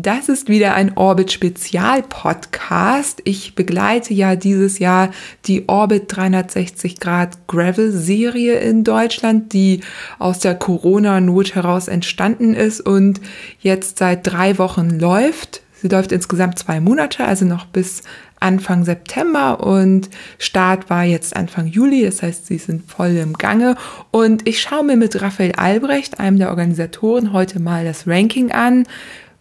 Das 0.00 0.28
ist 0.28 0.48
wieder 0.48 0.74
ein 0.74 0.96
Orbit 0.96 1.32
Spezial 1.32 2.04
Podcast. 2.04 3.20
Ich 3.24 3.56
begleite 3.56 4.14
ja 4.14 4.36
dieses 4.36 4.78
Jahr 4.78 5.10
die 5.46 5.68
Orbit 5.68 6.04
360 6.06 7.00
Grad 7.00 7.48
Gravel 7.48 7.90
Serie 7.90 8.60
in 8.60 8.84
Deutschland, 8.84 9.52
die 9.52 9.80
aus 10.20 10.38
der 10.38 10.54
Corona-Not 10.54 11.56
heraus 11.56 11.88
entstanden 11.88 12.54
ist 12.54 12.80
und 12.80 13.20
jetzt 13.58 13.98
seit 13.98 14.24
drei 14.24 14.58
Wochen 14.58 15.00
läuft. 15.00 15.62
Sie 15.74 15.88
läuft 15.88 16.12
insgesamt 16.12 16.60
zwei 16.60 16.78
Monate, 16.78 17.24
also 17.24 17.44
noch 17.44 17.66
bis 17.66 18.02
Anfang 18.38 18.84
September 18.84 19.66
und 19.66 20.10
Start 20.38 20.90
war 20.90 21.02
jetzt 21.02 21.34
Anfang 21.34 21.66
Juli, 21.66 22.04
das 22.04 22.22
heißt, 22.22 22.46
sie 22.46 22.58
sind 22.58 22.88
voll 22.88 23.16
im 23.16 23.32
Gange. 23.32 23.74
Und 24.12 24.46
ich 24.46 24.60
schaue 24.60 24.84
mir 24.84 24.96
mit 24.96 25.20
Raphael 25.20 25.52
Albrecht, 25.56 26.20
einem 26.20 26.38
der 26.38 26.50
Organisatoren, 26.50 27.32
heute 27.32 27.58
mal 27.58 27.84
das 27.84 28.06
Ranking 28.06 28.52
an 28.52 28.84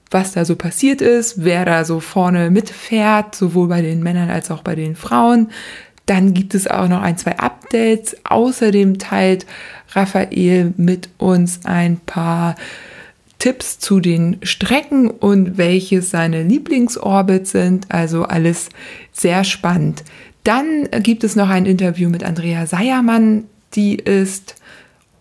was 0.10 0.34
da 0.34 0.46
so 0.46 0.55
passiert 0.55 1.02
ist, 1.02 1.44
wer 1.44 1.66
da 1.66 1.84
so 1.84 2.00
vorne 2.00 2.50
mitfährt, 2.50 3.36
sowohl 3.36 3.68
bei 3.68 3.82
den 3.82 4.02
Männern 4.02 4.30
als 4.30 4.52
auch 4.52 4.61
bei 4.61 4.75
den 4.75 4.96
Frauen. 4.96 5.50
Dann 6.06 6.33
gibt 6.33 6.56
es 6.56 6.68
auch 6.68 6.88
noch 6.88 7.02
ein, 7.02 7.18
zwei 7.18 7.38
Updates. 7.38 8.16
Außerdem 8.24 8.97
teilt 8.97 9.46
Raphael 9.93 10.74
mit 10.78 11.10
uns 11.18 11.61
ein 11.66 11.97
paar 11.97 12.56
Tipps 13.39 13.78
zu 13.80 14.00
den 14.00 14.38
Strecken 14.42 15.10
und 15.10 15.57
welche 15.57 16.02
seine 16.02 16.44
Lieblingsorbits 16.44 17.52
sind. 17.52 17.92
Also 17.92 18.24
alles 18.24 18.69
sehr 19.11 19.44
spannend. 19.44 20.04
Dann 20.44 20.88
gibt 21.04 21.24
es 21.24 21.36
noch 21.36 21.50
ein 21.50 21.66
Interview 21.66 22.10
mit 22.10 22.24
Andrea 22.24 22.66
Seiermann. 22.66 23.44
Die 23.74 23.96
ist 23.96 24.55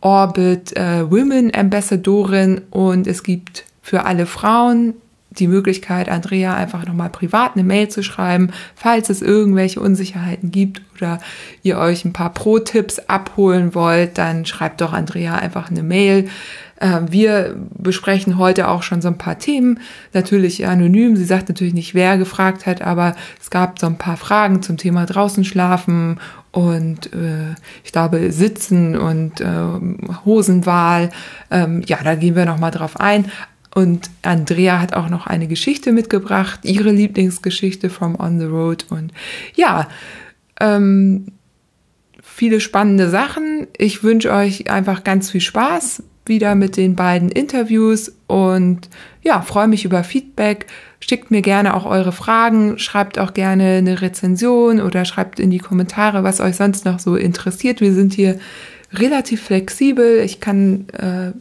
Orbit 0.01 0.77
äh, 0.77 1.11
Women 1.11 1.53
Ambassadorin 1.53 2.63
und 2.71 3.09
es 3.09 3.25
gibt 3.25 3.65
für 3.87 4.05
alle 4.05 4.27
Frauen 4.27 4.95
die 5.31 5.47
Möglichkeit, 5.47 6.09
Andrea 6.09 6.57
einfach 6.57 6.85
nochmal 6.87 7.09
privat 7.09 7.53
eine 7.55 7.63
Mail 7.63 7.89
zu 7.89 8.03
schreiben, 8.03 8.51
falls 8.75 9.11
es 9.11 9.23
irgendwelche 9.23 9.79
Unsicherheiten 9.79 10.51
gibt 10.51 10.83
oder 10.97 11.21
ihr 11.63 11.79
euch 11.79 12.05
ein 12.05 12.13
paar 12.13 12.33
Pro-Tipps 12.35 12.99
abholen 12.99 13.77
wollt, 13.77 14.19
dann 14.19 14.45
schreibt 14.45 14.81
doch 14.81 14.93
Andrea 14.93 15.37
einfach 15.37 15.71
eine 15.71 15.85
Mail. 15.85 16.29
Ähm, 16.81 17.13
wir 17.13 17.55
besprechen 17.79 18.39
heute 18.39 18.67
auch 18.67 18.83
schon 18.83 19.01
so 19.01 19.09
ein 19.09 19.19
paar 19.19 19.39
Themen, 19.39 19.79
natürlich 20.13 20.67
anonym. 20.67 21.15
Sie 21.15 21.25
sagt 21.25 21.49
natürlich 21.49 21.75
nicht, 21.75 21.95
wer 21.95 22.19
gefragt 22.19 22.67
hat, 22.67 22.83
aber 22.83 23.15
es 23.41 23.51
gab 23.51 23.79
so 23.79 23.87
ein 23.87 23.99
paar 23.99 24.17
Fragen 24.17 24.63
zum 24.63 24.79
Thema 24.79 25.07
draußen 25.07 25.45
schlafen 25.45 26.19
und 26.51 27.13
äh, 27.13 27.55
ich 27.85 27.93
glaube 27.93 28.33
Sitzen 28.33 28.97
und 28.97 29.43
äh, 29.43 29.47
Hosenwahl. 30.25 31.11
Ähm, 31.51 31.83
ja, 31.87 31.99
da 32.03 32.15
gehen 32.15 32.35
wir 32.35 32.47
nochmal 32.47 32.71
drauf 32.71 32.99
ein. 32.99 33.31
Und 33.77 34.09
Andrea 34.23 34.81
hat 34.81 34.95
auch 34.95 35.11
noch 35.11 35.27
eine 35.27 35.49
Geschichte 35.49 35.93
mitgebracht, 35.93 36.61
ihre 36.63 36.91
Lieblingsgeschichte 36.91 37.91
from 37.91 38.19
On 38.19 38.41
the 38.41 38.47
Road. 38.47 38.87
Und 38.89 39.13
ja, 39.55 39.87
ähm, 40.59 41.27
viele 42.23 42.61
spannende 42.61 43.11
Sachen. 43.11 43.67
Ich 43.77 44.03
wünsche 44.03 44.33
euch 44.33 44.71
einfach 44.71 45.05
ganz 45.05 45.31
viel 45.31 45.43
Spaß 45.43 46.03
wieder 46.25 46.55
mit 46.55 46.79
den 46.79 46.97
beiden 46.97 47.29
Interviews 47.29 48.17
und 48.27 48.89
ja, 49.23 49.43
freue 49.43 49.69
mich 49.69 49.85
über 49.85 50.05
Feedback. 50.05 50.69
Schickt 51.01 51.31
mir 51.31 51.43
gerne 51.43 51.75
auch 51.75 51.85
eure 51.85 52.13
Fragen, 52.13 52.79
schreibt 52.79 53.19
auch 53.19 53.35
gerne 53.35 53.77
eine 53.77 54.01
Rezension 54.01 54.81
oder 54.81 55.05
schreibt 55.05 55.39
in 55.39 55.51
die 55.51 55.59
Kommentare, 55.59 56.25
was 56.25 56.41
euch 56.41 56.57
sonst 56.57 56.87
noch 56.87 56.99
so 56.99 57.15
interessiert. 57.15 57.83
Wir 57.83 57.93
sind 57.93 58.15
hier 58.15 58.39
relativ 58.95 59.43
flexibel. 59.43 60.21
Ich 60.21 60.41
kann 60.41 60.89
äh, 60.95 61.33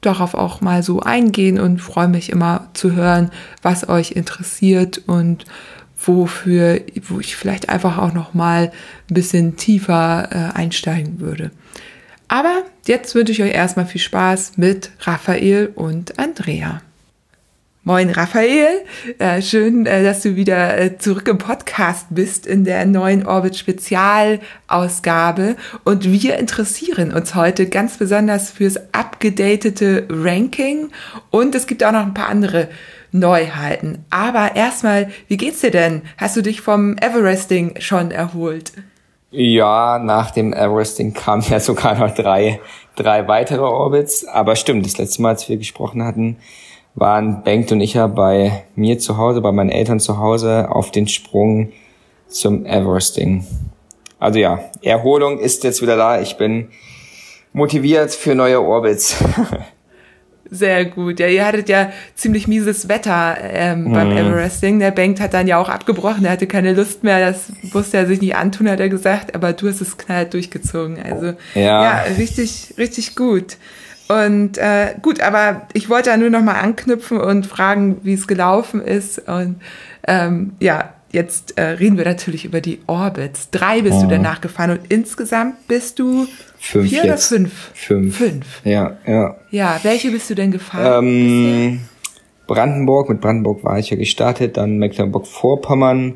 darauf 0.00 0.34
auch 0.34 0.60
mal 0.60 0.82
so 0.82 1.00
eingehen 1.00 1.58
und 1.58 1.80
freue 1.80 2.08
mich 2.08 2.30
immer 2.30 2.68
zu 2.74 2.92
hören, 2.92 3.30
was 3.62 3.88
euch 3.88 4.12
interessiert 4.12 4.98
und 5.06 5.44
wofür, 5.98 6.80
wo 7.08 7.20
ich 7.20 7.36
vielleicht 7.36 7.68
einfach 7.68 7.98
auch 7.98 8.12
noch 8.12 8.34
mal 8.34 8.70
ein 9.10 9.14
bisschen 9.14 9.56
tiefer 9.56 10.28
äh, 10.30 10.56
einsteigen 10.56 11.20
würde. 11.20 11.50
Aber 12.28 12.62
jetzt 12.86 13.14
wünsche 13.14 13.32
ich 13.32 13.42
euch 13.42 13.54
erstmal 13.54 13.86
viel 13.86 14.00
Spaß 14.00 14.56
mit 14.56 14.90
Raphael 15.00 15.72
und 15.74 16.18
Andrea. 16.18 16.82
Moin 17.88 18.10
Raphael, 18.10 18.84
äh, 19.20 19.40
schön, 19.40 19.86
äh, 19.86 20.02
dass 20.02 20.20
du 20.20 20.34
wieder 20.34 20.76
äh, 20.76 20.98
zurück 20.98 21.28
im 21.28 21.38
Podcast 21.38 22.08
bist 22.10 22.44
in 22.44 22.64
der 22.64 22.84
neuen 22.84 23.24
Orbit 23.24 23.56
Spezialausgabe 23.56 25.54
und 25.84 26.02
wir 26.02 26.36
interessieren 26.36 27.12
uns 27.12 27.36
heute 27.36 27.68
ganz 27.68 27.96
besonders 27.96 28.50
fürs 28.50 28.92
abgedatete 28.92 30.04
Ranking 30.10 30.88
und 31.30 31.54
es 31.54 31.68
gibt 31.68 31.84
auch 31.84 31.92
noch 31.92 32.02
ein 32.02 32.12
paar 32.12 32.28
andere 32.28 32.66
Neuheiten. 33.12 34.04
Aber 34.10 34.56
erstmal, 34.56 35.08
wie 35.28 35.36
geht's 35.36 35.60
dir 35.60 35.70
denn? 35.70 36.02
Hast 36.18 36.36
du 36.36 36.42
dich 36.42 36.62
vom 36.62 36.98
Everesting 36.98 37.76
schon 37.78 38.10
erholt? 38.10 38.72
Ja, 39.30 40.00
nach 40.00 40.32
dem 40.32 40.52
Everesting 40.52 41.14
kamen 41.14 41.44
ja 41.48 41.60
sogar 41.60 41.96
noch 41.96 42.12
drei, 42.12 42.58
drei 42.96 43.28
weitere 43.28 43.62
Orbits, 43.62 44.24
aber 44.24 44.56
stimmt, 44.56 44.84
das 44.84 44.98
letzte 44.98 45.22
Mal, 45.22 45.28
als 45.28 45.48
wir 45.48 45.56
gesprochen 45.56 46.02
hatten, 46.02 46.38
waren 46.96 47.42
Bengt 47.44 47.70
und 47.70 47.80
ich 47.80 47.94
ja 47.94 48.06
bei 48.06 48.64
mir 48.74 48.98
zu 48.98 49.18
Hause, 49.18 49.42
bei 49.42 49.52
meinen 49.52 49.70
Eltern 49.70 50.00
zu 50.00 50.18
Hause 50.18 50.70
auf 50.70 50.90
den 50.90 51.06
Sprung 51.06 51.72
zum 52.26 52.66
Everesting. 52.66 53.46
Also 54.18 54.38
ja, 54.38 54.60
Erholung 54.82 55.38
ist 55.38 55.62
jetzt 55.62 55.82
wieder 55.82 55.96
da. 55.96 56.20
Ich 56.20 56.38
bin 56.38 56.68
motiviert 57.52 58.12
für 58.12 58.34
neue 58.34 58.60
Orbits. 58.60 59.16
Sehr 60.50 60.84
gut. 60.84 61.18
Ja, 61.18 61.26
ihr 61.26 61.44
hattet 61.44 61.68
ja 61.68 61.90
ziemlich 62.14 62.46
mieses 62.46 62.88
Wetter 62.88 63.36
ähm, 63.42 63.92
beim 63.92 64.14
mm. 64.14 64.16
Everesting. 64.16 64.78
Der 64.78 64.92
Bengt 64.92 65.20
hat 65.20 65.34
dann 65.34 65.48
ja 65.48 65.58
auch 65.58 65.68
abgebrochen. 65.68 66.24
Er 66.24 66.30
hatte 66.30 66.46
keine 66.46 66.72
Lust 66.72 67.02
mehr. 67.02 67.18
Das 67.18 67.52
musste 67.72 67.96
er 67.96 68.06
sich 68.06 68.20
nicht 68.20 68.36
antun, 68.36 68.70
hat 68.70 68.78
er 68.78 68.88
gesagt. 68.88 69.34
Aber 69.34 69.52
du 69.52 69.68
hast 69.68 69.80
es 69.80 69.98
knallt 69.98 70.34
durchgezogen. 70.34 71.02
Also 71.02 71.34
ja, 71.54 71.82
ja 71.82 72.00
richtig, 72.16 72.74
richtig 72.78 73.16
gut. 73.16 73.56
Und 74.08 74.58
äh, 74.58 74.94
gut, 75.02 75.20
aber 75.20 75.66
ich 75.72 75.88
wollte 75.88 76.10
ja 76.10 76.16
nur 76.16 76.30
noch 76.30 76.42
mal 76.42 76.60
anknüpfen 76.60 77.18
und 77.18 77.46
fragen, 77.46 77.98
wie 78.02 78.14
es 78.14 78.26
gelaufen 78.26 78.80
ist. 78.80 79.18
Und 79.28 79.56
ähm, 80.06 80.52
ja, 80.60 80.94
jetzt 81.10 81.58
äh, 81.58 81.62
reden 81.62 81.96
wir 81.96 82.04
natürlich 82.04 82.44
über 82.44 82.60
die 82.60 82.80
Orbits. 82.86 83.50
Drei 83.50 83.82
bist 83.82 83.98
oh. 83.98 84.02
du 84.02 84.08
danach 84.08 84.40
gefahren 84.40 84.72
und 84.72 84.80
insgesamt 84.88 85.66
bist 85.66 85.98
du 85.98 86.26
fünf 86.58 86.88
vier 86.88 87.04
jetzt. 87.04 87.04
oder 87.04 87.18
fünf? 87.18 87.70
Fünf. 87.74 88.16
Fünf. 88.16 88.46
Ja, 88.64 88.96
ja. 89.06 89.36
Ja, 89.50 89.80
welche 89.82 90.10
bist 90.10 90.30
du 90.30 90.34
denn 90.34 90.52
gefahren? 90.52 91.04
Ähm, 91.04 91.80
Brandenburg, 92.46 93.08
mit 93.08 93.20
Brandenburg 93.20 93.64
war 93.64 93.78
ich 93.78 93.90
ja 93.90 93.96
gestartet, 93.96 94.56
dann 94.56 94.78
Mecklenburg-Vorpommern, 94.78 96.14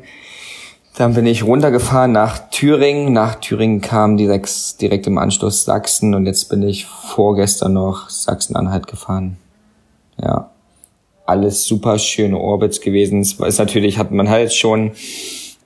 dann 0.95 1.13
bin 1.13 1.25
ich 1.25 1.43
runtergefahren 1.43 2.11
nach 2.11 2.49
Thüringen. 2.49 3.13
Nach 3.13 3.35
Thüringen 3.35 3.81
kam 3.81 4.17
direkt, 4.17 4.81
direkt 4.81 5.07
im 5.07 5.17
Anschluss 5.17 5.63
Sachsen 5.63 6.13
und 6.13 6.25
jetzt 6.25 6.49
bin 6.49 6.63
ich 6.63 6.85
vorgestern 6.85 7.73
noch 7.73 8.09
Sachsen-Anhalt 8.09 8.87
gefahren. 8.87 9.37
Ja. 10.21 10.49
Alles 11.25 11.65
super 11.65 11.97
schöne 11.97 12.37
Orbits 12.37 12.81
gewesen. 12.81 13.21
Es 13.21 13.39
ist 13.39 13.57
natürlich, 13.57 13.97
hat 13.97 14.11
man 14.11 14.27
halt 14.27 14.53
schon 14.53 14.91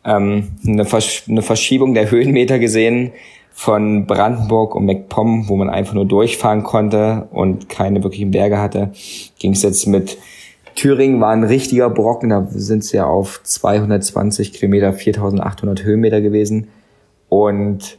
ähm, 0.03 0.49
eine, 0.65 0.85
Versch 0.85 1.23
eine 1.27 1.41
Verschiebung 1.41 1.95
der 1.95 2.11
Höhenmeter 2.11 2.59
gesehen 2.59 3.11
von 3.51 4.05
Brandenburg 4.05 4.75
und 4.75 4.85
MacPom, 4.85 5.49
wo 5.49 5.55
man 5.55 5.69
einfach 5.69 5.93
nur 5.93 6.05
durchfahren 6.05 6.63
konnte 6.63 7.27
und 7.31 7.69
keine 7.69 8.03
wirklichen 8.03 8.31
Berge 8.31 8.59
hatte, 8.59 8.91
ging 9.39 9.53
es 9.53 9.63
jetzt 9.63 9.87
mit 9.87 10.17
Thüringen 10.75 11.21
war 11.21 11.31
ein 11.31 11.43
richtiger 11.43 11.89
Brocken, 11.89 12.29
da 12.29 12.47
sind 12.49 12.83
es 12.83 12.91
ja 12.91 13.05
auf 13.05 13.41
220 13.43 14.53
Kilometer, 14.53 14.93
4800 14.93 15.83
Höhenmeter 15.83 16.21
gewesen. 16.21 16.67
Und 17.29 17.97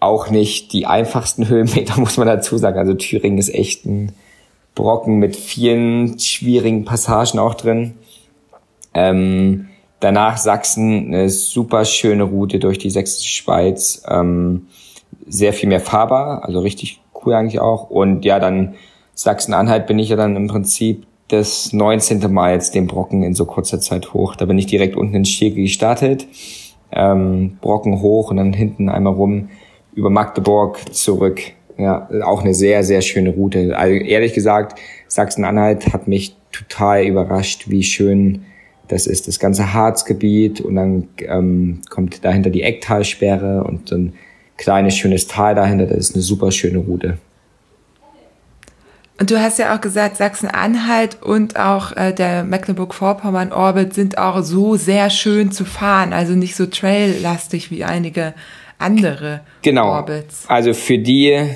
auch 0.00 0.30
nicht 0.30 0.72
die 0.72 0.86
einfachsten 0.86 1.48
Höhenmeter, 1.48 1.98
muss 1.98 2.18
man 2.18 2.26
dazu 2.26 2.58
sagen. 2.58 2.78
Also 2.78 2.94
Thüringen 2.94 3.38
ist 3.38 3.52
echt 3.52 3.86
ein 3.86 4.12
Brocken 4.74 5.18
mit 5.18 5.34
vielen 5.34 6.18
schwierigen 6.18 6.84
Passagen 6.84 7.38
auch 7.38 7.54
drin. 7.54 7.94
Ähm, 8.92 9.68
danach 10.00 10.36
Sachsen, 10.36 11.06
eine 11.06 11.30
super 11.30 11.84
schöne 11.84 12.24
Route 12.24 12.58
durch 12.58 12.78
die 12.78 12.90
sächsische 12.90 13.30
Schweiz. 13.30 14.02
Ähm, 14.08 14.66
sehr 15.26 15.52
viel 15.52 15.68
mehr 15.68 15.80
fahrbar, 15.80 16.44
also 16.44 16.60
richtig 16.60 17.00
cool 17.24 17.34
eigentlich 17.34 17.60
auch. 17.60 17.88
Und 17.88 18.24
ja, 18.24 18.38
dann 18.38 18.74
Sachsen-Anhalt 19.14 19.86
bin 19.86 19.98
ich 19.98 20.10
ja 20.10 20.16
dann 20.16 20.36
im 20.36 20.48
Prinzip 20.48 21.06
das 21.28 21.72
19. 21.72 22.32
Mal 22.32 22.52
jetzt 22.52 22.74
den 22.74 22.86
Brocken 22.86 23.22
in 23.22 23.34
so 23.34 23.46
kurzer 23.46 23.80
Zeit 23.80 24.12
hoch. 24.12 24.36
Da 24.36 24.44
bin 24.44 24.58
ich 24.58 24.66
direkt 24.66 24.96
unten 24.96 25.14
in 25.14 25.24
Stiege 25.24 25.62
gestartet, 25.62 26.26
ähm, 26.92 27.58
Brocken 27.60 28.00
hoch 28.00 28.30
und 28.30 28.36
dann 28.36 28.52
hinten 28.52 28.88
einmal 28.88 29.14
rum 29.14 29.48
über 29.94 30.10
Magdeburg 30.10 30.94
zurück. 30.94 31.40
Ja, 31.76 32.08
auch 32.24 32.42
eine 32.42 32.54
sehr, 32.54 32.84
sehr 32.84 33.00
schöne 33.00 33.30
Route. 33.30 33.76
Also 33.76 33.94
ehrlich 33.94 34.32
gesagt, 34.32 34.78
Sachsen-Anhalt 35.08 35.92
hat 35.92 36.06
mich 36.06 36.36
total 36.52 37.04
überrascht, 37.04 37.68
wie 37.68 37.82
schön 37.82 38.44
das 38.88 39.06
ist, 39.06 39.26
das 39.26 39.40
ganze 39.40 39.72
Harzgebiet 39.72 40.60
und 40.60 40.76
dann 40.76 41.08
ähm, 41.18 41.80
kommt 41.90 42.24
dahinter 42.24 42.50
die 42.50 42.62
Ecktalsperre 42.62 43.64
und 43.64 43.88
so 43.88 43.96
ein 43.96 44.12
kleines, 44.56 44.96
schönes 44.96 45.26
Tal 45.26 45.54
dahinter. 45.54 45.86
Das 45.86 45.98
ist 45.98 46.14
eine 46.14 46.22
super 46.22 46.52
schöne 46.52 46.78
Route. 46.78 47.18
Und 49.18 49.30
du 49.30 49.40
hast 49.40 49.58
ja 49.58 49.74
auch 49.74 49.80
gesagt, 49.80 50.16
Sachsen-Anhalt 50.16 51.22
und 51.22 51.56
auch 51.56 51.96
äh, 51.96 52.12
der 52.12 52.42
Mecklenburg-Vorpommern-Orbit 52.44 53.94
sind 53.94 54.18
auch 54.18 54.42
so 54.42 54.74
sehr 54.74 55.08
schön 55.08 55.52
zu 55.52 55.64
fahren, 55.64 56.12
also 56.12 56.32
nicht 56.34 56.56
so 56.56 56.66
traillastig 56.66 57.70
wie 57.70 57.84
einige 57.84 58.34
andere 58.78 59.40
genau. 59.62 59.90
Orbits. 59.90 60.46
Also 60.48 60.74
für 60.74 60.98
die, 60.98 61.48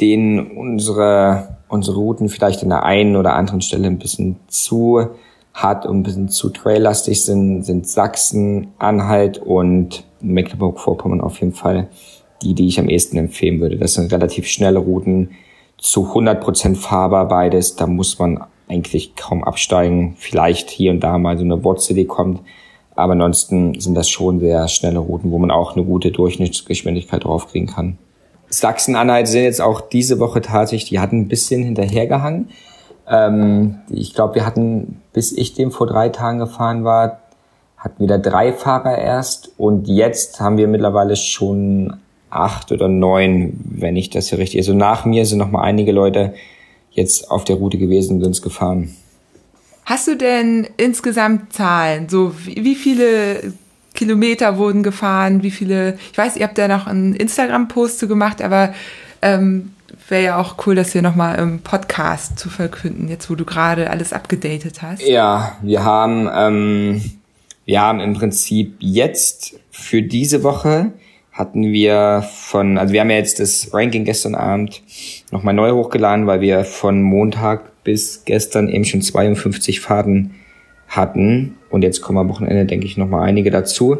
denen 0.00 0.52
unsere, 0.52 1.56
unsere 1.68 1.96
Routen 1.96 2.28
vielleicht 2.28 2.62
an 2.62 2.68
der 2.68 2.84
einen 2.84 3.16
oder 3.16 3.34
anderen 3.34 3.60
Stelle 3.60 3.88
ein 3.88 3.98
bisschen 3.98 4.36
zu 4.46 5.08
hart 5.52 5.86
und 5.86 5.98
ein 5.98 6.02
bisschen 6.04 6.28
zu 6.28 6.50
traillastig 6.50 7.24
sind, 7.24 7.64
sind 7.64 7.88
Sachsen, 7.88 8.68
Anhalt 8.78 9.38
und 9.38 10.04
Mecklenburg-Vorpommern 10.20 11.20
auf 11.20 11.40
jeden 11.40 11.54
Fall 11.54 11.88
die, 12.42 12.54
die 12.54 12.68
ich 12.68 12.78
am 12.78 12.88
ehesten 12.88 13.18
empfehlen 13.18 13.60
würde. 13.60 13.76
Das 13.76 13.94
sind 13.94 14.12
relativ 14.12 14.46
schnelle 14.46 14.78
Routen, 14.78 15.30
zu 15.80 16.12
100% 16.12 16.76
fahrbar 16.76 17.26
beides. 17.26 17.76
Da 17.76 17.86
muss 17.86 18.18
man 18.18 18.44
eigentlich 18.68 19.16
kaum 19.16 19.42
absteigen. 19.42 20.14
Vielleicht 20.18 20.70
hier 20.70 20.92
und 20.92 21.00
da 21.00 21.18
mal 21.18 21.36
so 21.36 21.44
eine 21.44 21.64
Wurzel, 21.64 21.94
die 21.94 22.06
kommt. 22.06 22.40
Aber 22.94 23.14
ansonsten 23.14 23.80
sind 23.80 23.94
das 23.94 24.08
schon 24.08 24.40
sehr 24.40 24.68
schnelle 24.68 24.98
Routen, 24.98 25.30
wo 25.30 25.38
man 25.38 25.50
auch 25.50 25.74
eine 25.74 25.84
gute 25.84 26.10
Durchschnittsgeschwindigkeit 26.10 27.24
draufkriegen 27.24 27.68
kann. 27.68 27.98
Sachsen-Anhalt 28.48 29.28
sind 29.28 29.44
jetzt 29.44 29.60
auch 29.60 29.80
diese 29.80 30.18
Woche 30.18 30.40
tatsächlich, 30.40 30.90
die 30.90 30.98
hatten 30.98 31.20
ein 31.20 31.28
bisschen 31.28 31.62
hinterhergehangen. 31.62 32.48
Ähm, 33.08 33.78
ich 33.88 34.12
glaube, 34.12 34.34
wir 34.34 34.44
hatten, 34.44 35.00
bis 35.12 35.32
ich 35.32 35.54
dem 35.54 35.70
vor 35.70 35.86
drei 35.86 36.08
Tagen 36.08 36.40
gefahren 36.40 36.84
war, 36.84 37.20
hatten 37.76 38.00
wir 38.00 38.08
da 38.08 38.18
drei 38.18 38.52
Fahrer 38.52 38.98
erst 38.98 39.52
und 39.56 39.88
jetzt 39.88 40.40
haben 40.40 40.58
wir 40.58 40.68
mittlerweile 40.68 41.16
schon 41.16 42.00
acht 42.30 42.72
oder 42.72 42.88
neun, 42.88 43.58
wenn 43.64 43.96
ich 43.96 44.10
das 44.10 44.28
hier 44.28 44.38
richtig. 44.38 44.60
Also 44.60 44.74
nach 44.74 45.04
mir 45.04 45.26
sind 45.26 45.38
noch 45.38 45.50
mal 45.50 45.62
einige 45.62 45.92
Leute 45.92 46.34
jetzt 46.92 47.30
auf 47.30 47.44
der 47.44 47.56
Route 47.56 47.78
gewesen 47.78 48.16
und 48.16 48.22
sind 48.22 48.32
es 48.32 48.42
gefahren. 48.42 48.94
Hast 49.84 50.06
du 50.06 50.16
denn 50.16 50.68
insgesamt 50.76 51.52
Zahlen? 51.52 52.08
So 52.08 52.32
wie 52.44 52.74
viele 52.74 53.52
Kilometer 53.94 54.56
wurden 54.56 54.82
gefahren? 54.82 55.42
Wie 55.42 55.50
viele? 55.50 55.98
Ich 56.12 56.18
weiß, 56.18 56.36
ihr 56.36 56.44
habt 56.46 56.58
ja 56.58 56.68
noch 56.68 56.86
einen 56.86 57.14
Instagram-Post 57.14 57.98
zu 57.98 58.06
gemacht, 58.06 58.40
aber 58.40 58.72
ähm, 59.22 59.72
wäre 60.08 60.22
ja 60.22 60.38
auch 60.38 60.56
cool, 60.66 60.74
das 60.74 60.92
hier 60.92 61.02
nochmal 61.02 61.38
im 61.38 61.60
Podcast 61.60 62.38
zu 62.38 62.50
verkünden, 62.50 63.08
jetzt 63.08 63.30
wo 63.30 63.34
du 63.34 63.44
gerade 63.44 63.90
alles 63.90 64.12
abgedatet 64.12 64.82
hast. 64.82 65.02
Ja, 65.02 65.56
wir 65.62 65.84
haben, 65.84 66.28
ähm, 66.32 67.02
wir 67.64 67.80
haben 67.80 68.00
im 68.00 68.14
Prinzip 68.14 68.76
jetzt 68.80 69.58
für 69.70 70.02
diese 70.02 70.42
Woche 70.42 70.92
hatten 71.40 71.72
wir 71.72 72.22
von, 72.34 72.76
also 72.76 72.92
wir 72.92 73.00
haben 73.00 73.10
ja 73.10 73.16
jetzt 73.16 73.40
das 73.40 73.72
Ranking 73.72 74.04
gestern 74.04 74.34
Abend 74.34 74.82
nochmal 75.32 75.54
neu 75.54 75.72
hochgeladen, 75.72 76.26
weil 76.26 76.42
wir 76.42 76.64
von 76.64 77.00
Montag 77.00 77.82
bis 77.82 78.26
gestern 78.26 78.68
eben 78.68 78.84
schon 78.84 79.00
52 79.00 79.80
Fahrten 79.80 80.34
hatten. 80.86 81.56
Und 81.70 81.82
jetzt 81.82 82.02
kommen 82.02 82.18
am 82.18 82.28
Wochenende, 82.28 82.66
denke 82.66 82.84
ich, 82.84 82.98
nochmal 82.98 83.26
einige 83.26 83.50
dazu. 83.50 83.96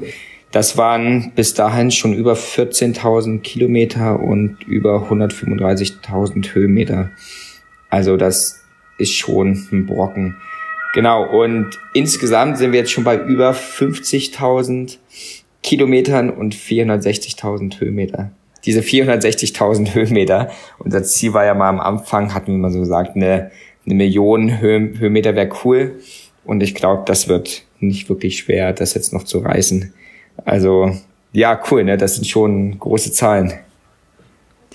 Das 0.52 0.76
waren 0.76 1.32
bis 1.34 1.54
dahin 1.54 1.90
schon 1.90 2.12
über 2.12 2.34
14.000 2.34 3.40
Kilometer 3.40 4.20
und 4.20 4.62
über 4.66 5.08
135.000 5.10 6.54
Höhenmeter. 6.54 7.10
Also 7.88 8.18
das 8.18 8.60
ist 8.98 9.14
schon 9.14 9.66
ein 9.72 9.86
Brocken. 9.86 10.36
Genau, 10.92 11.24
und 11.24 11.78
insgesamt 11.94 12.58
sind 12.58 12.72
wir 12.72 12.80
jetzt 12.80 12.90
schon 12.90 13.04
bei 13.04 13.16
über 13.16 13.52
50.000 13.52 14.98
Kilometern 15.62 16.30
und 16.30 16.54
460.000 16.54 17.80
Höhenmeter. 17.80 18.30
Diese 18.64 18.80
460.000 18.80 19.94
Höhenmeter, 19.94 20.50
unser 20.78 21.02
Ziel 21.02 21.32
war 21.32 21.44
ja 21.44 21.54
mal 21.54 21.68
am 21.68 21.80
Anfang, 21.80 22.34
hatten 22.34 22.52
wir 22.52 22.58
mal 22.58 22.70
so 22.70 22.80
gesagt, 22.80 23.16
eine, 23.16 23.50
eine 23.86 23.94
Million 23.94 24.60
Höh 24.60 24.98
Höhenmeter 24.98 25.34
wäre 25.34 25.50
cool. 25.64 26.00
Und 26.44 26.62
ich 26.62 26.74
glaube, 26.74 27.02
das 27.06 27.28
wird 27.28 27.62
nicht 27.80 28.08
wirklich 28.08 28.38
schwer, 28.38 28.72
das 28.72 28.94
jetzt 28.94 29.12
noch 29.12 29.24
zu 29.24 29.38
reißen. 29.38 29.92
Also 30.44 30.96
ja, 31.32 31.60
cool, 31.70 31.84
ne? 31.84 31.96
Das 31.96 32.16
sind 32.16 32.26
schon 32.26 32.78
große 32.78 33.12
Zahlen. 33.12 33.52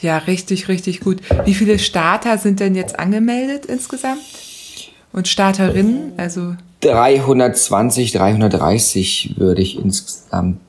Ja, 0.01 0.19
richtig, 0.19 0.67
richtig 0.67 0.99
gut. 0.99 1.21
Wie 1.45 1.53
viele 1.53 1.79
Starter 1.79 2.37
sind 2.37 2.59
denn 2.59 2.75
jetzt 2.75 2.99
angemeldet 2.99 3.65
insgesamt? 3.65 4.21
Und 5.11 5.27
Starterinnen, 5.27 6.13
also 6.17 6.55
320, 6.81 8.11
330 8.11 9.35
würde 9.37 9.61
ich 9.61 9.79
insgesamt 9.79 10.59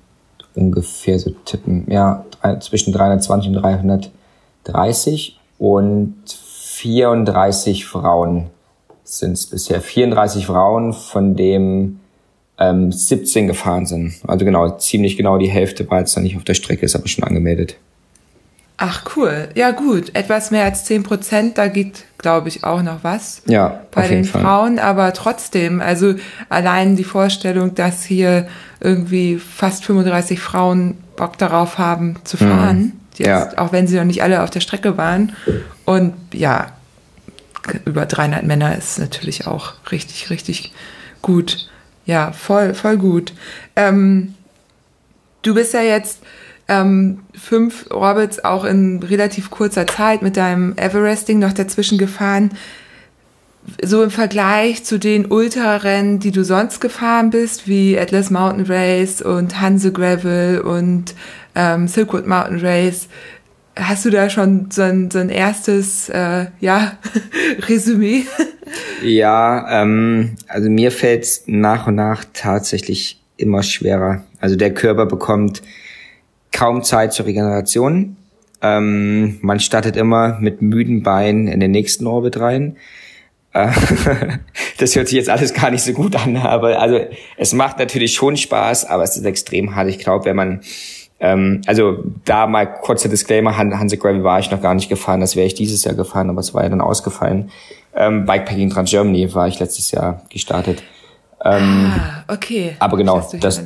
ungefähr 0.56 1.19
so 1.19 1.31
tippen. 1.44 1.87
Ja, 1.91 2.25
zwischen 2.61 2.93
320 2.93 3.50
und 3.50 3.62
330 3.62 5.38
und 5.58 6.14
34 6.26 7.87
Frauen 7.87 8.47
sind 9.05 9.32
es 9.32 9.47
bisher. 9.47 9.81
34 9.81 10.47
Frauen, 10.47 10.93
von 10.93 11.37
dem 11.37 12.00
ähm, 12.58 12.93
17 12.93 13.47
gefahren 13.47 13.87
sind. 13.87 14.14
Also 14.26 14.44
genau, 14.44 14.70
ziemlich 14.76 15.17
genau 15.17 15.38
die 15.38 15.49
Hälfte 15.49 15.88
war 15.91 16.00
jetzt 16.00 16.17
noch 16.17 16.23
nicht 16.23 16.37
auf 16.37 16.44
der 16.44 16.55
Strecke, 16.55 16.85
ist 16.85 16.97
aber 16.97 17.09
schon 17.09 17.25
angemeldet. 17.25 17.76
Ach 18.78 19.05
cool, 19.17 19.49
ja 19.55 19.70
gut, 19.70 20.14
etwas 20.14 20.50
mehr 20.50 20.64
als 20.64 20.84
10 20.84 21.02
Prozent, 21.02 21.56
da 21.56 21.69
geht, 21.69 22.05
glaube 22.19 22.49
ich, 22.49 22.62
auch 22.62 22.82
noch 22.82 23.02
was 23.05 23.40
ja, 23.46 23.81
bei 23.90 24.06
den 24.06 24.25
Frauen, 24.26 24.78
aber 24.78 25.14
trotzdem, 25.14 25.81
also 25.81 26.14
allein 26.50 26.94
die 26.94 27.05
Vorstellung, 27.05 27.75
dass 27.75 28.05
hier 28.05 28.49
irgendwie 28.81 29.38
fast 29.38 29.87
35 29.87 30.40
Frauen 30.40 30.99
Bock 31.17 31.38
darauf 31.38 31.78
haben 31.78 32.17
zu 32.25 32.37
mhm. 32.37 32.49
fahren, 32.49 32.78
mhm. 32.78 32.93
jetzt, 33.17 33.26
ja. 33.26 33.58
auch 33.58 33.73
wenn 33.73 33.87
sie 33.87 33.96
noch 33.96 34.05
nicht 34.05 34.23
alle 34.23 34.43
auf 34.43 34.50
der 34.50 34.61
Strecke 34.61 34.99
waren 34.99 35.34
und 35.87 36.12
ja, 36.34 36.73
über 37.87 38.05
300 38.05 38.44
Männer 38.44 38.76
ist 38.76 38.99
natürlich 38.99 39.46
auch 39.46 39.75
richtig, 39.90 40.28
richtig 40.28 40.73
gut. 41.23 41.69
Ja, 42.05 42.31
voll, 42.32 42.75
voll 42.75 42.99
gut. 42.99 43.32
Ähm, 43.75 44.34
du 45.43 45.55
bist 45.55 45.75
ja 45.75 45.81
jetzt 45.81 46.20
ähm, 46.68 47.20
fünf 47.34 47.86
Orbits 47.90 48.44
auch 48.44 48.64
in 48.64 49.02
relativ 49.02 49.50
kurzer 49.50 49.86
Zeit 49.86 50.22
mit 50.22 50.36
deinem 50.36 50.74
Everesting 50.76 51.38
noch 51.38 51.52
dazwischen 51.52 51.98
gefahren. 51.98 52.50
So 53.82 54.02
im 54.02 54.10
Vergleich 54.10 54.84
zu 54.84 54.98
den 54.98 55.26
Ultrarennen, 55.26 56.20
die 56.20 56.30
du 56.30 56.44
sonst 56.44 56.80
gefahren 56.80 57.30
bist, 57.30 57.66
wie 57.66 57.98
Atlas 57.98 58.30
Mountain 58.30 58.66
Race 58.66 59.22
und 59.22 59.60
Hanse 59.60 59.92
Gravel 59.92 60.60
und 60.60 61.14
ähm, 61.56 61.88
Silkwood 61.88 62.26
Mountain 62.26 62.60
Race, 62.60 63.08
hast 63.76 64.04
du 64.04 64.10
da 64.10 64.30
schon 64.30 64.70
so 64.70 64.82
ein, 64.82 65.10
so 65.10 65.18
ein 65.18 65.30
erstes 65.30 66.08
äh, 66.08 66.46
ja, 66.60 66.92
Resümee? 67.68 68.24
Ja, 69.02 69.82
ähm, 69.82 70.36
also 70.48 70.70
mir 70.70 70.90
fällt 70.90 71.42
nach 71.46 71.86
und 71.86 71.96
nach 71.96 72.24
tatsächlich 72.32 73.20
immer 73.37 73.62
schwerer. 73.62 74.25
Also 74.40 74.56
der 74.56 74.73
Körper 74.73 75.06
bekommt 75.06 75.62
kaum 76.53 76.83
Zeit 76.83 77.12
zur 77.12 77.26
Regeneration. 77.26 78.17
Ähm, 78.62 79.38
man 79.43 79.61
startet 79.61 79.97
immer 79.97 80.38
mit 80.41 80.62
müden 80.62 81.03
Beinen 81.03 81.47
in 81.49 81.61
den 81.61 81.71
nächsten 81.71 82.07
Orbit 82.07 82.41
rein. 82.41 82.76
Äh, 83.53 83.69
das 84.79 84.97
hört 84.97 85.09
sich 85.09 85.17
jetzt 85.17 85.31
alles 85.31 85.55
gar 85.55 85.71
nicht 85.71 85.83
so 85.83 85.93
gut 85.93 86.17
an, 86.17 86.37
aber 86.37 86.81
also 86.81 87.00
es 87.37 87.53
macht 87.53 87.79
natürlich 87.79 88.15
schon 88.15 88.37
Spaß, 88.37 88.87
aber 88.87 89.03
es 89.03 89.17
ist 89.17 89.25
extrem 89.25 89.75
hart. 89.75 89.88
Ich 89.88 89.99
glaube, 89.99 90.25
wenn 90.25 90.37
man 90.37 90.61
ähm, 91.19 91.62
also 91.67 92.05
da 92.25 92.47
mal 92.47 92.67
kurzer 92.67 93.09
Disclaimer, 93.09 93.57
Hanse 93.57 93.97
Gravel 93.97 94.23
war 94.23 94.38
ich 94.38 94.50
noch 94.50 94.61
gar 94.61 94.75
nicht 94.75 94.88
gefahren, 94.88 95.21
das 95.21 95.35
wäre 95.35 95.47
ich 95.47 95.55
dieses 95.55 95.85
Jahr 95.85 95.95
gefahren, 95.95 96.29
aber 96.29 96.41
es 96.41 96.53
war 96.53 96.62
ja 96.62 96.69
dann 96.69 96.83
ausgefallen. 96.83 97.50
Ähm, 97.95 98.26
Bikepacking 98.26 98.69
Trans 98.69 98.91
Germany 98.91 99.35
war 99.35 99.49
ich 99.49 99.59
letztes 99.59 99.91
Jahr 99.91 100.23
gestartet. 100.29 100.83
Ähm, 101.43 101.93
ah, 101.95 102.25
okay. 102.29 102.76
Aber 102.79 102.97
genau, 102.99 103.19
das, 103.19 103.38
das, 103.41 103.62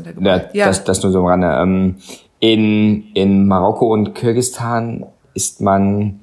ja. 0.53 0.67
das, 0.67 0.85
das 0.85 1.03
nur 1.03 1.11
so 1.11 1.19
am 1.21 1.27
Rande. 1.27 1.59
Ähm, 1.61 1.97
in, 2.41 3.13
in 3.15 3.47
Marokko 3.47 3.93
und 3.93 4.15
Kirgistan 4.15 5.07
ist 5.35 5.61
man, 5.61 6.21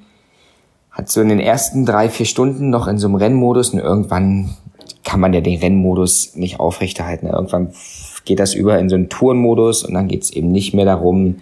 hat 0.92 1.10
so 1.10 1.22
in 1.22 1.30
den 1.30 1.40
ersten 1.40 1.86
drei, 1.86 2.10
vier 2.10 2.26
Stunden 2.26 2.70
noch 2.70 2.88
in 2.88 2.98
so 2.98 3.08
einem 3.08 3.16
Rennmodus 3.16 3.70
und 3.70 3.80
irgendwann 3.80 4.50
kann 5.04 5.20
man 5.20 5.34
ja 5.34 5.42
den 5.42 5.60
Rennmodus 5.60 6.36
nicht 6.36 6.60
aufrechterhalten. 6.60 7.28
Irgendwann 7.28 7.70
geht 8.26 8.40
das 8.40 8.54
über 8.54 8.78
in 8.78 8.90
so 8.90 8.96
einen 8.96 9.10
Tourenmodus 9.10 9.84
und 9.84 9.94
dann 9.94 10.08
geht 10.08 10.24
es 10.24 10.32
eben 10.32 10.52
nicht 10.52 10.74
mehr 10.74 10.86
darum, 10.86 11.38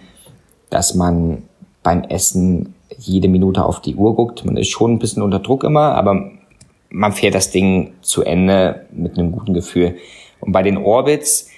dass 0.70 0.94
man 0.94 1.42
beim 1.82 2.02
Essen 2.04 2.74
jede 2.96 3.28
Minute 3.28 3.64
auf 3.64 3.80
die 3.80 3.96
Uhr 3.96 4.14
guckt. 4.14 4.44
Man 4.44 4.56
ist 4.56 4.68
schon 4.68 4.92
ein 4.92 4.98
bisschen 4.98 5.22
unter 5.22 5.40
Druck 5.40 5.64
immer, 5.64 5.94
aber 5.94 6.30
man 6.90 7.12
fährt 7.12 7.34
das 7.34 7.50
Ding 7.50 7.94
zu 8.02 8.22
Ende 8.22 8.86
mit 8.92 9.18
einem 9.18 9.32
guten 9.32 9.54
Gefühl. 9.54 9.96
Und 10.40 10.52
bei 10.52 10.62
den 10.62 10.76
Orbits 10.76 11.48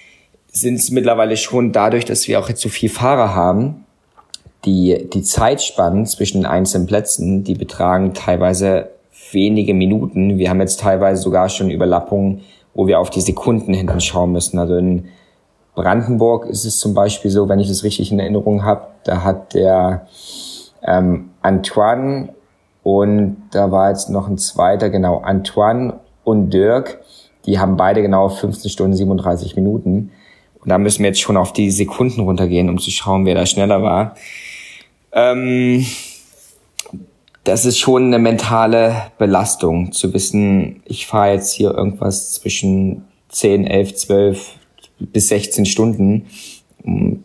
sind 0.51 0.77
es 0.77 0.91
mittlerweile 0.91 1.37
schon 1.37 1.73
dadurch, 1.73 2.05
dass 2.05 2.27
wir 2.29 2.41
auch 2.41 2.49
jetzt 2.49 2.61
so 2.61 2.69
viel 2.69 2.89
Fahrer 2.89 3.35
haben, 3.35 3.85
die, 4.65 5.09
die 5.13 5.23
Zeitspannen 5.23 6.07
zwischen 6.07 6.43
den 6.43 6.47
einzelnen 6.47 6.87
Plätzen, 6.87 7.45
die 7.45 7.55
betragen 7.55 8.15
teilweise 8.15 8.91
wenige 9.33 9.75
Minuten. 9.75 10.39
Wir 10.39 10.51
haben 10.51 10.61
jetzt 10.61 10.81
teilweise 10.81 11.23
sogar 11.23 11.49
schon 11.49 11.71
Überlappungen, 11.71 12.43
wo 12.75 12.87
wir 12.87 12.99
auf 12.99 13.11
die 13.11 13.21
Sekunden 13.21 13.75
hinten 13.75 14.01
schauen 14.01 14.33
müssen. 14.33 14.59
Also 14.59 14.77
in 14.77 15.09
Brandenburg 15.75 16.47
ist 16.47 16.65
es 16.65 16.79
zum 16.79 16.95
Beispiel 16.95 17.31
so, 17.31 17.49
wenn 17.49 17.61
ich 17.61 17.69
das 17.69 17.85
richtig 17.85 18.11
in 18.11 18.19
Erinnerung 18.19 18.65
habe, 18.65 18.89
da 19.05 19.23
hat 19.23 19.55
der 19.55 20.07
ähm, 20.83 21.31
Antoine 21.43 22.31
Und 22.83 23.37
da 23.53 23.71
war 23.71 23.91
jetzt 23.91 24.11
noch 24.11 24.29
ein 24.29 24.39
zweiter, 24.39 24.91
genau, 24.91 25.19
Antoine 25.19 26.01
und 26.25 26.51
Dirk. 26.51 27.01
Die 27.47 27.59
haben 27.59 27.77
beide 27.77 28.03
genau 28.03 28.29
15 28.29 28.71
Stunden 28.71 28.97
37 28.97 29.57
Minuten. 29.57 30.11
Und 30.69 30.73
da 30.73 30.77
müssen 30.77 31.03
wir 31.03 31.09
jetzt 31.09 31.23
schon 31.23 31.39
auf 31.39 31.55
die 31.55 31.71
Sekunden 31.71 32.21
runtergehen, 32.21 32.69
um 32.69 32.77
zu 32.77 32.91
schauen, 32.91 33.25
wer 33.25 33.35
da 33.35 33.47
schneller 33.47 33.83
war. 33.83 34.15
Ähm, 35.13 35.87
das 37.43 37.65
ist 37.65 37.79
schon 37.79 38.05
eine 38.05 38.19
mentale 38.19 38.95
Belastung, 39.17 39.93
zu 39.93 40.13
wissen, 40.13 40.83
ich 40.85 41.07
fahre 41.07 41.33
jetzt 41.33 41.55
hier 41.55 41.71
irgendwas 41.71 42.35
zwischen 42.35 43.07
10, 43.31 43.67
11, 43.67 43.95
12 43.95 44.59
bis 44.99 45.29
16 45.29 45.65
Stunden, 45.65 46.27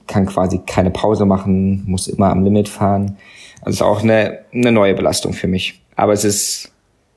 kann 0.07 0.25
quasi 0.25 0.59
keine 0.65 0.91
Pause 0.91 1.25
machen, 1.25 1.83
muss 1.85 2.07
immer 2.07 2.29
am 2.29 2.45
Limit 2.45 2.69
fahren. 2.69 3.17
Also 3.61 3.83
auch 3.83 4.03
eine, 4.03 4.39
eine 4.53 4.71
neue 4.71 4.93
Belastung 4.93 5.33
für 5.33 5.47
mich. 5.47 5.81
Aber 5.97 6.13
es 6.13 6.23
ist 6.23 6.71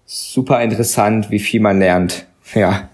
super 0.06 0.60
interessant, 0.60 1.30
wie 1.30 1.38
viel 1.38 1.60
man 1.60 1.78
lernt. 1.78 2.26
Ja 2.52 2.88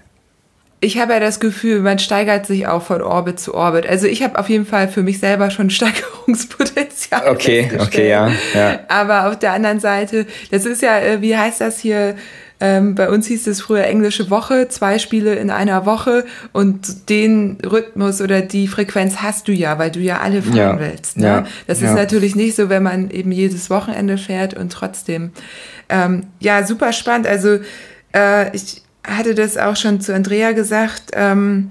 ich 0.83 0.99
habe 0.99 1.13
ja 1.13 1.21
das 1.21 1.39
Gefühl, 1.39 1.81
man 1.81 2.01
steigert 2.01 2.45
sich 2.45 2.67
auch 2.67 2.83
von 2.83 3.03
Orbit 3.03 3.39
zu 3.39 3.55
Orbit. 3.55 3.87
Also 3.87 4.09
ich 4.09 4.23
habe 4.25 4.37
auf 4.37 4.49
jeden 4.49 4.67
Fall 4.67 4.89
für 4.89 5.05
mich 5.05 5.21
selber 5.21 5.51
schon 5.51 5.71
Steigerungspotenzial. 5.71 7.23
Okay, 7.33 7.71
okay, 7.79 8.09
ja, 8.09 8.31
ja. 8.55 8.81
Aber 8.89 9.29
auf 9.29 9.39
der 9.39 9.53
anderen 9.53 9.81
Seite, 9.81 10.27
das 10.51 10.65
ist 10.65 10.83
ja, 10.83 10.99
äh, 10.99 11.21
wie 11.21 11.37
heißt 11.37 11.61
das 11.61 11.79
hier? 11.79 12.17
Ähm, 12.59 12.95
bei 12.95 13.11
uns 13.11 13.27
hieß 13.27 13.47
es 13.49 13.61
früher 13.61 13.85
englische 13.85 14.31
Woche, 14.31 14.69
zwei 14.69 14.99
Spiele 14.99 15.35
in 15.35 15.51
einer 15.51 15.85
Woche 15.85 16.25
und 16.53 17.09
den 17.11 17.59
Rhythmus 17.65 18.21
oder 18.21 18.41
die 18.41 18.67
Frequenz 18.67 19.17
hast 19.17 19.49
du 19.49 19.53
ja, 19.53 19.79
weil 19.79 19.91
du 19.91 20.01
ja 20.01 20.21
alle 20.21 20.43
fahren 20.43 20.57
ja, 20.57 20.81
willst. 20.81 21.17
Ne? 21.17 21.27
Ja, 21.27 21.47
das 21.67 21.81
ja. 21.81 21.89
ist 21.89 21.95
natürlich 21.95 22.35
nicht 22.35 22.57
so, 22.57 22.69
wenn 22.69 22.83
man 22.83 23.11
eben 23.11 23.33
jedes 23.33 23.69
Wochenende 23.69 24.17
fährt 24.17 24.55
und 24.55 24.73
trotzdem. 24.73 25.33
Ähm, 25.89 26.27
ja, 26.41 26.65
super 26.65 26.93
spannend. 26.93 27.27
Also 27.27 27.59
äh, 28.15 28.55
ich, 28.55 28.82
hatte 29.07 29.35
das 29.35 29.57
auch 29.57 29.77
schon 29.77 30.01
zu 30.01 30.15
Andrea 30.15 30.53
gesagt, 30.53 31.11
ähm, 31.15 31.71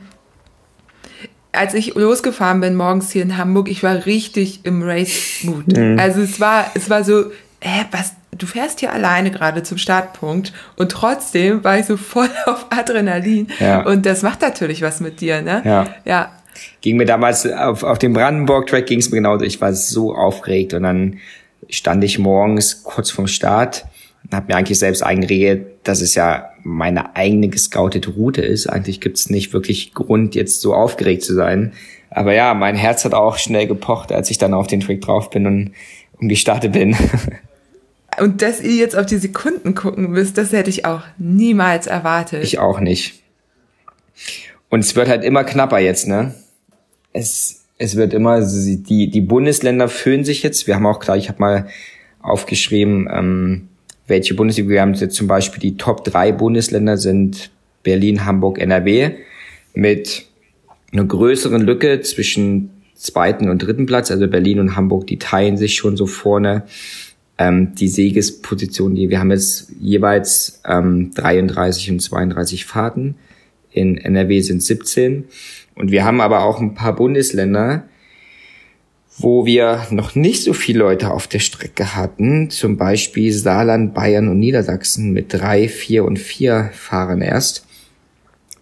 als 1.52 1.74
ich 1.74 1.96
losgefahren 1.96 2.62
bin 2.62 2.76
morgens 2.76 3.12
hier 3.12 3.24
in 3.24 3.38
Hamburg, 3.38 3.70
ich 3.70 3.84
war 3.84 4.06
richtig 4.06 4.66
im 4.66 4.84
Race-Mood. 4.84 5.78
Mhm. 5.78 6.00
Also 6.00 6.22
es 6.22 6.40
war, 6.40 6.72
es 6.76 6.90
war 6.90 7.04
so, 7.04 7.26
hä, 7.60 7.86
was, 7.92 8.14
du 8.32 8.46
fährst 8.46 8.80
hier 8.80 8.94
alleine 8.94 9.32
gerade 9.32 9.64
zum 9.64 9.78
Startpunkt 9.78 10.54
und 10.78 10.92
trotzdem 10.92 11.64
war 11.64 11.78
ich 11.78 11.86
so 11.86 11.98
voll 11.98 12.30
auf 12.46 12.68
Adrenalin. 12.70 13.48
Ja. 13.60 13.86
Und 13.86 14.06
das 14.06 14.22
macht 14.22 14.42
natürlich 14.42 14.82
was 14.82 15.02
mit 15.02 15.22
dir, 15.22 15.42
ne? 15.42 15.62
Ja. 15.66 15.88
ja. 16.06 16.32
Ging 16.82 16.98
mir 16.98 17.06
damals 17.06 17.46
auf, 17.48 17.84
auf 17.84 18.00
dem 18.00 18.14
Brandenburg-Track 18.14 18.86
ging 18.86 19.00
es 19.00 19.10
mir 19.10 19.18
genauso. 19.18 19.46
Ich 19.46 19.62
war 19.62 19.74
so 19.74 20.16
aufgeregt 20.16 20.74
und 20.74 20.84
dann 20.84 21.20
stand 21.70 22.04
ich 22.04 22.20
morgens 22.20 22.84
kurz 22.84 23.10
vorm 23.10 23.28
Start 23.28 23.86
und 24.24 24.36
habe 24.36 24.48
mir 24.48 24.56
eigentlich 24.58 24.80
selbst 24.80 25.02
eingeredet, 25.02 25.80
dass 25.84 26.02
es 26.02 26.16
ja 26.16 26.51
meine 26.64 27.16
eigene 27.16 27.50
gescoutete 27.50 28.12
Route 28.12 28.42
ist. 28.42 28.68
Eigentlich 28.68 29.02
gibt's 29.02 29.30
nicht 29.30 29.54
wirklich 29.54 29.94
Grund, 29.94 30.36
jetzt 30.36 30.62
so 30.62 30.74
aufgeregt 30.74 31.24
zu 31.24 31.34
sein. 31.34 31.74
Aber 32.10 32.34
ja, 32.34 32.54
mein 32.54 32.76
Herz 32.76 33.06
hat 33.06 33.14
auch 33.14 33.38
schnell 33.38 33.68
gepocht, 33.68 34.12
als 34.12 34.30
ich 34.30 34.38
dann 34.38 34.54
auf 34.54 34.68
den 34.68 34.82
Track 34.82 35.02
drauf 35.02 35.30
bin 35.30 35.48
und 35.48 35.72
um 36.20 36.30
die 36.30 36.36
Starte 36.36 36.70
bin. 36.70 36.96
Und 38.20 38.42
dass 38.42 38.62
ihr 38.62 38.76
jetzt 38.76 38.96
auf 38.96 39.06
die 39.06 39.18
Sekunden 39.18 39.74
gucken 39.74 40.12
müsst, 40.12 40.38
das 40.38 40.52
hätte 40.52 40.70
ich 40.70 40.86
auch 40.86 41.04
niemals 41.18 41.88
erwartet. 41.88 42.44
Ich 42.44 42.60
auch 42.60 42.82
nicht. 42.82 43.22
Und 44.70 44.82
es 44.82 44.96
wird 44.98 45.08
halt 45.08 45.24
immer 45.24 45.46
knapper 45.46 45.80
jetzt, 45.80 46.08
ne? 46.08 46.36
Es, 47.14 47.64
es 47.78 47.96
wird 47.96 48.14
immer, 48.14 48.42
die, 48.42 49.10
die 49.10 49.22
Bundesländer 49.22 49.88
füllen 49.88 50.26
sich 50.26 50.44
jetzt. 50.44 50.68
Wir 50.68 50.76
haben 50.76 50.86
auch 50.86 51.00
klar, 51.00 51.16
ich 51.16 51.30
habe 51.30 51.40
mal 51.40 51.68
aufgeschrieben, 52.22 53.10
ähm, 53.12 53.70
welche 54.12 54.36
Bundesliga. 54.36 54.70
Wir 54.70 54.82
haben 54.82 54.94
jetzt 54.94 55.16
zum 55.16 55.28
Beispiel 55.28 55.60
die 55.60 55.78
Top 55.78 56.04
3 56.04 56.34
Bundesländer 56.34 56.98
sind 56.98 57.50
Berlin, 57.82 58.26
Hamburg, 58.26 58.60
NRW 58.60 59.12
mit 59.74 60.26
einer 60.92 61.06
größeren 61.06 61.62
Lücke 61.62 62.02
zwischen 62.02 62.70
zweiten 62.94 63.50
und 63.50 63.60
dritten 63.60 63.88
Platz. 63.88 64.12
Also 64.12 64.28
Berlin 64.28 64.60
und 64.60 64.76
Hamburg, 64.76 65.08
die 65.08 65.18
teilen 65.18 65.58
sich 65.58 65.76
schon 65.76 65.98
so 65.98 66.06
vorne 66.06 66.64
ähm, 67.38 67.74
die 67.74 67.88
Siegesposition. 67.88 68.96
Die 68.96 69.10
wir 69.10 69.20
haben 69.20 69.32
jetzt 69.32 69.72
jeweils 69.80 70.62
ähm, 70.68 71.12
33 71.16 71.92
und 71.92 72.02
32 72.02 72.66
Fahrten. 72.66 73.16
In 73.72 73.98
NRW 73.98 74.42
sind 74.42 74.62
17. 74.62 75.24
Und 75.76 75.92
wir 75.92 76.04
haben 76.04 76.22
aber 76.22 76.44
auch 76.44 76.60
ein 76.60 76.76
paar 76.76 76.96
Bundesländer, 76.96 77.86
wo 79.22 79.46
wir 79.46 79.88
noch 79.92 80.16
nicht 80.16 80.44
so 80.44 80.54
viele 80.54 80.80
Leute 80.80 81.12
auf 81.12 81.28
der 81.28 81.40
Strecke 81.40 81.96
hatten, 81.96 82.50
zum 82.50 82.78
Beispiel 82.78 83.32
Saarland, 83.32 83.94
Bayern 83.94 84.28
und 84.30 84.40
Niedersachsen 84.40 85.12
mit 85.12 85.34
drei, 85.34 85.68
vier 85.68 86.06
und 86.06 86.18
vier 86.18 86.72
Fahrern 86.74 87.22
erst, 87.22 87.66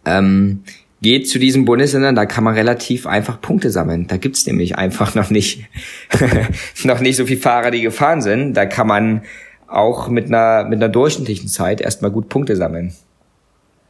ähm, 0.05 0.63
geht 1.01 1.29
zu 1.29 1.39
diesen 1.39 1.65
Bundesländern, 1.65 2.15
da 2.15 2.25
kann 2.25 2.43
man 2.43 2.55
relativ 2.55 3.07
einfach 3.07 3.39
Punkte 3.39 3.71
sammeln. 3.71 4.07
Da 4.07 4.17
gibt's 4.17 4.45
nämlich 4.45 4.77
einfach 4.77 5.15
noch 5.15 5.29
nicht, 5.29 5.65
noch 6.83 6.99
nicht 6.99 7.15
so 7.15 7.25
viele 7.25 7.39
Fahrer, 7.39 7.71
die 7.71 7.81
gefahren 7.81 8.21
sind. 8.21 8.53
Da 8.53 8.65
kann 8.65 8.87
man 8.87 9.21
auch 9.67 10.09
mit 10.09 10.25
einer, 10.25 10.65
mit 10.65 10.81
einer 10.81 10.89
durchschnittlichen 10.89 11.47
Zeit 11.47 11.79
erstmal 11.79 12.11
gut 12.11 12.27
Punkte 12.27 12.55
sammeln. 12.55 12.93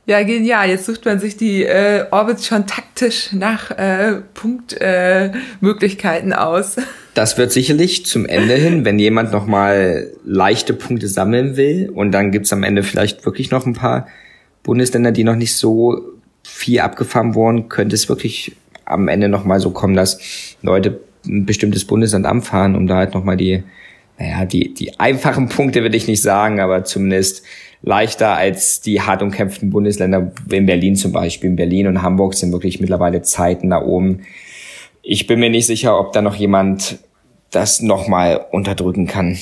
Ja, 0.09 0.23
genial. 0.23 0.67
Jetzt 0.69 0.87
sucht 0.87 1.05
man 1.05 1.19
sich 1.19 1.37
die 1.37 1.63
äh, 1.65 2.03
Orbits 2.09 2.47
schon 2.47 2.65
taktisch 2.65 3.31
nach 3.31 3.69
äh, 3.69 4.21
Punktmöglichkeiten 4.33 6.31
äh, 6.31 6.35
aus. 6.35 6.77
Das 7.13 7.37
wird 7.37 7.51
sicherlich 7.51 8.05
zum 8.05 8.25
Ende 8.25 8.55
hin, 8.55 8.85
wenn 8.85 8.97
jemand 8.97 9.31
nochmal 9.33 10.11
leichte 10.23 10.73
Punkte 10.73 11.07
sammeln 11.09 11.57
will 11.57 11.91
und 11.93 12.11
dann 12.11 12.31
gibt's 12.31 12.53
am 12.53 12.63
Ende 12.63 12.81
vielleicht 12.81 13.25
wirklich 13.25 13.51
noch 13.51 13.65
ein 13.65 13.73
paar 13.73 14.07
Bundesländer, 14.63 15.11
die 15.11 15.25
noch 15.25 15.35
nicht 15.35 15.55
so 15.55 16.01
viel 16.43 16.79
abgefahren 16.79 17.35
wurden, 17.35 17.67
könnte 17.67 17.95
es 17.95 18.07
wirklich 18.07 18.55
am 18.85 19.09
Ende 19.09 19.27
nochmal 19.27 19.59
so 19.59 19.71
kommen, 19.71 19.95
dass 19.95 20.19
Leute 20.61 21.01
ein 21.25 21.45
bestimmtes 21.45 21.83
Bundesland 21.83 22.25
anfahren, 22.25 22.75
um 22.75 22.87
da 22.87 22.95
halt 22.95 23.13
nochmal 23.13 23.35
die, 23.35 23.63
naja, 24.17 24.45
die, 24.45 24.73
die 24.73 24.97
einfachen 24.99 25.49
Punkte 25.49 25.81
würde 25.81 25.97
ich 25.97 26.07
nicht 26.07 26.21
sagen, 26.21 26.61
aber 26.61 26.85
zumindest 26.85 27.43
leichter 27.81 28.35
als 28.35 28.81
die 28.81 29.01
hart 29.01 29.21
umkämpften 29.21 29.69
Bundesländer 29.69 30.31
in 30.49 30.65
Berlin 30.65 30.95
zum 30.95 31.11
Beispiel. 31.11 31.49
In 31.51 31.55
Berlin 31.55 31.87
und 31.87 32.01
Hamburg 32.01 32.33
sind 32.33 32.51
wirklich 32.51 32.79
mittlerweile 32.79 33.21
Zeiten 33.21 33.69
da 33.69 33.81
oben. 33.81 34.21
Ich 35.01 35.27
bin 35.27 35.39
mir 35.39 35.49
nicht 35.49 35.65
sicher, 35.65 35.99
ob 35.99 36.11
da 36.11 36.21
noch 36.21 36.35
jemand 36.35 36.99
das 37.51 37.81
nochmal 37.81 38.45
unterdrücken 38.51 39.07
kann. 39.07 39.37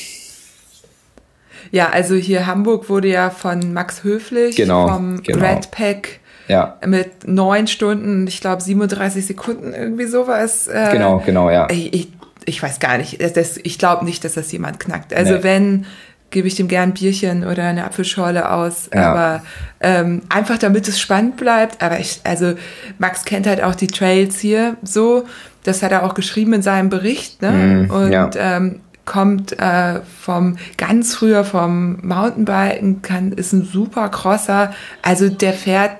Ja, 1.71 1.89
also 1.89 2.15
hier 2.15 2.47
Hamburg 2.47 2.89
wurde 2.89 3.09
ja 3.09 3.29
von 3.29 3.73
Max 3.73 4.03
Höflich 4.03 4.55
genau, 4.55 4.87
vom 4.87 5.21
genau. 5.23 5.45
Red 5.45 5.71
Pack 5.71 6.19
ja. 6.47 6.77
mit 6.85 7.27
neun 7.27 7.67
Stunden, 7.67 8.25
ich 8.27 8.39
glaube 8.39 8.61
37 8.61 9.25
Sekunden 9.25 9.73
irgendwie 9.73 10.05
sowas. 10.05 10.67
Äh, 10.67 10.91
genau, 10.93 11.21
genau, 11.25 11.49
ja. 11.49 11.67
Ich, 11.69 12.09
ich 12.45 12.63
weiß 12.63 12.79
gar 12.79 12.97
nicht. 12.97 13.19
Das, 13.35 13.57
ich 13.61 13.77
glaube 13.77 14.05
nicht, 14.05 14.23
dass 14.23 14.35
das 14.35 14.51
jemand 14.51 14.79
knackt. 14.79 15.13
Also 15.13 15.35
nee. 15.35 15.43
wenn 15.43 15.85
gebe 16.29 16.47
ich 16.47 16.55
dem 16.55 16.67
gern 16.67 16.89
ein 16.89 16.93
Bierchen 16.93 17.45
oder 17.45 17.63
eine 17.63 17.85
Apfelschorle 17.85 18.51
aus. 18.51 18.89
Ja. 18.93 19.11
Aber 19.11 19.43
ähm, 19.79 20.21
einfach 20.29 20.57
damit 20.57 20.87
es 20.87 20.99
spannend 20.99 21.37
bleibt. 21.37 21.81
Aber 21.81 21.99
ich, 21.99 22.21
also 22.23 22.53
Max 22.97 23.25
kennt 23.25 23.47
halt 23.47 23.63
auch 23.63 23.75
die 23.75 23.87
Trails 23.87 24.39
hier 24.39 24.77
so. 24.83 25.25
Das 25.63 25.83
hat 25.83 25.91
er 25.91 26.03
auch 26.03 26.13
geschrieben 26.13 26.53
in 26.53 26.61
seinem 26.61 26.89
Bericht. 26.89 27.41
Ne? 27.41 27.87
Mm, 27.87 27.91
und 27.91 28.11
ja. 28.11 28.29
ähm, 28.37 28.81
kommt 29.05 29.57
äh, 29.57 30.01
vom 30.21 30.57
ganz 30.77 31.15
früher 31.15 31.45
vom 31.45 32.05
Mountainbiken, 32.05 33.01
kann, 33.01 33.31
ist 33.31 33.53
ein 33.53 33.63
super 33.63 34.09
Crosser. 34.09 34.73
Also 35.01 35.29
der 35.29 35.53
fährt 35.53 35.91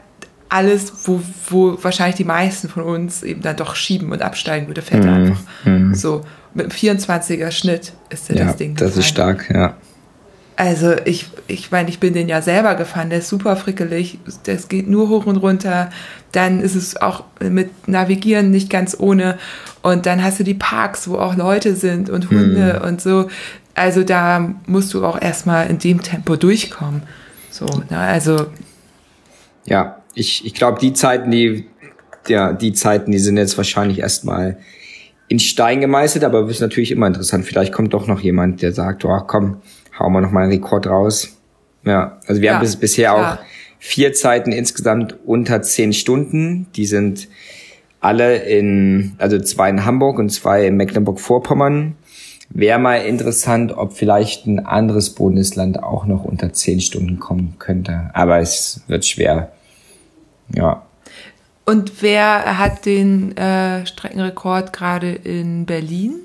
alles, 0.50 1.08
wo, 1.08 1.22
wo 1.50 1.78
wahrscheinlich 1.82 2.16
die 2.16 2.24
meisten 2.26 2.70
von 2.70 2.84
uns 2.84 3.24
eben 3.24 3.42
dann 3.42 3.56
doch 3.56 3.76
schieben 3.76 4.12
und 4.12 4.22
absteigen 4.22 4.68
würde, 4.68 4.82
fährt 4.82 5.04
mm, 5.04 5.08
er 5.08 5.14
einfach. 5.14 5.42
Mm. 5.66 5.94
So 5.94 6.26
mit 6.54 6.66
einem 6.66 6.98
24er 6.98 7.52
Schnitt 7.52 7.94
ist 8.10 8.30
ja, 8.30 8.46
das 8.46 8.58
Ding. 8.58 8.76
Das 8.76 8.96
gefallen. 8.96 9.00
ist 9.00 9.08
stark, 9.08 9.50
ja. 9.54 9.76
Also 10.58 10.96
ich, 11.06 11.30
ich 11.46 11.70
meine, 11.70 11.88
ich 11.88 12.00
bin 12.00 12.16
den 12.16 12.28
ja 12.28 12.42
selber 12.42 12.74
gefahren, 12.74 13.12
der 13.12 13.20
ist 13.20 13.30
super 13.30 13.56
frickelig, 13.58 14.18
das 14.46 14.68
geht 14.68 14.90
nur 14.90 15.08
hoch 15.08 15.28
und 15.28 15.38
runter. 15.38 15.92
Dann 16.32 16.62
ist 16.62 16.74
es 16.74 16.98
auch 16.98 17.26
mit 17.40 17.88
Navigieren 17.88 18.50
nicht 18.50 18.72
ganz 18.72 18.98
ohne. 19.00 19.38
Und 19.84 20.08
dann 20.08 20.24
hast 20.24 20.40
du 20.40 20.44
die 20.44 20.56
Parks, 20.56 21.08
wo 21.08 21.18
auch 21.20 21.36
Leute 21.36 21.76
sind 21.76 22.10
und 22.10 22.32
Hunde 22.32 22.80
mhm. 22.80 22.88
und 22.88 23.02
so. 23.02 23.28
Also 23.76 24.04
da 24.04 24.56
musst 24.66 24.96
du 24.96 25.06
auch 25.06 25.22
erstmal 25.22 25.70
in 25.70 25.78
dem 25.78 26.02
Tempo 26.02 26.36
durchkommen. 26.36 27.04
So, 27.52 27.66
ne? 27.92 27.98
also. 27.98 28.48
Ja, 29.66 30.02
ich, 30.16 30.44
ich 30.44 30.56
glaube, 30.56 30.80
die 30.80 30.94
Zeiten, 30.94 31.30
die, 31.30 31.68
ja, 32.28 32.52
die 32.52 32.74
Zeiten, 32.74 33.12
die 33.12 33.20
sind 33.20 33.38
jetzt 33.38 33.58
wahrscheinlich 33.58 34.00
erstmal 34.00 34.58
in 35.28 35.40
Stein 35.40 35.82
gemeißelt, 35.82 36.24
aber 36.24 36.42
es 36.46 36.56
ist 36.56 36.62
natürlich 36.62 36.90
immer 36.90 37.06
interessant. 37.06 37.46
Vielleicht 37.46 37.74
kommt 37.74 37.94
doch 37.94 38.08
noch 38.08 38.22
jemand, 38.22 38.64
der 38.64 38.72
sagt, 38.72 39.06
oh 39.06 39.20
komm, 39.28 39.62
hauen 40.00 40.14
wir 40.14 40.22
nochmal 40.22 40.44
einen 40.44 40.54
Rekord 40.54 40.88
raus. 40.88 41.38
Ja, 41.84 42.20
also 42.28 42.42
wir 42.42 42.48
ja, 42.48 42.54
haben 42.56 42.62
bis, 42.62 42.76
bisher 42.76 43.14
klar. 43.14 43.34
auch 43.34 43.38
vier 43.80 44.14
Zeiten 44.14 44.52
insgesamt 44.52 45.16
unter 45.26 45.62
zehn 45.62 45.94
Stunden. 45.94 46.68
Die 46.76 46.86
sind 46.86 47.28
alle 48.00 48.38
in, 48.38 49.14
also 49.18 49.40
zwei 49.40 49.70
in 49.70 49.86
Hamburg 49.86 50.20
und 50.20 50.30
zwei 50.30 50.66
in 50.66 50.76
Mecklenburg-Vorpommern. 50.78 51.96
wäre 52.50 52.80
mal 52.80 52.98
interessant, 52.98 53.76
ob 53.76 53.94
vielleicht 53.94 54.46
ein 54.46 54.66
anderes 54.66 55.12
Bundesland 55.12 55.84
auch 55.84 56.06
noch 56.06 56.24
unter 56.24 56.54
zehn 56.54 56.80
Stunden 56.82 57.20
kommen 57.20 57.56
könnte. 57.60 58.10
Aber 58.14 58.40
es 58.40 58.82
wird 58.88 59.06
schwer. 59.06 59.52
Ja. 60.54 60.84
Und 61.66 62.02
wer 62.02 62.58
hat 62.58 62.86
den 62.86 63.36
äh, 63.36 63.86
Streckenrekord 63.86 64.72
gerade 64.72 65.12
in 65.12 65.66
Berlin? 65.66 66.16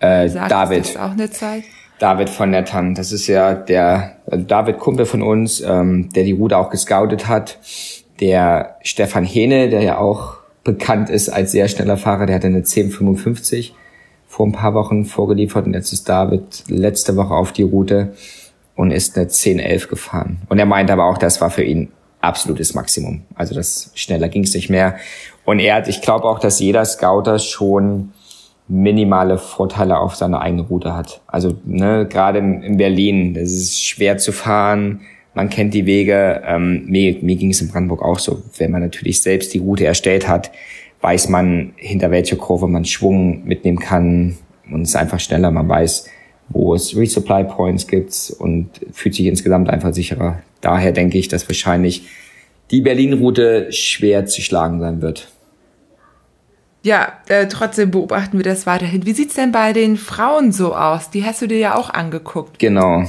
Äh, 0.00 0.28
David. 0.30 0.80
Das 0.80 0.96
auch 0.96 1.12
eine 1.12 1.30
Zeit? 1.30 1.62
David 2.00 2.30
von 2.30 2.50
Nettern. 2.50 2.94
Das 2.94 3.12
ist 3.12 3.26
ja 3.26 3.54
der 3.54 4.16
also 4.26 4.44
David 4.44 4.78
Kumpel 4.78 5.06
von 5.06 5.22
uns, 5.22 5.60
ähm, 5.60 6.08
der 6.14 6.24
die 6.24 6.32
Route 6.32 6.56
auch 6.56 6.70
gescoutet 6.70 7.28
hat. 7.28 7.58
Der 8.20 8.76
Stefan 8.82 9.24
Hene, 9.24 9.68
der 9.68 9.82
ja 9.82 9.98
auch 9.98 10.38
bekannt 10.64 11.10
ist 11.10 11.28
als 11.28 11.52
sehr 11.52 11.68
schneller 11.68 11.96
Fahrer, 11.96 12.26
der 12.26 12.36
hatte 12.36 12.46
eine 12.46 12.58
1055 12.58 13.74
vor 14.26 14.46
ein 14.46 14.52
paar 14.52 14.74
Wochen 14.74 15.04
vorgeliefert 15.04 15.66
und 15.66 15.74
jetzt 15.74 15.92
ist 15.92 16.08
David 16.08 16.64
letzte 16.68 17.16
Woche 17.16 17.34
auf 17.34 17.52
die 17.52 17.64
Route 17.64 18.14
und 18.76 18.92
ist 18.92 19.16
eine 19.16 19.26
1011 19.26 19.88
gefahren. 19.88 20.38
Und 20.48 20.58
er 20.58 20.66
meinte 20.66 20.92
aber 20.92 21.04
auch, 21.04 21.18
das 21.18 21.40
war 21.40 21.50
für 21.50 21.64
ihn 21.64 21.88
absolutes 22.20 22.74
Maximum. 22.74 23.22
Also 23.34 23.54
das 23.54 23.90
schneller 23.94 24.28
ging 24.28 24.44
es 24.44 24.54
nicht 24.54 24.70
mehr. 24.70 24.96
Und 25.44 25.58
er 25.58 25.76
hat, 25.76 25.88
ich 25.88 26.00
glaube 26.00 26.24
auch, 26.24 26.38
dass 26.38 26.60
jeder 26.60 26.84
Scouter 26.84 27.38
schon 27.38 28.12
minimale 28.70 29.36
Vorteile 29.36 29.98
auf 29.98 30.14
seiner 30.14 30.40
eigenen 30.40 30.66
Route 30.66 30.94
hat. 30.94 31.20
Also 31.26 31.56
ne, 31.64 32.06
gerade 32.08 32.38
in 32.38 32.76
Berlin, 32.76 33.34
das 33.34 33.50
ist 33.50 33.84
schwer 33.84 34.16
zu 34.16 34.32
fahren, 34.32 35.00
man 35.34 35.50
kennt 35.50 35.74
die 35.74 35.86
Wege. 35.86 36.42
Ähm, 36.46 36.86
mir 36.86 37.16
mir 37.20 37.36
ging 37.36 37.50
es 37.50 37.60
in 37.60 37.68
Brandenburg 37.68 38.02
auch 38.02 38.18
so. 38.18 38.42
Wenn 38.58 38.70
man 38.70 38.82
natürlich 38.82 39.20
selbst 39.22 39.52
die 39.54 39.58
Route 39.58 39.84
erstellt 39.84 40.28
hat, 40.28 40.50
weiß 41.00 41.28
man, 41.28 41.72
hinter 41.76 42.10
welcher 42.10 42.36
Kurve 42.36 42.68
man 42.68 42.84
Schwung 42.84 43.44
mitnehmen 43.44 43.78
kann 43.78 44.36
und 44.70 44.82
es 44.82 44.90
ist 44.90 44.96
einfach 44.96 45.20
schneller. 45.20 45.50
Man 45.50 45.68
weiß, 45.68 46.08
wo 46.48 46.74
es 46.74 46.96
Resupply 46.96 47.44
Points 47.44 47.86
gibt 47.86 48.32
und 48.38 48.68
fühlt 48.92 49.14
sich 49.14 49.26
insgesamt 49.26 49.70
einfach 49.70 49.94
sicherer. 49.94 50.42
Daher 50.60 50.92
denke 50.92 51.18
ich, 51.18 51.28
dass 51.28 51.48
wahrscheinlich 51.48 52.02
die 52.70 52.82
Berlin-Route 52.82 53.72
schwer 53.72 54.26
zu 54.26 54.42
schlagen 54.42 54.80
sein 54.80 55.00
wird. 55.00 55.28
Ja, 56.82 57.12
äh, 57.28 57.46
trotzdem 57.46 57.90
beobachten 57.90 58.38
wir 58.38 58.44
das 58.44 58.66
weiterhin. 58.66 59.04
Wie 59.04 59.12
sieht's 59.12 59.34
denn 59.34 59.52
bei 59.52 59.72
den 59.72 59.96
Frauen 59.96 60.50
so 60.50 60.74
aus? 60.74 61.10
Die 61.10 61.24
hast 61.24 61.42
du 61.42 61.46
dir 61.46 61.58
ja 61.58 61.74
auch 61.74 61.90
angeguckt. 61.90 62.58
Genau. 62.58 63.04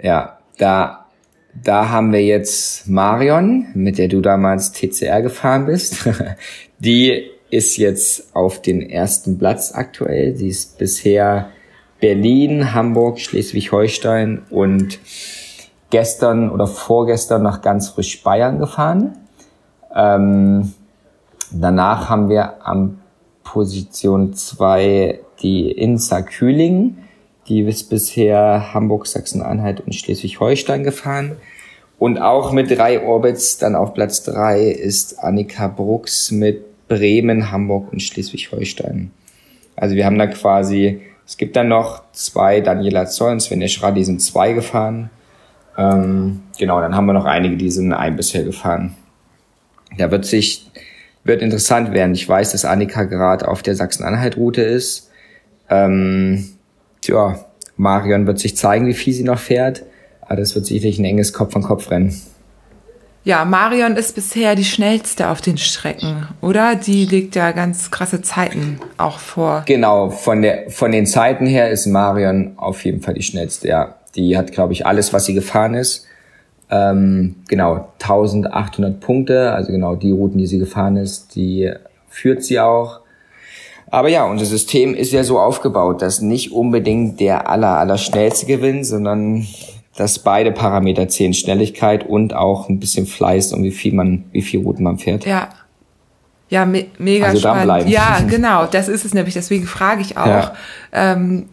Ja, 0.00 0.38
da, 0.58 1.06
da 1.62 1.88
haben 1.90 2.12
wir 2.12 2.22
jetzt 2.22 2.88
Marion, 2.88 3.68
mit 3.74 3.98
der 3.98 4.08
du 4.08 4.20
damals 4.20 4.72
TCR 4.72 5.22
gefahren 5.22 5.66
bist. 5.66 6.08
Die 6.78 7.30
ist 7.50 7.76
jetzt 7.76 8.34
auf 8.34 8.60
den 8.60 8.82
ersten 8.82 9.38
Platz 9.38 9.72
aktuell. 9.72 10.34
Sie 10.34 10.48
ist 10.48 10.76
bisher 10.76 11.50
Berlin, 12.00 12.74
Hamburg, 12.74 13.20
Schleswig-Holstein 13.20 14.42
und 14.50 14.98
gestern 15.90 16.50
oder 16.50 16.66
vorgestern 16.66 17.44
nach 17.44 17.62
ganz 17.62 17.90
frisch 17.90 18.22
Bayern 18.24 18.58
gefahren. 18.58 19.16
Ähm, 19.94 20.72
danach 21.60 22.08
haben 22.08 22.28
wir 22.28 22.66
am 22.66 22.98
Position 23.42 24.34
zwei 24.34 25.20
die 25.42 25.70
Insa 25.70 26.22
Kühling. 26.22 26.98
Die 27.48 27.60
ist 27.60 27.90
bisher 27.90 28.72
Hamburg, 28.72 29.06
Sachsen-Anhalt 29.06 29.80
und 29.80 29.94
Schleswig-Holstein 29.94 30.82
gefahren. 30.82 31.36
Und 31.98 32.18
auch 32.18 32.52
mit 32.52 32.70
drei 32.70 33.02
Orbits 33.02 33.58
dann 33.58 33.76
auf 33.76 33.94
Platz 33.94 34.22
drei 34.22 34.68
ist 34.68 35.18
Annika 35.18 35.68
Brucks 35.68 36.30
mit 36.30 36.88
Bremen, 36.88 37.50
Hamburg 37.50 37.92
und 37.92 38.02
Schleswig-Holstein. 38.02 39.10
Also 39.76 39.94
wir 39.94 40.06
haben 40.06 40.18
da 40.18 40.26
quasi, 40.26 41.02
es 41.26 41.36
gibt 41.36 41.56
dann 41.56 41.68
noch 41.68 42.02
zwei, 42.12 42.60
Daniela 42.60 43.06
Zoll 43.06 43.32
und 43.32 43.40
Sven 43.40 43.62
Eschra, 43.62 43.90
die 43.90 44.04
sind 44.04 44.20
zwei 44.20 44.52
gefahren. 44.52 45.10
Ähm, 45.76 46.42
genau, 46.58 46.80
dann 46.80 46.94
haben 46.94 47.06
wir 47.06 47.12
noch 47.12 47.24
einige, 47.24 47.56
die 47.56 47.70
sind 47.70 47.92
ein 47.92 48.16
bisher 48.16 48.44
gefahren. 48.44 48.94
Da 49.96 50.10
wird 50.10 50.24
sich, 50.24 50.70
wird 51.24 51.42
interessant 51.42 51.92
werden. 51.92 52.14
Ich 52.14 52.28
weiß, 52.28 52.52
dass 52.52 52.64
Annika 52.64 53.04
gerade 53.04 53.48
auf 53.48 53.62
der 53.62 53.74
Sachsen-Anhalt-Route 53.74 54.62
ist. 54.62 55.10
Ähm, 55.68 56.50
tja, 57.00 57.44
Marion 57.76 58.26
wird 58.26 58.38
sich 58.38 58.56
zeigen, 58.56 58.86
wie 58.86 58.94
viel 58.94 59.14
sie 59.14 59.24
noch 59.24 59.38
fährt. 59.38 59.84
Aber 60.20 60.36
das 60.36 60.54
wird 60.54 60.66
sicherlich 60.66 60.98
ein 60.98 61.04
enges 61.04 61.32
Kopf-an-Kopf-Rennen. 61.32 62.14
Ja, 63.24 63.46
Marion 63.46 63.96
ist 63.96 64.14
bisher 64.14 64.54
die 64.54 64.66
schnellste 64.66 65.30
auf 65.30 65.40
den 65.40 65.56
Strecken, 65.56 66.28
oder? 66.42 66.76
Die 66.76 67.06
legt 67.06 67.34
ja 67.36 67.52
ganz 67.52 67.90
krasse 67.90 68.20
Zeiten 68.20 68.78
auch 68.98 69.18
vor. 69.18 69.62
Genau, 69.64 70.10
von, 70.10 70.42
der, 70.42 70.70
von 70.70 70.92
den 70.92 71.06
Zeiten 71.06 71.46
her 71.46 71.70
ist 71.70 71.86
Marion 71.86 72.52
auf 72.56 72.84
jeden 72.84 73.00
Fall 73.00 73.14
die 73.14 73.22
schnellste, 73.22 73.68
ja. 73.68 73.94
Die 74.14 74.36
hat, 74.36 74.52
glaube 74.52 74.74
ich, 74.74 74.84
alles, 74.84 75.14
was 75.14 75.24
sie 75.24 75.32
gefahren 75.32 75.72
ist. 75.72 76.06
Ähm, 76.74 77.36
genau, 77.46 77.88
1800 78.02 78.98
Punkte, 78.98 79.52
also 79.52 79.70
genau 79.70 79.94
die 79.94 80.10
Routen, 80.10 80.38
die 80.38 80.46
sie 80.46 80.58
gefahren 80.58 80.96
ist, 80.96 81.36
die 81.36 81.70
führt 82.08 82.42
sie 82.42 82.58
auch. 82.58 83.00
Aber 83.90 84.08
ja, 84.08 84.24
unser 84.24 84.44
System 84.44 84.94
ist 84.94 85.12
ja 85.12 85.22
so 85.22 85.38
aufgebaut, 85.38 86.02
dass 86.02 86.20
nicht 86.20 86.50
unbedingt 86.50 87.20
der 87.20 87.48
aller, 87.48 87.78
aller 87.78 87.96
schnellste 87.96 88.46
gewinnt, 88.46 88.86
sondern 88.86 89.46
dass 89.96 90.18
beide 90.18 90.50
Parameter 90.50 91.06
zählen, 91.06 91.32
Schnelligkeit 91.32 92.04
und 92.04 92.34
auch 92.34 92.68
ein 92.68 92.80
bisschen 92.80 93.06
Fleiß 93.06 93.52
und 93.52 93.62
wie 93.62 93.70
viel 93.70 93.94
man, 93.94 94.24
wie 94.32 94.42
viel 94.42 94.60
Routen 94.60 94.82
man 94.82 94.98
fährt. 94.98 95.26
Ja. 95.26 95.50
Ja, 96.50 96.66
me 96.66 96.86
mega 96.98 97.26
also 97.26 97.38
spannend. 97.38 97.88
Ja, 97.88 98.20
genau, 98.28 98.66
das 98.66 98.88
ist 98.88 99.04
es 99.04 99.14
nämlich. 99.14 99.34
Deswegen 99.34 99.64
frage 99.64 100.02
ich 100.02 100.16
auch. 100.16 100.26
Ja. 100.26 100.54
Ähm, 100.92 101.46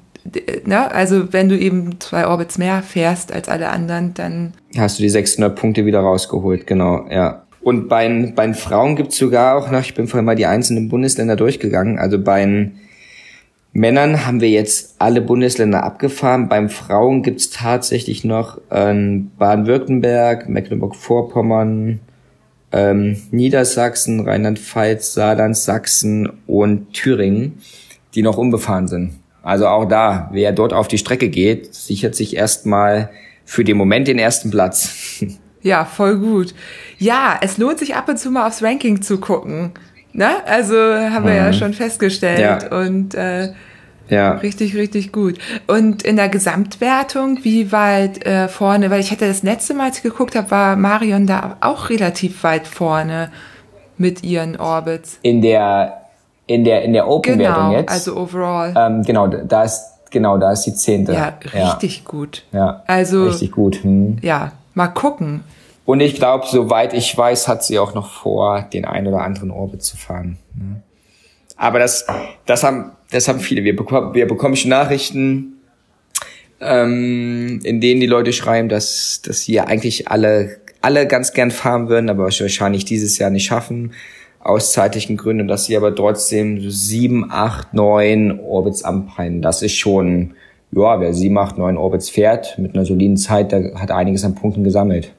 ne? 0.65 0.91
Also 0.91 1.33
wenn 1.33 1.49
du 1.49 1.57
eben 1.57 1.99
zwei 1.99 2.27
Orbits 2.27 2.57
mehr 2.57 2.81
fährst 2.81 3.31
als 3.31 3.49
alle 3.49 3.69
anderen, 3.69 4.13
dann 4.13 4.53
hast 4.77 4.99
du 4.99 5.03
die 5.03 5.09
600 5.09 5.55
Punkte 5.55 5.85
wieder 5.85 5.99
rausgeholt. 5.99 6.67
Genau, 6.67 7.05
ja. 7.09 7.43
Und 7.61 7.89
bei, 7.89 8.33
bei 8.35 8.45
den 8.45 8.55
Frauen 8.55 8.95
gibt's 8.95 9.17
sogar 9.17 9.55
auch 9.55 9.69
noch, 9.71 9.81
ich 9.81 9.93
bin 9.93 10.07
vorhin 10.07 10.25
mal 10.25 10.35
die 10.35 10.47
einzelnen 10.47 10.89
Bundesländer 10.89 11.35
durchgegangen, 11.35 11.99
also 11.99 12.19
bei 12.19 12.39
den 12.43 12.79
Männern 13.73 14.25
haben 14.25 14.41
wir 14.41 14.49
jetzt 14.49 14.95
alle 14.99 15.21
Bundesländer 15.21 15.83
abgefahren. 15.83 16.49
Beim 16.49 16.69
Frauen 16.69 17.23
gibt's 17.23 17.51
tatsächlich 17.51 18.25
noch 18.25 18.59
ähm, 18.69 19.31
Baden-Württemberg, 19.37 20.49
Mecklenburg-Vorpommern, 20.49 22.01
ähm, 22.73 23.17
Niedersachsen, 23.31 24.21
Rheinland-Pfalz, 24.21 25.13
Saarland, 25.13 25.55
Sachsen 25.55 26.29
und 26.47 26.91
Thüringen, 26.91 27.61
die 28.13 28.23
noch 28.23 28.37
unbefahren 28.37 28.89
sind. 28.89 29.20
Also 29.43 29.67
auch 29.67 29.85
da, 29.85 30.29
wer 30.31 30.51
dort 30.51 30.73
auf 30.73 30.87
die 30.87 30.97
Strecke 30.97 31.29
geht, 31.29 31.73
sichert 31.73 32.15
sich 32.15 32.35
erstmal 32.35 33.09
für 33.45 33.63
den 33.63 33.77
Moment 33.77 34.07
den 34.07 34.19
ersten 34.19 34.51
Platz. 34.51 35.21
Ja, 35.63 35.85
voll 35.85 36.17
gut. 36.17 36.55
Ja, 36.97 37.37
es 37.39 37.59
lohnt 37.59 37.77
sich 37.77 37.95
ab 37.95 38.09
und 38.09 38.17
zu 38.17 38.31
mal 38.31 38.47
aufs 38.47 38.63
Ranking 38.63 39.03
zu 39.03 39.19
gucken. 39.19 39.73
Ne? 40.11 40.27
Also 40.47 40.75
haben 40.75 41.25
wir 41.25 41.33
mhm. 41.33 41.37
ja 41.37 41.53
schon 41.53 41.73
festgestellt. 41.73 42.39
Ja. 42.39 42.79
Und 42.79 43.13
äh, 43.13 43.53
ja. 44.09 44.33
richtig, 44.33 44.75
richtig 44.75 45.11
gut. 45.11 45.37
Und 45.67 46.01
in 46.03 46.15
der 46.15 46.29
Gesamtwertung, 46.29 47.43
wie 47.43 47.71
weit 47.71 48.25
äh, 48.25 48.47
vorne, 48.47 48.89
weil 48.89 48.99
ich 49.01 49.11
hatte 49.11 49.27
das 49.27 49.43
letzte 49.43 49.75
Mal, 49.75 49.89
als 49.89 49.97
ich 49.97 50.03
geguckt 50.03 50.35
habe, 50.35 50.49
war 50.49 50.75
Marion 50.75 51.27
da 51.27 51.57
auch 51.61 51.89
relativ 51.89 52.43
weit 52.43 52.65
vorne 52.65 53.31
mit 53.97 54.23
ihren 54.23 54.57
Orbits. 54.57 55.19
In 55.21 55.41
der 55.41 56.00
in 56.53 56.63
der 56.63 56.83
in 56.83 56.93
der 56.93 57.07
Open-Wertung 57.07 57.69
genau, 57.69 57.77
jetzt. 57.77 57.89
Also 57.89 58.17
overall. 58.17 58.73
Ähm, 58.77 59.03
genau, 59.03 59.27
da 59.27 59.63
ist 59.63 59.83
genau 60.09 60.37
da 60.37 60.51
ist 60.51 60.63
die 60.63 60.75
zehnte. 60.75 61.13
Ja, 61.13 61.37
richtig 61.53 61.97
ja. 61.97 62.01
gut. 62.05 62.43
Ja. 62.51 62.83
Also 62.87 63.25
richtig 63.25 63.51
gut. 63.51 63.83
Hm. 63.83 64.17
Ja, 64.21 64.51
mal 64.73 64.87
gucken. 64.87 65.43
Und 65.85 65.99
ich 65.99 66.15
glaube, 66.15 66.45
soweit 66.47 66.93
ich 66.93 67.17
weiß, 67.17 67.47
hat 67.47 67.63
sie 67.63 67.79
auch 67.79 67.93
noch 67.93 68.11
vor, 68.11 68.61
den 68.73 68.85
einen 68.85 69.07
oder 69.07 69.21
anderen 69.23 69.51
Orbit 69.51 69.83
zu 69.83 69.97
fahren. 69.97 70.37
Ne? 70.53 70.81
Aber 71.57 71.79
das, 71.79 72.05
das 72.45 72.63
haben, 72.63 72.91
das 73.11 73.27
haben 73.27 73.39
viele. 73.39 73.63
Wir 73.63 73.75
bekommen, 73.75 74.13
wir 74.13 74.27
bekommen 74.27 74.55
schon 74.55 74.69
Nachrichten, 74.69 75.57
ähm, 76.59 77.59
in 77.63 77.81
denen 77.81 77.99
die 77.99 78.07
Leute 78.07 78.31
schreiben, 78.31 78.69
dass, 78.69 79.21
dass 79.23 79.41
sie 79.41 79.59
eigentlich 79.59 80.07
alle, 80.07 80.57
alle 80.81 81.07
ganz 81.07 81.33
gern 81.33 81.51
fahren 81.51 81.89
würden, 81.89 82.09
aber 82.09 82.23
wahrscheinlich 82.23 82.85
dieses 82.85 83.17
Jahr 83.17 83.29
nicht 83.29 83.45
schaffen 83.45 83.93
aus 84.43 84.73
zeitlichen 84.73 85.17
Gründen, 85.17 85.47
dass 85.47 85.65
sie 85.65 85.77
aber 85.77 85.95
trotzdem 85.95 86.69
sieben, 86.69 87.31
acht, 87.31 87.73
neun 87.73 88.39
Orbits 88.39 88.83
anpeilen. 88.83 89.41
Das 89.41 89.61
ist 89.61 89.75
schon, 89.75 90.33
ja, 90.71 90.99
wer 90.99 91.13
sieben, 91.13 91.37
acht, 91.37 91.57
neun 91.57 91.77
Orbits 91.77 92.09
fährt 92.09 92.57
mit 92.57 92.73
einer 92.73 92.85
soliden 92.85 93.17
Zeit, 93.17 93.51
der 93.51 93.73
hat 93.75 93.91
einiges 93.91 94.23
an 94.23 94.35
Punkten 94.35 94.63
gesammelt 94.63 95.13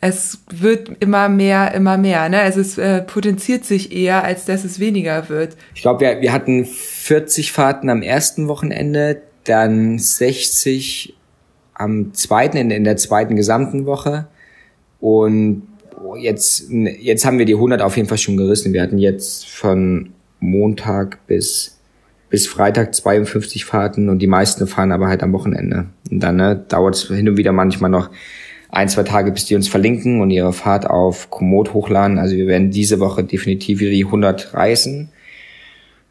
es 0.00 0.38
wird 0.50 0.90
immer 1.00 1.28
mehr, 1.28 1.74
immer 1.74 1.98
mehr. 1.98 2.28
Ne? 2.28 2.40
Also 2.40 2.60
es 2.60 2.78
äh, 2.78 3.02
potenziert 3.02 3.64
sich 3.64 3.92
eher, 3.92 4.22
als 4.24 4.44
dass 4.44 4.64
es 4.64 4.78
weniger 4.78 5.28
wird. 5.28 5.56
Ich 5.74 5.82
glaube, 5.82 6.00
wir, 6.00 6.20
wir 6.20 6.32
hatten 6.32 6.64
40 6.64 7.52
Fahrten 7.52 7.90
am 7.90 8.02
ersten 8.02 8.48
Wochenende, 8.48 9.22
dann 9.44 9.98
60 9.98 11.14
am 11.74 12.12
zweiten, 12.14 12.56
in, 12.56 12.70
in 12.70 12.84
der 12.84 12.96
zweiten 12.96 13.34
gesamten 13.34 13.86
Woche. 13.86 14.26
Und 15.00 15.67
jetzt, 16.16 16.70
jetzt 16.70 17.24
haben 17.24 17.38
wir 17.38 17.46
die 17.46 17.54
100 17.54 17.82
auf 17.82 17.96
jeden 17.96 18.08
Fall 18.08 18.18
schon 18.18 18.36
gerissen. 18.36 18.72
Wir 18.72 18.82
hatten 18.82 18.98
jetzt 18.98 19.48
von 19.48 20.10
Montag 20.40 21.26
bis 21.26 21.78
bis 22.30 22.46
Freitag 22.46 22.94
52 22.94 23.64
Fahrten 23.64 24.08
und 24.08 24.18
die 24.20 24.26
meisten 24.26 24.66
fahren 24.66 24.92
aber 24.92 25.08
halt 25.08 25.22
am 25.22 25.32
Wochenende. 25.32 25.86
Und 26.10 26.20
dann 26.20 26.36
ne, 26.36 26.62
dauert 26.68 26.94
es 26.94 27.08
hin 27.08 27.28
und 27.28 27.36
wieder 27.36 27.52
manchmal 27.52 27.90
noch 27.90 28.10
ein, 28.70 28.88
zwei 28.88 29.02
Tage, 29.02 29.32
bis 29.32 29.46
die 29.46 29.54
uns 29.54 29.68
verlinken 29.68 30.20
und 30.20 30.30
ihre 30.30 30.52
Fahrt 30.52 30.88
auf 30.88 31.30
Komoot 31.30 31.72
hochladen. 31.72 32.18
Also 32.18 32.36
wir 32.36 32.46
werden 32.46 32.70
diese 32.70 33.00
Woche 33.00 33.24
definitiv 33.24 33.78
die 33.78 34.04
100 34.04 34.52
reißen. 34.52 35.08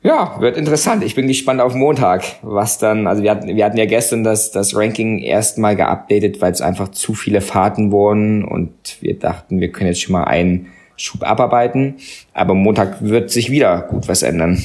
Ja, 0.04 0.40
wird 0.40 0.58
interessant. 0.58 1.04
Ich 1.04 1.16
bin 1.16 1.28
gespannt 1.28 1.60
auf 1.60 1.74
Montag, 1.74 2.24
was 2.42 2.78
dann, 2.78 3.08
also 3.08 3.24
wir 3.24 3.32
hatten, 3.32 3.48
wir 3.48 3.66
hatten 3.66 3.78
ja 3.78 3.86
gestern 3.86 4.24
das, 4.24 4.52
das 4.52 4.76
Ranking 4.76 5.20
erstmal 5.20 5.76
geupdatet, 5.76 6.40
weil 6.40 6.52
es 6.52 6.62
einfach 6.62 6.90
zu 6.90 7.14
viele 7.14 7.42
Fahrten 7.42 7.92
wurden 7.92 8.46
und 8.46 8.72
wir 9.02 9.18
dachten, 9.18 9.60
wir 9.60 9.72
können 9.72 9.88
jetzt 9.88 10.02
schon 10.02 10.14
mal 10.14 10.26
einen 10.26 10.68
Schub 10.98 11.24
abarbeiten. 11.24 11.96
Aber 12.34 12.54
Montag 12.54 13.02
wird 13.02 13.32
sich 13.32 13.52
wieder 13.52 13.82
gut 13.82 14.08
was 14.08 14.22
ändern. 14.22 14.62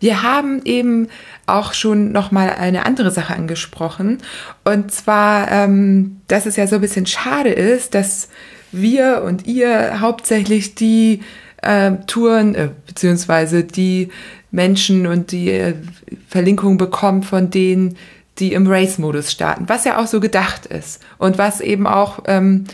Wir 0.00 0.22
haben 0.22 0.60
eben 0.64 1.08
auch 1.46 1.72
schon 1.72 2.12
noch 2.12 2.30
mal 2.30 2.50
eine 2.50 2.84
andere 2.84 3.10
Sache 3.10 3.34
angesprochen 3.34 4.18
und 4.64 4.90
zwar, 4.90 5.50
ähm, 5.50 6.20
dass 6.28 6.44
es 6.44 6.56
ja 6.56 6.66
so 6.66 6.76
ein 6.76 6.82
bisschen 6.82 7.06
schade 7.06 7.50
ist, 7.50 7.94
dass 7.94 8.28
wir 8.72 9.22
und 9.24 9.46
ihr 9.46 10.00
hauptsächlich 10.00 10.74
die 10.74 11.20
äh, 11.62 11.92
Touren 12.06 12.54
äh, 12.54 12.68
beziehungsweise 12.86 13.64
die 13.64 14.10
Menschen 14.56 15.06
und 15.06 15.30
die 15.30 15.50
äh, 15.50 15.74
Verlinkung 16.28 16.78
bekommt 16.78 17.26
von 17.26 17.50
denen, 17.50 17.96
die 18.38 18.52
im 18.52 18.66
Race-Modus 18.66 19.30
starten, 19.30 19.68
was 19.68 19.84
ja 19.84 19.98
auch 19.98 20.06
so 20.06 20.18
gedacht 20.18 20.66
ist 20.66 21.00
und 21.18 21.38
was 21.38 21.60
eben 21.60 21.86
auch 21.86 22.20
ähm, 22.26 22.64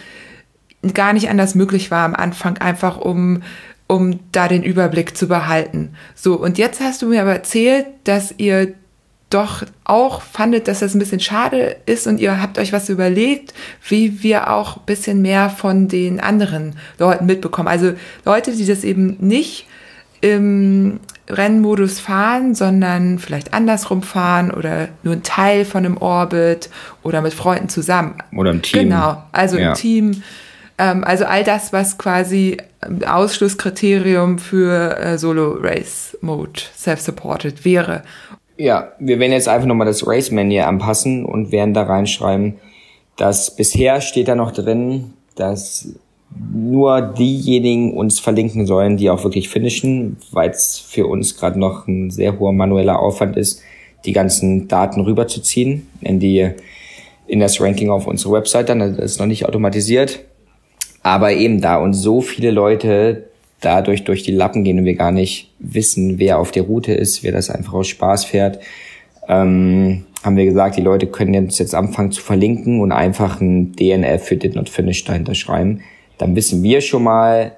gar 0.95 1.13
nicht 1.13 1.29
anders 1.29 1.55
möglich 1.55 1.91
war 1.91 2.05
am 2.05 2.15
Anfang, 2.15 2.59
einfach 2.59 2.99
um 2.99 3.43
um 3.89 4.21
da 4.31 4.49
den 4.49 4.63
Überblick 4.63 5.19
zu 5.19 5.29
behalten. 5.29 5.95
So, 6.15 6.35
und 6.35 6.57
jetzt 6.57 6.81
hast 6.81 7.03
du 7.03 7.09
mir 7.09 7.21
aber 7.21 7.35
erzählt, 7.35 7.85
dass 8.05 8.33
ihr 8.39 8.73
doch 9.29 9.65
auch 9.85 10.23
fandet, 10.23 10.67
dass 10.67 10.81
das 10.81 10.95
ein 10.95 10.99
bisschen 10.99 11.21
schade 11.21 11.77
ist 11.85 12.07
und 12.07 12.19
ihr 12.19 12.41
habt 12.41 12.59
euch 12.59 12.73
was 12.73 12.89
überlegt, 12.89 13.53
wie 13.87 14.23
wir 14.23 14.51
auch 14.51 14.79
ein 14.79 14.83
bisschen 14.87 15.21
mehr 15.21 15.51
von 15.51 15.89
den 15.89 16.21
anderen 16.21 16.77
Leuten 16.99 17.27
mitbekommen. 17.27 17.69
Also 17.69 17.93
Leute, 18.25 18.53
die 18.53 18.65
das 18.65 18.83
eben 18.83 19.17
nicht 19.21 19.67
im 20.23 21.01
Rennmodus 21.29 22.01
fahren, 22.01 22.55
sondern 22.55 23.19
vielleicht 23.19 23.53
andersrum 23.53 24.03
fahren 24.03 24.51
oder 24.51 24.89
nur 25.03 25.15
ein 25.15 25.23
Teil 25.23 25.65
von 25.65 25.85
einem 25.85 25.99
Orbit 25.99 26.71
oder 27.03 27.21
mit 27.21 27.35
Freunden 27.35 27.69
zusammen. 27.69 28.15
Oder 28.37 28.51
im 28.51 28.63
Team. 28.63 28.85
Genau, 28.85 29.23
also 29.33 29.59
ja. 29.59 29.71
im 29.71 29.75
Team. 29.75 30.23
Ähm, 30.79 31.05
also 31.05 31.25
all 31.25 31.45
das, 31.45 31.73
was 31.73 31.99
quasi 31.99 32.57
Ausschlusskriterium 33.07 34.39
für 34.39 34.99
äh, 34.99 35.19
Solo-Race-Mode 35.19 36.61
self-supported 36.77 37.65
wäre. 37.65 38.03
Ja, 38.57 38.93
wir 38.99 39.19
werden 39.19 39.33
jetzt 39.33 39.49
einfach 39.49 39.67
nochmal 39.67 39.87
das 39.87 40.07
Race-Menü 40.07 40.61
anpassen 40.61 41.25
und 41.25 41.53
werden 41.53 41.75
da 41.75 41.83
reinschreiben, 41.83 42.59
dass 43.17 43.55
bisher 43.55 44.01
steht 44.01 44.29
da 44.29 44.35
noch 44.35 44.53
drin, 44.53 45.15
dass 45.35 45.89
nur 46.53 47.01
diejenigen 47.03 47.95
uns 47.95 48.21
verlinken 48.21 48.67
sollen, 48.67 48.97
die 48.97 49.11
auch 49.11 49.25
wirklich 49.25 49.49
finishen, 49.49 50.17
weil 50.31 50.51
es 50.51 50.79
für 50.79 51.07
uns 51.07 51.37
gerade 51.37 51.59
noch 51.59 51.87
ein 51.87 52.11
sehr 52.11 52.39
hoher 52.39 52.53
manueller 52.53 52.99
Aufwand 52.99 53.37
ist, 53.37 53.63
die 54.05 54.13
ganzen 54.13 54.69
Daten 54.69 55.01
rüberzuziehen 55.01 55.87
in 56.01 56.21
die 56.21 56.51
in 57.27 57.41
das 57.41 57.61
Ranking 57.61 57.89
auf 57.91 58.07
unsere 58.07 58.35
Website 58.35 58.69
dann. 58.69 58.81
Das 58.81 58.99
ist 58.99 59.21
noch 59.21 59.27
nicht 59.27 59.47
automatisiert. 59.47 60.25
Aber 61.03 61.33
eben 61.33 61.61
da 61.61 61.79
uns 61.79 61.99
so 61.99 62.21
viele 62.21 62.51
Leute 62.51 63.25
dadurch 63.61 64.05
durch 64.05 64.23
die 64.23 64.33
Lappen 64.33 64.65
gehen 64.65 64.79
und 64.79 64.85
wir 64.85 64.97
gar 64.97 65.13
nicht 65.13 65.51
wissen, 65.59 66.19
wer 66.19 66.39
auf 66.39 66.51
der 66.51 66.65
Route 66.65 66.93
ist, 66.93 67.23
wer 67.23 67.33
das 67.33 67.49
einfach 67.49 67.75
aus 67.75 67.89
Spaß 67.89 68.25
fährt, 68.25 68.59
ähm, 69.29 70.05
haben 70.23 70.37
wir 70.37 70.45
gesagt, 70.45 70.77
die 70.77 70.83
Leute 70.83 71.07
können 71.07 71.35
jetzt, 71.35 71.59
jetzt 71.59 71.75
anfangen 71.75 72.13
zu 72.13 72.21
verlinken 72.21 72.81
und 72.81 72.93
einfach 72.93 73.41
ein 73.41 73.73
DNF 73.73 74.25
für 74.25 74.37
Did 74.37 74.55
Not 74.55 74.69
Finish 74.69 75.05
dahinter 75.05 75.35
schreiben. 75.35 75.81
Dann 76.19 76.37
wissen 76.37 76.63
wir 76.63 76.81
schon 76.81 77.05
mal, 77.05 77.53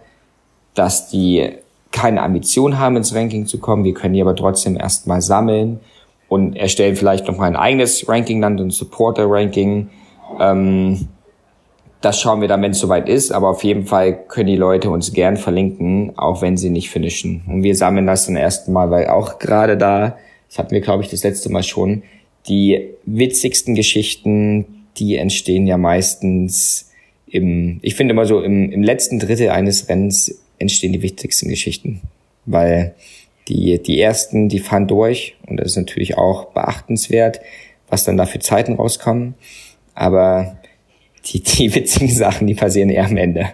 dass 0.75 1.09
die 1.09 1.51
keine 1.93 2.23
Ambition 2.23 2.79
haben, 2.79 2.97
ins 2.97 3.15
Ranking 3.15 3.47
zu 3.47 3.59
kommen. 3.59 3.85
Wir 3.85 3.95
können 3.95 4.15
die 4.15 4.21
aber 4.21 4.35
trotzdem 4.35 4.77
erstmal 4.77 5.23
sammeln 5.23 5.81
und 6.29 6.57
erstellen 6.57 6.97
vielleicht 6.97 7.27
noch 7.29 7.37
mal 7.37 7.47
ein 7.47 7.57
eigenes 7.57 8.09
Ranking, 8.09 8.41
dann 8.41 8.59
ein 8.59 8.71
Supporter-Ranking. 8.71 9.89
Ähm, 10.41 11.09
das 12.01 12.21
schauen 12.21 12.41
wir 12.41 12.49
dann, 12.49 12.61
wenn 12.63 12.73
es 12.73 12.81
soweit 12.81 13.09
ist. 13.09 13.31
Aber 13.31 13.49
auf 13.49 13.63
jeden 13.65 13.87
Fall 13.87 14.13
können 14.27 14.49
die 14.49 14.57
Leute 14.57 14.91
uns 14.91 15.13
gern 15.13 15.37
verlinken, 15.37 16.13
auch 16.19 16.43
wenn 16.43 16.57
sie 16.57 16.71
nicht 16.71 16.91
finishen. 16.91 17.43
Und 17.47 17.63
wir 17.63 17.77
sammeln 17.77 18.07
das 18.07 18.27
dann 18.27 18.37
erstmal, 18.37 18.91
weil 18.91 19.09
auch 19.09 19.39
gerade 19.39 19.77
da, 19.79 20.17
das 20.49 20.59
hatten 20.59 20.73
wir, 20.73 20.81
glaube 20.81 21.03
ich, 21.05 21.11
das 21.11 21.23
letzte 21.23 21.51
Mal 21.51 21.63
schon, 21.63 22.03
die 22.49 22.91
witzigsten 23.05 23.75
Geschichten, 23.75 24.87
die 24.97 25.17
entstehen 25.17 25.67
ja 25.67 25.79
meistens 25.79 26.91
im, 27.27 27.79
ich 27.83 27.95
finde 27.95 28.13
immer 28.13 28.27
so, 28.27 28.43
im, 28.43 28.71
im 28.71 28.83
letzten 28.83 29.19
Drittel 29.19 29.51
eines 29.51 29.89
Rennens 29.89 30.43
entstehen 30.59 30.93
die 30.93 31.03
wichtigsten 31.03 31.49
Geschichten. 31.49 32.03
Weil 32.47 32.95
die, 33.49 33.83
die 33.83 34.01
ersten, 34.01 34.49
die 34.49 34.59
fahren 34.59 34.87
durch 34.87 35.37
und 35.47 35.59
das 35.59 35.69
ist 35.69 35.77
natürlich 35.77 36.17
auch 36.17 36.47
beachtenswert, 36.53 37.41
was 37.89 38.05
dann 38.05 38.17
da 38.17 38.27
für 38.27 38.39
Zeiten 38.39 38.75
rauskommen. 38.75 39.35
Aber 39.95 40.59
die, 41.27 41.41
die 41.43 41.75
witzigen 41.75 42.11
Sachen, 42.11 42.47
die 42.47 42.55
passieren 42.55 42.91
eher 42.91 43.07
am 43.07 43.17
Ende. 43.17 43.49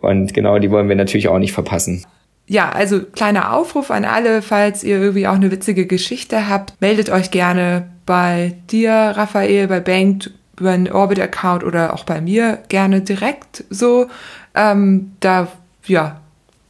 Und 0.00 0.32
genau, 0.32 0.58
die 0.58 0.70
wollen 0.70 0.88
wir 0.88 0.96
natürlich 0.96 1.28
auch 1.28 1.38
nicht 1.38 1.52
verpassen. 1.52 2.04
Ja, 2.46 2.70
also 2.70 3.02
kleiner 3.02 3.54
Aufruf 3.54 3.90
an 3.90 4.06
alle, 4.06 4.40
falls 4.40 4.82
ihr 4.82 4.98
irgendwie 4.98 5.26
auch 5.26 5.34
eine 5.34 5.50
witzige 5.50 5.86
Geschichte 5.86 6.48
habt, 6.48 6.72
meldet 6.80 7.10
euch 7.10 7.30
gerne 7.30 7.90
bei 8.06 8.54
dir, 8.70 8.92
Raphael, 8.92 9.68
bei 9.68 9.80
Bank 9.80 10.30
über 10.60 10.70
einen 10.70 10.90
Orbit-Account 10.90 11.64
oder 11.64 11.94
auch 11.94 12.04
bei 12.04 12.20
mir 12.20 12.58
gerne 12.68 13.00
direkt 13.00 13.64
so. 13.70 14.08
Ähm, 14.54 15.12
da, 15.20 15.48
ja, 15.86 16.20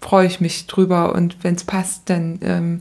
freue 0.01 0.27
ich 0.27 0.40
mich 0.40 0.66
drüber 0.66 1.14
und 1.14 1.37
wenn 1.42 1.55
es 1.55 1.64
passt, 1.64 2.03
dann 2.11 2.38
ähm, 2.42 2.81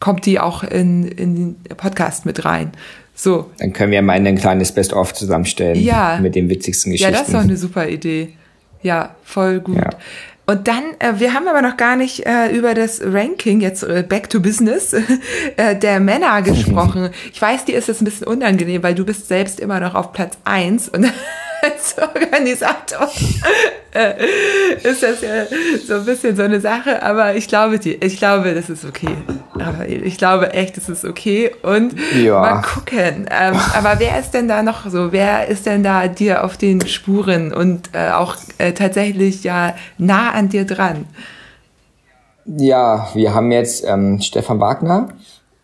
kommt 0.00 0.26
die 0.26 0.40
auch 0.40 0.62
in, 0.62 1.06
in 1.06 1.34
den 1.34 1.76
Podcast 1.76 2.26
mit 2.26 2.44
rein. 2.44 2.72
So. 3.14 3.50
Dann 3.58 3.72
können 3.72 3.90
wir 3.90 4.00
mal 4.02 4.12
ein 4.12 4.36
kleines 4.36 4.72
Best-of 4.72 5.12
zusammenstellen. 5.12 5.80
Ja. 5.80 6.18
Mit 6.20 6.34
den 6.34 6.48
witzigsten 6.48 6.92
Geschichten. 6.92 7.12
Ja, 7.12 7.18
das 7.18 7.28
ist 7.28 7.34
doch 7.34 7.40
eine 7.40 7.56
super 7.56 7.88
Idee. 7.88 8.34
Ja, 8.82 9.16
voll 9.24 9.60
gut. 9.60 9.76
Ja. 9.76 9.90
Und 10.48 10.66
dann, 10.66 10.82
äh, 10.98 11.20
wir 11.20 11.34
haben 11.34 11.46
aber 11.46 11.60
noch 11.60 11.76
gar 11.76 11.94
nicht 11.94 12.24
äh, 12.24 12.48
über 12.56 12.72
das 12.72 13.02
Ranking, 13.04 13.60
jetzt 13.60 13.82
äh, 13.82 14.02
back 14.02 14.30
to 14.30 14.40
business, 14.40 14.94
äh, 15.56 15.76
der 15.76 16.00
Männer 16.00 16.40
gesprochen. 16.40 17.10
Ich 17.32 17.42
weiß, 17.42 17.66
dir 17.66 17.76
ist 17.76 17.88
das 17.88 18.00
ein 18.00 18.06
bisschen 18.06 18.26
unangenehm, 18.26 18.82
weil 18.82 18.94
du 18.94 19.04
bist 19.04 19.28
selbst 19.28 19.60
immer 19.60 19.78
noch 19.78 19.94
auf 19.94 20.12
Platz 20.12 20.38
eins 20.44 20.88
und 20.88 21.06
als 21.62 21.96
Organisator 21.98 23.08
äh, 23.94 24.14
ist 24.82 25.02
das 25.02 25.20
ja 25.22 25.46
so 25.86 25.94
ein 25.94 26.04
bisschen 26.04 26.36
so 26.36 26.42
eine 26.42 26.60
Sache, 26.60 27.02
aber 27.02 27.34
ich 27.34 27.48
glaube 27.48 27.78
dir, 27.78 28.02
ich 28.02 28.18
glaube, 28.18 28.54
das 28.54 28.70
ist 28.70 28.84
okay. 28.84 29.16
Aber 29.54 29.88
ich 29.88 30.18
glaube 30.18 30.52
echt, 30.52 30.76
das 30.76 30.88
ist 30.88 31.04
okay. 31.04 31.50
Und 31.62 31.94
ja. 32.16 32.40
mal 32.40 32.62
gucken. 32.62 33.28
Ähm, 33.30 33.56
aber 33.74 33.98
wer 33.98 34.18
ist 34.18 34.30
denn 34.32 34.48
da 34.48 34.62
noch 34.62 34.88
so? 34.88 35.12
Wer 35.12 35.48
ist 35.48 35.66
denn 35.66 35.82
da 35.82 36.06
dir 36.08 36.44
auf 36.44 36.56
den 36.56 36.86
Spuren 36.86 37.52
und 37.52 37.90
äh, 37.92 38.10
auch 38.10 38.36
äh, 38.58 38.72
tatsächlich 38.72 39.44
ja 39.44 39.74
nah 39.96 40.30
an 40.30 40.48
dir 40.48 40.64
dran? 40.64 41.06
Ja, 42.44 43.08
wir 43.14 43.34
haben 43.34 43.52
jetzt 43.52 43.84
ähm, 43.86 44.20
Stefan 44.20 44.60
Wagner, 44.60 45.08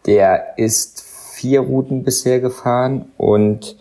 der 0.07 0.59
ist 0.59 1.03
vier 1.35 1.61
Routen 1.61 2.05
bisher 2.05 2.41
gefahren 2.41 3.07
und 3.17 3.77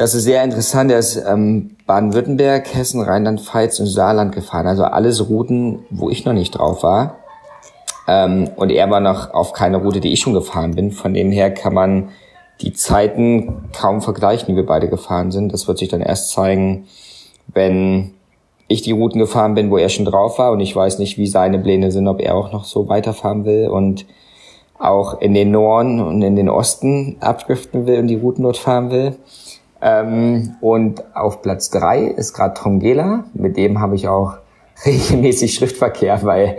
das 0.00 0.14
ist 0.14 0.24
sehr 0.24 0.42
interessant. 0.42 0.90
Er 0.90 0.98
ist 0.98 1.22
ähm, 1.28 1.76
Baden-Württemberg, 1.86 2.74
Hessen, 2.74 3.02
Rheinland-Pfalz 3.02 3.80
und 3.80 3.86
Saarland 3.86 4.34
gefahren. 4.34 4.66
Also 4.66 4.84
alles 4.84 5.28
Routen, 5.28 5.80
wo 5.90 6.08
ich 6.08 6.24
noch 6.24 6.32
nicht 6.32 6.52
drauf 6.52 6.82
war. 6.82 7.18
Ähm, 8.08 8.48
und 8.56 8.70
er 8.70 8.90
war 8.90 9.00
noch 9.00 9.34
auf 9.34 9.52
keine 9.52 9.76
Route, 9.76 10.00
die 10.00 10.10
ich 10.10 10.20
schon 10.20 10.32
gefahren 10.32 10.74
bin. 10.74 10.90
Von 10.90 11.12
dem 11.12 11.30
her 11.30 11.52
kann 11.52 11.74
man 11.74 12.08
die 12.62 12.72
Zeiten 12.72 13.68
kaum 13.78 14.00
vergleichen, 14.00 14.46
die 14.48 14.56
wir 14.56 14.64
beide 14.64 14.88
gefahren 14.88 15.30
sind. 15.32 15.52
Das 15.52 15.68
wird 15.68 15.76
sich 15.76 15.90
dann 15.90 16.00
erst 16.00 16.30
zeigen, 16.30 16.86
wenn 17.48 18.12
ich 18.66 18.80
die 18.80 18.92
Routen 18.92 19.20
gefahren 19.20 19.54
bin, 19.54 19.70
wo 19.70 19.76
er 19.76 19.90
schon 19.90 20.06
drauf 20.06 20.38
war. 20.38 20.52
Und 20.52 20.60
ich 20.60 20.74
weiß 20.74 20.98
nicht, 20.98 21.18
wie 21.18 21.26
seine 21.26 21.58
Pläne 21.58 21.92
sind, 21.92 22.08
ob 22.08 22.22
er 22.22 22.36
auch 22.36 22.52
noch 22.52 22.64
so 22.64 22.88
weiterfahren 22.88 23.44
will 23.44 23.68
und 23.68 24.06
auch 24.78 25.20
in 25.20 25.34
den 25.34 25.50
Norden 25.50 26.00
und 26.00 26.22
in 26.22 26.36
den 26.36 26.48
Osten 26.48 27.16
abdriften 27.20 27.86
will 27.86 27.98
und 27.98 28.06
die 28.06 28.16
Routen 28.16 28.44
dort 28.44 28.56
fahren 28.56 28.90
will. 28.90 29.16
Ähm, 29.82 30.56
und 30.60 31.02
auf 31.14 31.42
Platz 31.42 31.70
drei 31.70 32.04
ist 32.04 32.34
gerade 32.34 32.54
Trongela. 32.54 33.24
Mit 33.34 33.56
dem 33.56 33.80
habe 33.80 33.94
ich 33.94 34.08
auch 34.08 34.38
regelmäßig 34.84 35.54
Schriftverkehr, 35.54 36.22
weil 36.22 36.58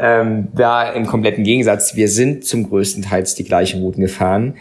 ähm, 0.00 0.48
da 0.54 0.90
im 0.90 1.06
kompletten 1.06 1.44
Gegensatz, 1.44 1.96
wir 1.96 2.08
sind 2.08 2.44
zum 2.44 2.68
größten 2.68 3.02
Teils 3.02 3.34
die 3.34 3.44
gleichen 3.44 3.82
Routen 3.82 4.02
gefahren. 4.02 4.54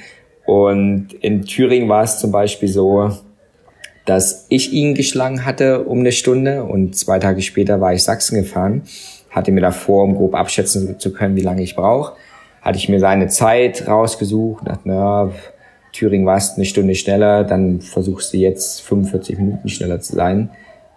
Und 0.45 1.13
in 1.21 1.43
Thüringen 1.43 1.87
war 1.87 2.03
es 2.03 2.19
zum 2.19 2.31
Beispiel 2.31 2.69
so, 2.69 3.11
dass 4.05 4.45
ich 4.49 4.73
ihn 4.73 4.95
geschlagen 4.95 5.45
hatte 5.45 5.83
um 5.83 5.99
eine 5.99 6.11
Stunde 6.11 6.63
und 6.63 6.95
zwei 6.95 7.19
Tage 7.19 7.41
später 7.41 7.79
war 7.79 7.93
ich 7.93 8.03
Sachsen 8.03 8.35
gefahren, 8.35 8.83
hatte 9.29 9.51
mir 9.51 9.61
davor, 9.61 10.03
um 10.03 10.15
grob 10.15 10.35
abschätzen 10.35 10.99
zu 10.99 11.13
können, 11.13 11.35
wie 11.35 11.41
lange 11.41 11.61
ich 11.61 11.75
brauche. 11.75 12.13
hatte 12.61 12.77
ich 12.77 12.89
mir 12.89 12.99
seine 12.99 13.27
Zeit 13.27 13.87
rausgesucht, 13.87 14.67
dachte, 14.67 14.81
na, 14.85 15.31
Thüringen 15.93 16.25
warst 16.25 16.57
eine 16.57 16.65
Stunde 16.65 16.95
schneller, 16.95 17.43
dann 17.43 17.81
versuchst 17.81 18.33
du 18.33 18.37
jetzt 18.37 18.81
45 18.81 19.37
Minuten 19.37 19.69
schneller 19.69 19.99
zu 19.99 20.15
sein. 20.15 20.49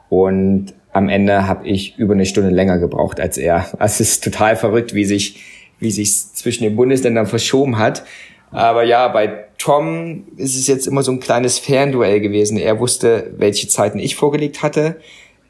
Und 0.09 0.75
am 0.93 1.09
Ende 1.09 1.47
habe 1.49 1.67
ich 1.67 1.99
über 1.99 2.15
eine 2.15 2.27
Stunde 2.27 2.51
länger 2.51 2.79
gebraucht 2.79 3.21
als 3.21 3.37
er. 3.37 3.67
Es 3.79 4.01
ist 4.01 4.23
total 4.23 4.57
verrückt, 4.57 4.95
wie 4.95 5.05
sich 5.05 5.41
wie 5.81 5.91
sich 5.91 6.33
zwischen 6.35 6.65
den 6.65 6.77
Bundesländern 6.77 7.27
verschoben 7.27 7.79
hat. 7.79 8.05
Aber 8.51 8.85
ja, 8.85 9.09
bei 9.09 9.47
Tom 9.59 10.25
ist 10.37 10.57
es 10.57 10.67
jetzt 10.67 10.87
immer 10.87 11.03
so 11.03 11.13
ein 11.13 11.21
kleines 11.21 11.59
Fernduell 11.59 12.21
gewesen. 12.21 12.57
Er 12.57 12.79
wusste, 12.79 13.33
welche 13.37 13.69
Zeiten 13.69 13.99
ich 13.99 14.17
vorgelegt 14.17 14.63
hatte. 14.63 14.97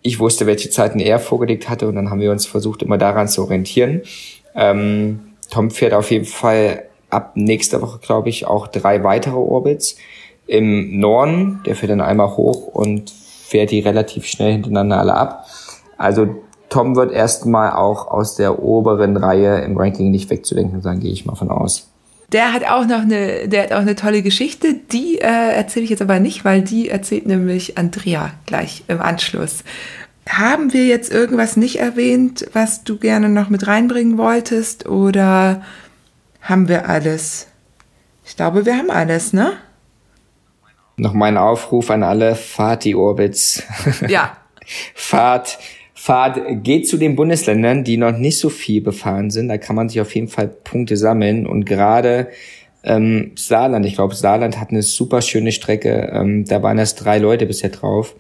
Ich 0.02 0.18
wusste, 0.18 0.46
welche 0.46 0.70
Zeiten 0.70 1.00
er 1.00 1.18
vorgelegt 1.18 1.68
hatte. 1.68 1.86
Und 1.86 1.96
dann 1.96 2.10
haben 2.10 2.20
wir 2.20 2.30
uns 2.30 2.46
versucht, 2.46 2.82
immer 2.82 2.98
daran 2.98 3.28
zu 3.28 3.42
orientieren. 3.42 4.02
Ähm, 4.54 5.20
Tom 5.50 5.70
fährt 5.70 5.92
auf 5.92 6.10
jeden 6.10 6.24
Fall 6.24 6.84
ab 7.14 7.32
nächster 7.34 7.80
Woche, 7.80 7.98
glaube 8.00 8.28
ich, 8.28 8.46
auch 8.46 8.66
drei 8.66 9.02
weitere 9.04 9.36
Orbits 9.36 9.96
im 10.46 10.98
Norden. 10.98 11.60
Der 11.66 11.76
fährt 11.76 11.90
dann 11.90 12.00
einmal 12.00 12.36
hoch 12.36 12.68
und 12.68 13.10
fährt 13.10 13.70
die 13.70 13.80
relativ 13.80 14.26
schnell 14.26 14.52
hintereinander 14.52 14.98
alle 14.98 15.14
ab. 15.14 15.46
Also 15.96 16.36
Tom 16.68 16.96
wird 16.96 17.12
erstmal 17.12 17.72
auch 17.72 18.08
aus 18.08 18.36
der 18.36 18.62
oberen 18.62 19.16
Reihe 19.16 19.60
im 19.60 19.76
Ranking 19.76 20.10
nicht 20.10 20.28
wegzudenken 20.30 20.82
sein, 20.82 21.00
gehe 21.00 21.12
ich 21.12 21.24
mal 21.24 21.36
von 21.36 21.50
aus. 21.50 21.88
Der 22.32 22.52
hat 22.52 22.64
auch 22.64 22.86
noch 22.86 23.02
eine, 23.02 23.48
der 23.48 23.64
hat 23.64 23.72
auch 23.72 23.78
eine 23.78 23.94
tolle 23.94 24.22
Geschichte. 24.22 24.74
Die 24.74 25.18
äh, 25.18 25.54
erzähle 25.54 25.84
ich 25.84 25.90
jetzt 25.90 26.02
aber 26.02 26.18
nicht, 26.18 26.44
weil 26.44 26.62
die 26.62 26.88
erzählt 26.88 27.26
nämlich 27.26 27.78
Andrea 27.78 28.32
gleich 28.46 28.82
im 28.88 29.00
Anschluss. 29.00 29.62
Haben 30.28 30.72
wir 30.72 30.86
jetzt 30.86 31.12
irgendwas 31.12 31.56
nicht 31.56 31.78
erwähnt, 31.78 32.46
was 32.54 32.82
du 32.82 32.96
gerne 32.96 33.28
noch 33.28 33.50
mit 33.50 33.66
reinbringen 33.66 34.18
wolltest? 34.18 34.88
Oder 34.88 35.62
haben 36.44 36.68
wir 36.68 36.88
alles? 36.88 37.48
Ich 38.24 38.36
glaube, 38.36 38.64
wir 38.66 38.76
haben 38.76 38.90
alles, 38.90 39.32
ne? 39.32 39.54
Noch 40.96 41.14
mein 41.14 41.36
Aufruf 41.36 41.90
an 41.90 42.02
alle, 42.02 42.34
fahrt 42.36 42.84
die 42.84 42.94
Orbits. 42.94 43.62
Ja. 44.08 44.36
fahrt, 44.94 45.58
fahrt, 45.94 46.38
geht 46.62 46.88
zu 46.88 46.96
den 46.96 47.16
Bundesländern, 47.16 47.82
die 47.82 47.96
noch 47.96 48.16
nicht 48.16 48.38
so 48.38 48.48
viel 48.48 48.80
befahren 48.80 49.30
sind. 49.30 49.48
Da 49.48 49.58
kann 49.58 49.74
man 49.74 49.88
sich 49.88 50.00
auf 50.00 50.14
jeden 50.14 50.28
Fall 50.28 50.48
Punkte 50.48 50.96
sammeln. 50.96 51.46
Und 51.46 51.64
gerade 51.64 52.28
ähm, 52.82 53.32
Saarland, 53.36 53.86
ich 53.86 53.94
glaube, 53.94 54.14
Saarland 54.14 54.60
hat 54.60 54.70
eine 54.70 54.82
super 54.82 55.22
schöne 55.22 55.52
Strecke. 55.52 56.10
Ähm, 56.12 56.44
da 56.44 56.62
waren 56.62 56.78
erst 56.78 57.04
drei 57.04 57.18
Leute 57.18 57.46
bisher 57.46 57.70
drauf. 57.70 58.14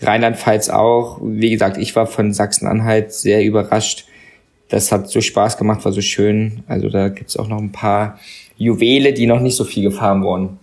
Rheinland-Pfalz 0.00 0.68
auch. 0.68 1.18
Wie 1.22 1.50
gesagt, 1.50 1.78
ich 1.78 1.96
war 1.96 2.06
von 2.06 2.32
Sachsen-Anhalt 2.32 3.12
sehr 3.12 3.42
überrascht. 3.42 4.06
Das 4.74 4.90
hat 4.90 5.08
so 5.08 5.20
Spaß 5.20 5.56
gemacht, 5.56 5.84
war 5.84 5.92
so 5.92 6.00
schön. 6.00 6.64
Also 6.66 6.88
da 6.88 7.08
gibt's 7.08 7.36
auch 7.36 7.46
noch 7.46 7.58
ein 7.58 7.70
paar 7.70 8.18
Juwele, 8.56 9.12
die 9.12 9.28
noch 9.28 9.38
nicht 9.38 9.54
so 9.54 9.62
viel 9.62 9.84
gefahren 9.84 10.24
wurden. 10.24 10.58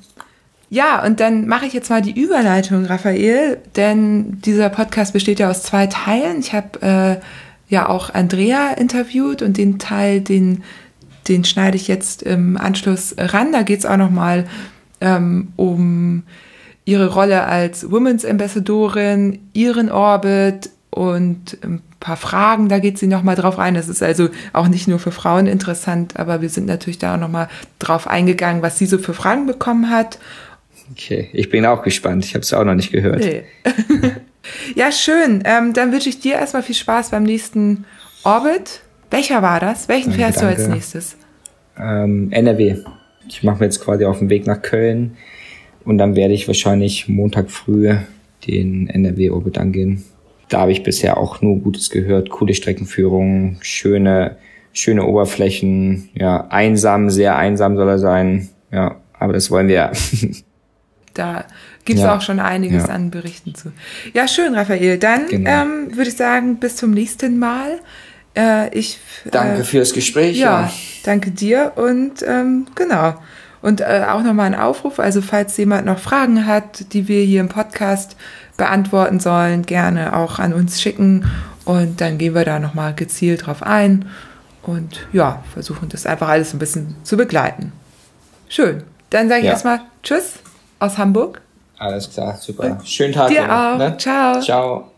Ja, 0.69 1.05
und 1.05 1.21
dann 1.21 1.47
mache 1.47 1.65
ich 1.65 1.71
jetzt 1.71 1.89
mal 1.89 2.01
die 2.01 2.19
Überleitung, 2.19 2.83
Raphael, 2.83 3.59
denn 3.77 4.41
dieser 4.41 4.67
Podcast 4.67 5.13
besteht 5.13 5.39
ja 5.39 5.49
aus 5.49 5.63
zwei 5.63 5.87
Teilen. 5.87 6.41
Ich 6.41 6.51
habe 6.51 6.81
äh, 6.81 7.73
ja 7.73 7.87
auch 7.87 8.13
Andrea 8.13 8.73
interviewt 8.73 9.41
und 9.41 9.55
den 9.55 9.79
Teil, 9.79 10.19
den, 10.19 10.65
den 11.29 11.45
schneide 11.45 11.77
ich 11.77 11.87
jetzt 11.87 12.21
im 12.21 12.57
Anschluss 12.57 13.15
ran. 13.17 13.53
Da 13.53 13.61
geht's 13.61 13.85
auch 13.85 13.95
nochmal 13.95 14.45
ähm, 14.99 15.53
um 15.55 16.23
ihre 16.83 17.13
Rolle 17.13 17.45
als 17.45 17.89
Women's 17.89 18.25
Ambassadorin, 18.25 19.39
ihren 19.53 19.89
Orbit 19.89 20.69
und 20.89 21.57
ein 21.63 21.81
paar 22.01 22.17
Fragen, 22.17 22.67
da 22.67 22.79
geht 22.79 22.97
sie 22.97 23.07
nochmal 23.07 23.35
drauf 23.35 23.57
ein. 23.57 23.75
Das 23.75 23.87
ist 23.87 24.03
also 24.03 24.27
auch 24.51 24.67
nicht 24.67 24.89
nur 24.89 24.99
für 24.99 25.13
Frauen 25.13 25.47
interessant, 25.47 26.19
aber 26.19 26.41
wir 26.41 26.49
sind 26.49 26.67
natürlich 26.67 26.99
da 26.99 27.15
auch 27.15 27.19
nochmal 27.19 27.47
drauf 27.79 28.07
eingegangen, 28.07 28.61
was 28.61 28.77
sie 28.77 28.85
so 28.85 28.97
für 28.97 29.13
Fragen 29.13 29.45
bekommen 29.45 29.89
hat 29.89 30.19
Okay, 30.91 31.29
ich 31.31 31.49
bin 31.49 31.65
auch 31.65 31.83
gespannt. 31.83 32.25
Ich 32.25 32.33
habe 32.33 32.41
es 32.41 32.53
auch 32.53 32.63
noch 32.63 32.75
nicht 32.75 32.91
gehört. 32.91 33.19
Nee. 33.19 33.43
ja, 34.75 34.91
schön. 34.91 35.43
Ähm, 35.45 35.73
dann 35.73 35.91
wünsche 35.91 36.09
ich 36.09 36.19
dir 36.19 36.33
erstmal 36.33 36.63
viel 36.63 36.75
Spaß 36.75 37.11
beim 37.11 37.23
nächsten 37.23 37.85
Orbit. 38.23 38.81
Welcher 39.09 39.41
war 39.41 39.59
das? 39.59 39.87
Welchen 39.87 40.09
danke, 40.09 40.23
fährst 40.23 40.41
du 40.41 40.45
als 40.47 40.67
nächstes? 40.67 41.15
Ähm, 41.79 42.31
NRW. 42.31 42.77
Ich 43.27 43.43
mache 43.43 43.59
mir 43.59 43.65
jetzt 43.65 43.81
quasi 43.81 44.05
auf 44.05 44.19
den 44.19 44.29
Weg 44.29 44.45
nach 44.45 44.61
Köln 44.61 45.15
und 45.85 45.97
dann 45.97 46.15
werde 46.15 46.33
ich 46.33 46.47
wahrscheinlich 46.47 47.07
Montag 47.07 47.49
früh 47.49 47.95
den 48.45 48.87
NRW-Orbit 48.87 49.57
angehen. 49.57 50.03
Da 50.51 50.59
habe 50.59 50.73
ich 50.73 50.83
bisher 50.83 51.17
auch 51.17 51.41
nur 51.41 51.59
Gutes 51.59 51.89
gehört. 51.89 52.29
Coole 52.29 52.53
Streckenführung, 52.53 53.57
schöne, 53.61 54.35
schöne 54.73 55.05
Oberflächen. 55.05 56.09
Ja, 56.13 56.47
einsam, 56.49 57.09
sehr 57.09 57.37
einsam 57.37 57.77
soll 57.77 57.87
er 57.87 57.99
sein. 57.99 58.49
Ja, 58.69 58.97
aber 59.17 59.31
das 59.31 59.49
wollen 59.49 59.69
wir 59.69 59.75
ja. 59.75 59.91
da 61.13 61.45
gibt 61.85 61.99
es 61.99 62.03
ja. 62.03 62.17
auch 62.17 62.21
schon 62.21 62.41
einiges 62.41 62.87
ja. 62.87 62.93
an 62.93 63.11
Berichten 63.11 63.55
zu. 63.55 63.71
Ja, 64.13 64.27
schön, 64.27 64.53
Raphael. 64.53 64.97
Dann 64.97 65.27
genau. 65.27 65.49
ähm, 65.49 65.95
würde 65.95 66.09
ich 66.09 66.17
sagen, 66.17 66.57
bis 66.57 66.75
zum 66.75 66.91
nächsten 66.91 67.39
Mal. 67.39 67.79
Äh, 68.35 68.77
ich, 68.77 68.99
danke 69.31 69.61
äh, 69.61 69.63
fürs 69.63 69.93
Gespräch. 69.93 70.37
Ja, 70.37 70.63
ja, 70.63 70.71
danke 71.05 71.31
dir 71.31 71.71
und 71.77 72.25
ähm, 72.27 72.67
genau. 72.75 73.15
Und 73.61 73.79
äh, 73.79 74.05
auch 74.09 74.23
nochmal 74.23 74.47
ein 74.47 74.55
Aufruf, 74.55 74.99
also 74.99 75.21
falls 75.21 75.55
jemand 75.55 75.85
noch 75.85 75.99
Fragen 75.99 76.45
hat, 76.45 76.93
die 76.93 77.07
wir 77.07 77.23
hier 77.23 77.39
im 77.39 77.47
Podcast 77.47 78.17
beantworten 78.61 79.19
sollen, 79.19 79.63
gerne 79.63 80.15
auch 80.15 80.37
an 80.37 80.53
uns 80.53 80.79
schicken 80.79 81.25
und 81.65 81.99
dann 81.99 82.19
gehen 82.19 82.35
wir 82.35 82.45
da 82.45 82.59
nochmal 82.59 82.93
gezielt 82.93 83.47
drauf 83.47 83.63
ein 83.63 84.07
und 84.61 85.07
ja, 85.11 85.43
versuchen 85.51 85.89
das 85.89 86.05
einfach 86.05 86.29
alles 86.29 86.53
ein 86.53 86.59
bisschen 86.59 86.95
zu 87.01 87.17
begleiten. 87.17 87.71
Schön. 88.49 88.83
Dann 89.09 89.29
sage 89.29 89.39
ich 89.39 89.45
ja. 89.47 89.53
erstmal 89.53 89.79
Tschüss 90.03 90.33
aus 90.77 90.99
Hamburg. 90.99 91.41
Alles 91.79 92.11
klar, 92.11 92.37
super. 92.37 92.79
Schönen 92.85 93.13
Tag. 93.13 93.29
Dir 93.29 93.51
auch. 93.51 93.79
Ne? 93.79 93.97
Ciao. 93.97 94.39
Ciao. 94.39 94.91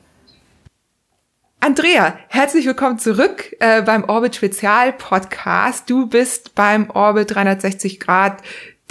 Andrea, 1.61 2.17
herzlich 2.27 2.65
willkommen 2.65 2.99
zurück 2.99 3.55
äh, 3.61 3.81
beim 3.81 4.03
Orbit 4.03 4.35
Spezial 4.35 4.91
Podcast. 4.91 5.89
Du 5.89 6.07
bist 6.07 6.53
beim 6.53 6.89
Orbit 6.89 7.33
360 7.33 8.01
Grad 8.01 8.41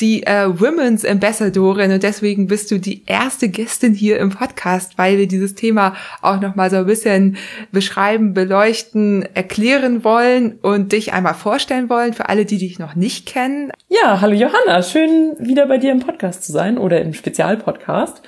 die 0.00 0.24
äh, 0.24 0.48
Women's 0.48 1.04
Ambassadorin 1.04 1.92
und 1.92 2.02
deswegen 2.02 2.46
bist 2.46 2.70
du 2.70 2.78
die 2.78 3.04
erste 3.06 3.48
Gästin 3.48 3.94
hier 3.94 4.18
im 4.18 4.30
Podcast, 4.30 4.98
weil 4.98 5.18
wir 5.18 5.28
dieses 5.28 5.54
Thema 5.54 5.94
auch 6.22 6.40
noch 6.40 6.54
mal 6.54 6.70
so 6.70 6.76
ein 6.76 6.86
bisschen 6.86 7.36
beschreiben, 7.70 8.34
beleuchten, 8.34 9.24
erklären 9.34 10.02
wollen 10.02 10.58
und 10.62 10.92
dich 10.92 11.12
einmal 11.12 11.34
vorstellen 11.34 11.88
wollen 11.88 12.14
für 12.14 12.28
alle, 12.28 12.44
die 12.44 12.58
dich 12.58 12.78
noch 12.78 12.94
nicht 12.94 13.26
kennen. 13.26 13.70
Ja, 13.88 14.20
hallo 14.20 14.34
Johanna, 14.34 14.82
schön 14.82 15.36
wieder 15.38 15.66
bei 15.66 15.78
dir 15.78 15.92
im 15.92 16.00
Podcast 16.00 16.44
zu 16.44 16.52
sein 16.52 16.78
oder 16.78 17.00
im 17.00 17.14
Spezialpodcast. 17.14 18.22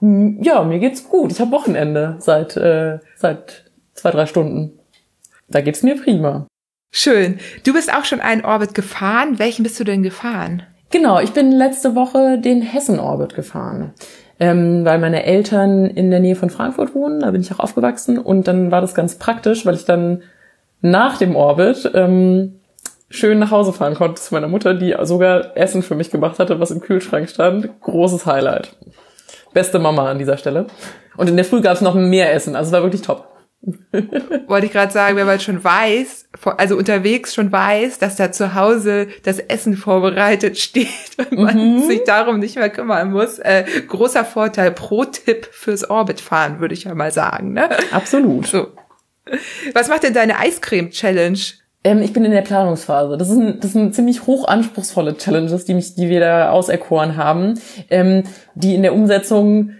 Ja, 0.00 0.64
mir 0.64 0.80
geht's 0.80 1.08
gut. 1.08 1.32
Ich 1.32 1.40
habe 1.40 1.52
Wochenende 1.52 2.16
seit 2.18 2.56
äh, 2.56 2.98
seit 3.16 3.70
zwei 3.94 4.10
drei 4.10 4.26
Stunden. 4.26 4.78
Da 5.48 5.60
geht's 5.62 5.82
mir 5.82 5.96
prima. 5.96 6.46
Schön. 6.96 7.40
Du 7.64 7.72
bist 7.72 7.92
auch 7.92 8.04
schon 8.04 8.20
einen 8.20 8.44
Orbit 8.44 8.72
gefahren. 8.72 9.40
Welchen 9.40 9.64
bist 9.64 9.80
du 9.80 9.84
denn 9.84 10.04
gefahren? 10.04 10.62
Genau, 10.92 11.18
ich 11.18 11.32
bin 11.32 11.50
letzte 11.50 11.96
Woche 11.96 12.38
den 12.38 12.62
Hessen-Orbit 12.62 13.34
gefahren. 13.34 13.92
Ähm, 14.38 14.84
weil 14.84 15.00
meine 15.00 15.24
Eltern 15.24 15.86
in 15.86 16.12
der 16.12 16.20
Nähe 16.20 16.36
von 16.36 16.50
Frankfurt 16.50 16.94
wohnen, 16.94 17.18
da 17.18 17.32
bin 17.32 17.40
ich 17.40 17.52
auch 17.52 17.58
aufgewachsen 17.58 18.16
und 18.16 18.46
dann 18.46 18.70
war 18.70 18.80
das 18.80 18.94
ganz 18.94 19.16
praktisch, 19.16 19.66
weil 19.66 19.74
ich 19.74 19.84
dann 19.84 20.22
nach 20.82 21.18
dem 21.18 21.34
Orbit 21.34 21.90
ähm, 21.94 22.60
schön 23.10 23.40
nach 23.40 23.50
Hause 23.50 23.72
fahren 23.72 23.96
konnte 23.96 24.22
zu 24.22 24.32
meiner 24.32 24.46
Mutter, 24.46 24.74
die 24.74 24.94
sogar 25.02 25.56
Essen 25.56 25.82
für 25.82 25.96
mich 25.96 26.12
gemacht 26.12 26.38
hatte, 26.38 26.60
was 26.60 26.70
im 26.70 26.80
Kühlschrank 26.80 27.28
stand. 27.28 27.70
Großes 27.80 28.24
Highlight. 28.24 28.76
Beste 29.52 29.80
Mama 29.80 30.08
an 30.08 30.20
dieser 30.20 30.36
Stelle. 30.36 30.68
Und 31.16 31.28
in 31.28 31.34
der 31.34 31.44
Früh 31.44 31.60
gab 31.60 31.74
es 31.74 31.80
noch 31.80 31.96
mehr 31.96 32.32
Essen, 32.32 32.54
also 32.54 32.68
es 32.68 32.72
war 32.72 32.84
wirklich 32.84 33.02
top. 33.02 33.34
Wollte 34.46 34.66
ich 34.66 34.72
gerade 34.72 34.92
sagen, 34.92 35.16
wer 35.16 35.24
mal 35.24 35.40
schon 35.40 35.62
weiß, 35.62 36.28
also 36.46 36.76
unterwegs 36.76 37.34
schon 37.34 37.50
weiß, 37.50 37.98
dass 37.98 38.16
da 38.16 38.32
zu 38.32 38.54
Hause 38.54 39.08
das 39.22 39.38
Essen 39.38 39.76
vorbereitet 39.76 40.58
steht 40.58 40.88
und 41.30 41.38
man 41.38 41.76
mhm. 41.76 41.82
sich 41.86 42.04
darum 42.04 42.38
nicht 42.38 42.56
mehr 42.56 42.70
kümmern 42.70 43.12
muss. 43.12 43.38
Äh, 43.38 43.64
großer 43.86 44.24
Vorteil, 44.24 44.72
Pro-Tipp 44.72 45.48
fürs 45.50 45.88
Orbit-Fahren, 45.88 46.60
würde 46.60 46.74
ich 46.74 46.84
ja 46.84 46.94
mal 46.94 47.12
sagen. 47.12 47.52
Ne? 47.52 47.68
Absolut. 47.92 48.46
So. 48.46 48.68
Was 49.72 49.88
macht 49.88 50.02
denn 50.02 50.14
deine 50.14 50.38
Eiscreme-Challenge? 50.38 51.38
Ähm, 51.84 52.02
ich 52.02 52.12
bin 52.12 52.24
in 52.24 52.32
der 52.32 52.42
Planungsphase. 52.42 53.16
Das 53.16 53.28
sind, 53.28 53.62
das 53.62 53.72
sind 53.72 53.94
ziemlich 53.94 54.26
hochanspruchsvolle 54.26 55.16
Challenges, 55.16 55.64
die 55.64 55.74
mich, 55.74 55.94
die 55.94 56.08
wir 56.08 56.20
da 56.20 56.50
auserkoren 56.50 57.16
haben, 57.16 57.60
ähm, 57.90 58.24
die 58.54 58.74
in 58.74 58.82
der 58.82 58.94
Umsetzung 58.94 59.72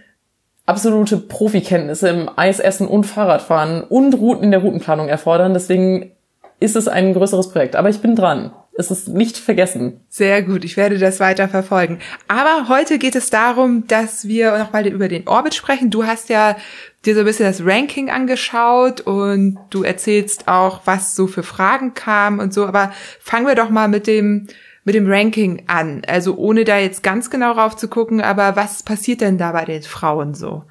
absolute 0.65 1.17
Profikenntnisse 1.17 2.09
im 2.09 2.29
Eisessen 2.35 2.87
und 2.87 3.05
Fahrradfahren 3.05 3.83
und 3.83 4.13
Routen 4.15 4.45
in 4.45 4.51
der 4.51 4.61
Routenplanung 4.61 5.07
erfordern. 5.07 5.53
Deswegen 5.53 6.14
ist 6.59 6.75
es 6.75 6.87
ein 6.87 7.13
größeres 7.13 7.51
Projekt. 7.51 7.75
Aber 7.75 7.89
ich 7.89 7.99
bin 7.99 8.15
dran. 8.15 8.51
Es 8.77 8.91
ist 8.91 9.07
nicht 9.07 9.37
vergessen. 9.37 10.01
Sehr 10.09 10.41
gut, 10.41 10.65
ich 10.65 10.75
werde 10.75 10.97
das 10.97 11.21
weiter 11.21 11.47
verfolgen. 11.47 11.99
Aber 12.27 12.67
heute 12.67 12.97
geht 12.97 13.15
es 13.15 13.29
darum, 13.29 13.87
dass 13.87 14.27
wir 14.27 14.57
nochmal 14.57 14.85
über 14.87 15.07
den 15.07 15.27
Orbit 15.27 15.55
sprechen. 15.55 15.91
Du 15.91 16.05
hast 16.05 16.27
ja 16.27 16.57
dir 17.05 17.13
so 17.13 17.21
ein 17.21 17.25
bisschen 17.25 17.45
das 17.45 17.65
Ranking 17.65 18.09
angeschaut 18.09 18.99
und 18.99 19.59
du 19.69 19.83
erzählst 19.83 20.49
auch, 20.49 20.81
was 20.83 21.15
so 21.15 21.27
für 21.27 21.43
Fragen 21.43 21.93
kamen 21.93 22.41
und 22.41 22.53
so. 22.53 22.65
Aber 22.65 22.91
fangen 23.21 23.47
wir 23.47 23.55
doch 23.55 23.69
mal 23.69 23.87
mit 23.87 24.07
dem 24.07 24.47
mit 24.85 24.93
dem 24.93 25.09
Ranking 25.09 25.63
an. 25.67 26.03
Also 26.07 26.35
ohne 26.35 26.63
da 26.63 26.77
jetzt 26.77 27.01
ganz 27.01 27.29
genau 27.29 27.53
rauf 27.53 27.75
zu 27.75 27.87
gucken, 27.87 28.21
aber 28.21 28.55
was 28.55 28.83
passiert 28.83 29.21
denn 29.21 29.37
da 29.37 29.51
bei 29.51 29.65
den 29.65 29.81
Frauen 29.81 30.35
so? 30.35 30.63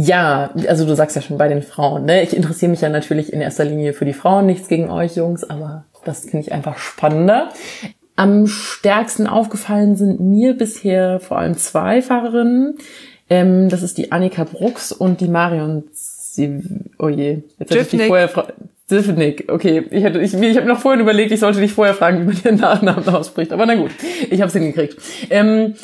Ja, 0.00 0.50
also 0.68 0.86
du 0.86 0.94
sagst 0.94 1.16
ja 1.16 1.22
schon 1.22 1.38
bei 1.38 1.48
den 1.48 1.62
Frauen. 1.62 2.04
Ne? 2.04 2.22
Ich 2.22 2.36
interessiere 2.36 2.70
mich 2.70 2.80
ja 2.80 2.88
natürlich 2.88 3.32
in 3.32 3.40
erster 3.40 3.64
Linie 3.64 3.92
für 3.92 4.04
die 4.04 4.12
Frauen, 4.12 4.46
nichts 4.46 4.68
gegen 4.68 4.90
euch 4.90 5.16
Jungs, 5.16 5.42
aber 5.42 5.86
das 6.04 6.20
finde 6.20 6.40
ich 6.40 6.52
einfach 6.52 6.78
spannender. 6.78 7.48
Am 8.14 8.46
stärksten 8.46 9.26
aufgefallen 9.26 9.96
sind 9.96 10.20
mir 10.20 10.56
bisher 10.56 11.18
vor 11.18 11.38
allem 11.38 11.56
zwei 11.56 12.00
Fahrerinnen. 12.00 12.78
Ähm, 13.28 13.68
das 13.70 13.82
ist 13.82 13.98
die 13.98 14.12
Annika 14.12 14.44
Brooks 14.44 14.92
und 14.92 15.20
die 15.20 15.28
Marion 15.28 15.84
Sie 15.92 16.62
oh 17.00 17.08
je, 17.08 17.42
jetzt 17.58 17.72
hätte 17.72 17.80
ich 17.80 17.88
dich 17.88 18.06
vorher 18.06 18.30
Sivnik, 18.86 19.46
okay. 19.48 19.84
Ich, 19.90 20.04
hätte, 20.04 20.20
ich, 20.20 20.32
ich 20.32 20.56
habe 20.56 20.68
noch 20.68 20.78
vorhin 20.78 21.00
überlegt, 21.00 21.32
ich 21.32 21.40
sollte 21.40 21.60
dich 21.60 21.72
vorher 21.72 21.94
fragen, 21.94 22.20
wie 22.20 22.24
man 22.26 22.36
ihren 22.44 22.56
Nachnamen 22.56 23.08
ausspricht. 23.08 23.52
Aber 23.52 23.66
na 23.66 23.74
gut, 23.74 23.90
ich 24.30 24.40
habe 24.40 24.46
es 24.46 24.52
hingekriegt. 24.52 24.96
Ähm, 25.28 25.74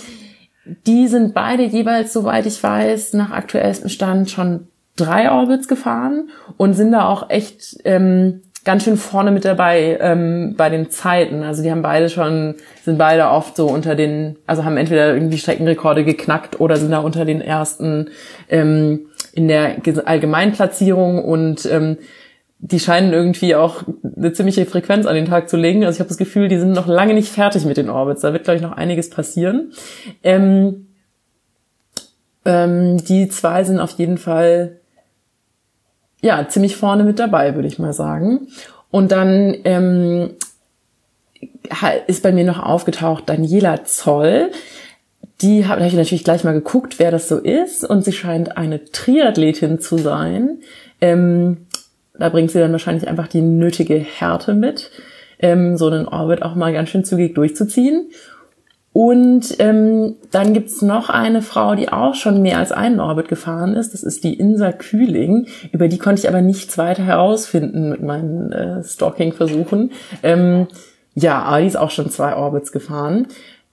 die 0.65 1.09
sind 1.09 1.35
beide 1.35 1.63
jeweils, 1.63 2.13
soweit 2.13 2.47
ich 2.47 2.63
weiß, 2.63 3.13
nach 3.15 3.31
aktuellstem 3.31 3.89
Stand 3.89 4.31
schon 4.31 4.69
drei 4.97 5.31
Orbits 5.31 5.69
gefahren 5.69 6.31
und 6.57 6.75
sind 6.75 6.93
da 6.93 7.09
auch 7.09 7.29
echt 7.31 7.79
ähm, 7.85 8.43
ganz 8.65 8.85
schön 8.85 8.97
vorne 8.97 9.31
mit 9.31 9.45
dabei 9.45 9.99
ähm, 10.01 10.55
bei 10.57 10.71
den 10.71 10.91
Zeiten. 10.91 11.43
Also 11.43 11.63
die 11.63 11.71
haben 11.71 11.83
beide 11.83 12.09
schon, 12.09 12.55
sind 12.85 12.99
beide 12.99 13.29
oft 13.29 13.57
so 13.57 13.67
unter 13.67 13.95
den, 13.95 14.37
also 14.47 14.65
haben 14.65 14.77
entweder 14.77 15.15
irgendwie 15.15 15.39
Streckenrekorde 15.39 16.05
geknackt 16.05 16.61
oder 16.61 16.77
sind 16.77 16.91
da 16.91 16.99
unter 16.99 17.25
den 17.25 17.41
ersten 17.41 18.11
ähm, 18.49 19.07
in 19.33 19.49
der 19.49 19.77
Allgemeinplatzierung 20.05 21.23
und 21.23 21.67
ähm, 21.67 21.99
die 22.67 22.81
scheinen 22.81 23.13
irgendwie 23.13 23.55
auch 23.55 23.83
eine 24.17 24.33
ziemliche 24.33 24.65
Frequenz 24.65 25.05
an 25.05 25.15
den 25.15 25.27
Tag 25.27 25.51
zu 25.51 25.59
legen. 25.59 25.85
Also 25.85 25.97
ich 25.97 26.01
habe 26.01 26.09
das 26.09 26.17
Gefühl, 26.17 26.49
die 26.49 26.59
sind 26.59 26.73
noch 26.73 26.87
lange 26.87 27.13
nicht 27.13 27.29
fertig 27.29 27.67
mit 27.67 27.77
den 27.77 27.91
Orbits. 27.91 28.23
Da 28.23 28.33
wird, 28.33 28.45
glaube 28.45 28.57
ich, 28.57 28.63
noch 28.63 28.73
einiges 28.73 29.11
passieren. 29.11 29.73
Ähm, 30.23 30.87
ähm, 32.47 33.05
die 33.05 33.29
zwei 33.29 33.65
sind 33.65 33.81
auf 33.81 33.91
jeden 33.93 34.17
Fall 34.17 34.81
ja 36.23 36.49
ziemlich 36.49 36.77
vorne 36.77 37.05
mit 37.05 37.19
dabei, 37.19 37.55
würde 37.55 37.69
ich 37.69 37.79
mal 37.79 37.93
sagen. 37.93 38.49
Und 38.91 39.13
dann 39.13 39.55
ähm, 39.65 40.31
ist 42.07 42.23
bei 42.23 42.33
mir 42.33 42.45
noch 42.45 42.63
aufgetaucht 42.63 43.29
Daniela 43.29 43.85
Zoll. 43.85 44.51
Die 45.43 45.67
habe 45.67 45.83
hab 45.83 45.89
ich 45.89 45.95
natürlich 45.95 46.25
gleich 46.25 46.45
mal 46.45 46.55
geguckt, 46.55 46.99
wer 46.99 47.11
das 47.11 47.29
so 47.29 47.37
ist. 47.37 47.85
Und 47.85 48.07
sie 48.07 48.13
scheint 48.13 48.57
eine 48.57 48.87
Triathletin 48.87 49.81
zu 49.81 49.99
sein. 49.99 50.61
Ähm, 51.03 51.67
da 52.19 52.29
bringt 52.29 52.51
sie 52.51 52.59
dann 52.59 52.73
wahrscheinlich 52.73 53.09
einfach 53.09 53.29
die 53.29 53.43
nötige 53.43 53.97
Härte 53.97 54.55
mit, 54.55 54.91
ähm, 55.39 55.77
so 55.77 55.89
einen 55.89 56.07
Orbit 56.07 56.43
auch 56.43 56.55
mal 56.55 56.73
ganz 56.73 56.91
schön 56.91 57.05
zügig 57.05 57.35
durchzuziehen. 57.35 58.11
Und 58.93 59.57
ähm, 59.59 60.15
dann 60.31 60.55
gibt's 60.55 60.81
noch 60.81 61.11
eine 61.11 61.43
Frau, 61.43 61.75
die 61.75 61.89
auch 61.89 62.15
schon 62.15 62.43
mehr 62.43 62.59
als 62.59 62.71
einen 62.71 63.01
Orbit 63.01 63.27
gefahren 63.27 63.75
ist. 63.75 63.93
Das 63.93 64.05
ist 64.05 64.23
die 64.23 64.35
Insa 64.35 64.71
Kühling. 64.71 65.49
Über 65.73 65.89
die 65.89 65.99
konnte 65.99 66.21
ich 66.21 66.29
aber 66.29 66.43
nichts 66.43 66.79
weiter 66.79 67.03
herausfinden 67.03 67.91
mit 67.91 68.03
meinen 68.05 68.53
äh, 68.53 68.85
Stalking-Versuchen. 68.85 69.91
Ähm, 70.23 70.69
ja, 71.15 71.43
aber 71.43 71.61
die 71.61 71.67
ist 71.67 71.77
auch 71.77 71.91
schon 71.91 72.09
zwei 72.09 72.37
Orbits 72.37 72.71
gefahren. 72.71 73.27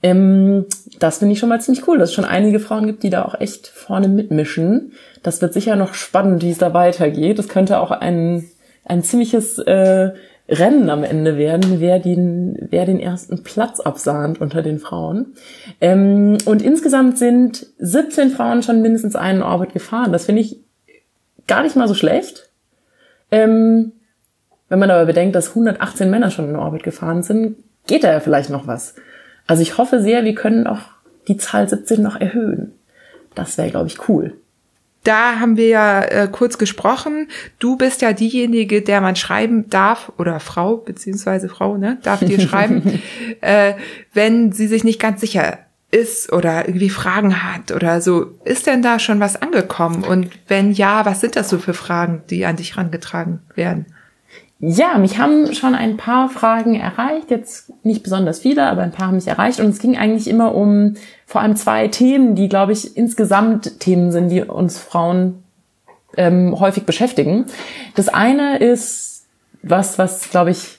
Ähm, 0.04 0.66
das 1.00 1.20
finde 1.20 1.34
ich 1.34 1.40
schon 1.40 1.50
mal 1.50 1.62
ziemlich 1.62 1.88
cool, 1.88 1.98
dass 1.98 2.10
es 2.10 2.16
schon 2.16 2.26
einige 2.26 2.60
Frauen 2.60 2.88
gibt, 2.88 3.04
die 3.04 3.10
da 3.10 3.24
auch 3.24 3.40
echt 3.40 3.68
vorne 3.68 4.08
mitmischen. 4.08 4.94
Das 5.24 5.42
wird 5.42 5.54
sicher 5.54 5.76
noch 5.76 5.94
spannend, 5.94 6.44
wie 6.44 6.52
es 6.52 6.58
da 6.58 6.74
weitergeht. 6.74 7.38
Das 7.40 7.48
könnte 7.48 7.80
auch 7.80 7.92
ein, 7.92 8.46
ein 8.86 9.04
ziemliches 9.04 9.60
äh, 9.60 10.12
Rennen 10.50 10.90
am 10.90 11.04
Ende 11.04 11.38
werden, 11.38 11.80
wer 11.80 12.00
den, 12.00 12.58
wer 12.70 12.86
den 12.86 13.00
ersten 13.00 13.44
Platz 13.44 13.80
absahnt 13.80 14.42
unter 14.42 14.62
den 14.62 14.80
Frauen. 14.80 15.34
Ähm, 15.80 16.38
und 16.46 16.62
insgesamt 16.62 17.18
sind 17.18 17.68
17 17.80 18.32
Frauen 18.32 18.64
schon 18.64 18.82
mindestens 18.82 19.16
einen 19.16 19.44
Orbit 19.44 19.74
gefahren. 19.74 20.12
Das 20.12 20.26
finde 20.26 20.42
ich 20.42 20.58
gar 21.48 21.64
nicht 21.64 21.76
mal 21.76 21.88
so 21.88 21.94
schlecht. 21.94 22.50
Ähm, 23.32 23.94
wenn 24.68 24.80
man 24.80 24.92
aber 24.92 25.06
bedenkt, 25.06 25.36
dass 25.36 25.50
118 25.50 26.10
Männer 26.10 26.32
schon 26.32 26.50
in 26.50 26.56
Orbit 26.56 26.84
gefahren 26.84 27.24
sind, 27.24 27.58
geht 27.88 28.04
da 28.04 28.12
ja 28.12 28.20
vielleicht 28.20 28.50
noch 28.50 28.68
was. 28.68 28.96
Also 29.48 29.62
ich 29.62 29.78
hoffe 29.78 30.02
sehr, 30.02 30.24
wir 30.24 30.36
können 30.36 30.68
auch 30.68 30.82
die 31.28 31.38
Zahl 31.38 31.68
17 31.68 32.02
noch 32.02 32.20
erhöhen. 32.20 32.74
Das 33.36 33.58
wäre, 33.58 33.70
glaube 33.70 33.88
ich, 33.88 34.10
cool 34.10 34.34
da 35.04 35.40
haben 35.40 35.58
wir 35.58 35.68
ja 35.68 36.04
äh, 36.04 36.28
kurz 36.32 36.58
gesprochen. 36.58 37.28
Du 37.60 37.76
bist 37.76 38.02
ja 38.02 38.14
diejenige, 38.14 38.82
der 38.82 39.02
man 39.02 39.16
schreiben 39.16 39.70
darf, 39.70 40.12
oder 40.18 40.40
Frau, 40.40 40.78
beziehungsweise 40.78 41.50
Frau, 41.50 41.78
ne, 41.78 41.98
darf 42.04 42.20
dir 42.20 42.40
schreiben, 42.48 43.02
äh, 43.42 43.74
wenn 44.14 44.52
sie 44.52 44.68
sich 44.68 44.84
nicht 44.84 45.00
ganz 45.00 45.22
sicher 45.22 45.60
ist 45.90 46.32
oder 46.32 46.68
irgendwie 46.68 46.90
Fragen 46.90 47.44
hat 47.44 47.72
oder 47.72 48.00
so. 48.00 48.38
Ist 48.46 48.68
denn 48.68 48.82
da 48.82 48.98
schon 48.98 49.20
was 49.20 49.42
angekommen? 49.42 50.04
Und 50.04 50.30
wenn 50.48 50.72
ja, 50.72 51.06
was 51.06 51.20
sind 51.20 51.36
das 51.36 51.50
so 51.50 51.58
für 51.58 51.74
Fragen, 51.74 52.24
die 52.30 52.46
an 52.46 52.56
dich 52.56 52.78
rangetragen 52.78 53.40
werden? 53.56 53.88
Ja, 54.64 55.00
mich 55.00 55.18
haben 55.18 55.56
schon 55.56 55.74
ein 55.74 55.98
paar 55.98 56.30
Fragen 56.30 56.76
erreicht, 56.76 57.32
jetzt 57.32 57.74
nicht 57.84 58.04
besonders 58.04 58.40
viele, 58.40 58.68
aber 58.68 58.84
ein 58.84 58.92
paar 58.92 59.08
haben 59.08 59.16
mich 59.16 59.28
erreicht. 59.28 59.60
Und 59.60 59.70
es 59.70 59.80
ging 59.80 59.98
eigentlich 59.98 60.28
immer 60.28 60.54
um 60.54 60.94
vor 61.26 61.42
allem 61.42 61.56
zwei 61.56 61.88
Themen, 61.88 62.36
die, 62.36 62.48
glaube 62.48 62.72
ich, 62.72 62.96
insgesamt 62.96 63.80
Themen 63.80 64.12
sind, 64.12 64.30
die 64.30 64.44
uns 64.44 64.78
Frauen 64.78 65.44
ähm, 66.16 66.60
häufig 66.60 66.84
beschäftigen. 66.84 67.46
Das 67.96 68.08
eine 68.08 68.60
ist 68.60 69.26
was, 69.64 69.98
was, 69.98 70.30
glaube 70.30 70.52
ich, 70.52 70.78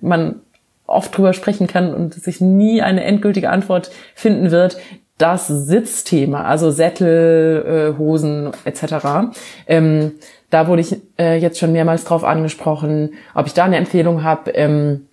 man 0.00 0.40
oft 0.86 1.16
drüber 1.16 1.32
sprechen 1.32 1.66
kann 1.66 1.94
und 1.94 2.12
sich 2.12 2.42
nie 2.42 2.82
eine 2.82 3.02
endgültige 3.02 3.48
Antwort 3.48 3.90
finden 4.14 4.50
wird, 4.50 4.76
das 5.22 5.46
Sitzthema, 5.46 6.42
also 6.42 6.70
Sättel, 6.72 7.94
äh, 7.94 7.98
Hosen 7.98 8.50
etc. 8.64 9.32
Ähm, 9.68 10.12
da 10.50 10.66
wurde 10.66 10.82
ich 10.82 10.96
äh, 11.18 11.38
jetzt 11.38 11.58
schon 11.58 11.72
mehrmals 11.72 12.04
drauf 12.04 12.24
angesprochen, 12.24 13.14
ob 13.34 13.46
ich 13.46 13.54
da 13.54 13.64
eine 13.64 13.76
Empfehlung 13.76 14.24
habe. 14.24 14.50
Ähm, 14.50 15.06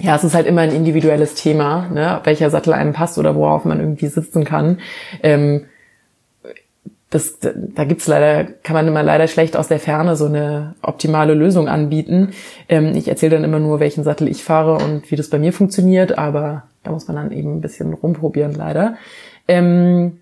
ja, 0.00 0.16
es 0.16 0.24
ist 0.24 0.34
halt 0.34 0.46
immer 0.46 0.62
ein 0.62 0.74
individuelles 0.74 1.34
Thema, 1.34 1.88
ne, 1.92 2.20
welcher 2.24 2.50
Sattel 2.50 2.72
einem 2.72 2.92
passt 2.92 3.18
oder 3.18 3.36
worauf 3.36 3.64
man 3.64 3.78
irgendwie 3.78 4.08
sitzen 4.08 4.44
kann. 4.44 4.80
Ähm, 5.22 5.66
das, 7.10 7.38
da 7.40 7.84
gibt's 7.84 8.06
leider, 8.06 8.44
kann 8.44 8.74
man 8.74 8.86
immer 8.86 9.02
leider 9.02 9.28
schlecht 9.28 9.56
aus 9.56 9.68
der 9.68 9.80
Ferne 9.80 10.14
so 10.16 10.26
eine 10.26 10.74
optimale 10.82 11.34
Lösung 11.34 11.68
anbieten. 11.68 12.30
Ähm, 12.68 12.94
ich 12.96 13.08
erzähle 13.08 13.36
dann 13.36 13.44
immer 13.44 13.58
nur, 13.58 13.80
welchen 13.80 14.04
Sattel 14.04 14.28
ich 14.28 14.42
fahre 14.42 14.74
und 14.84 15.10
wie 15.10 15.16
das 15.16 15.30
bei 15.30 15.38
mir 15.38 15.52
funktioniert, 15.52 16.18
aber 16.18 16.64
da 16.82 16.90
muss 16.90 17.08
man 17.08 17.16
dann 17.16 17.32
eben 17.32 17.56
ein 17.56 17.60
bisschen 17.60 17.92
rumprobieren, 17.92 18.54
leider. 18.54 18.96
Ähm, 19.48 20.20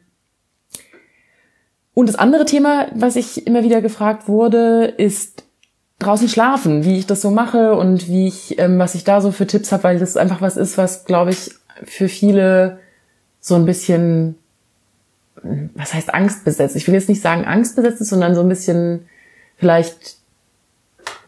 und 1.94 2.09
das 2.09 2.16
andere 2.16 2.44
Thema, 2.44 2.87
was 2.94 3.16
ich 3.16 3.47
immer 3.47 3.64
wieder 3.64 3.81
gefragt 3.81 4.29
wurde, 4.29 4.85
ist 4.85 5.44
draußen 5.99 6.29
schlafen, 6.29 6.85
wie 6.85 6.99
ich 6.99 7.07
das 7.07 7.21
so 7.21 7.31
mache 7.31 7.75
und 7.75 8.09
wie 8.09 8.29
ich, 8.29 8.59
ähm, 8.59 8.79
was 8.79 8.94
ich 8.94 9.05
da 9.05 9.21
so 9.21 9.33
für 9.33 9.47
Tipps 9.47 9.73
habe, 9.73 9.85
weil 9.85 9.99
das 9.99 10.16
einfach 10.16 10.40
was 10.40 10.57
ist, 10.57 10.79
was, 10.79 11.05
glaube 11.05 11.31
ich, 11.31 11.51
für 11.85 12.09
viele 12.09 12.79
so 13.40 13.57
ein 13.57 13.66
bisschen, 13.66 14.37
was 15.75 15.94
heißt 15.94 16.14
Angst 16.14 16.44
besetzt? 16.44 16.77
Ich 16.77 16.87
will 16.87 16.94
jetzt 16.94 17.09
nicht 17.09 17.21
sagen 17.21 17.44
Angst 17.44 17.77
besetzt 17.77 18.01
ist, 18.01 18.11
sondern 18.11 18.35
so 18.35 18.42
ein 18.42 18.49
bisschen 18.49 19.07
vielleicht 19.57 20.18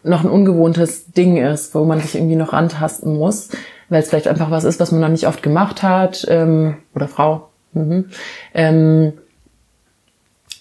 noch 0.03 0.25
ein 0.25 0.31
ungewohntes 0.31 1.13
Ding 1.13 1.37
ist, 1.37 1.75
wo 1.75 1.85
man 1.85 2.01
sich 2.01 2.15
irgendwie 2.15 2.37
noch 2.37 2.53
rantasten 2.53 3.17
muss, 3.17 3.51
weil 3.91 4.03
es 4.03 4.09
vielleicht 4.09 4.29
einfach 4.29 4.51
was 4.51 4.65
ist, 4.65 4.81
was 4.81 4.93
man 4.93 5.01
noch 5.03 5.09
nicht 5.09 5.27
oft 5.27 5.43
gemacht 5.43 5.83
hat, 5.83 6.25
ähm, 6.29 6.77
oder 6.95 7.09
Frau. 7.09 7.51
Mhm. 7.73 8.07
Ähm, 8.55 9.13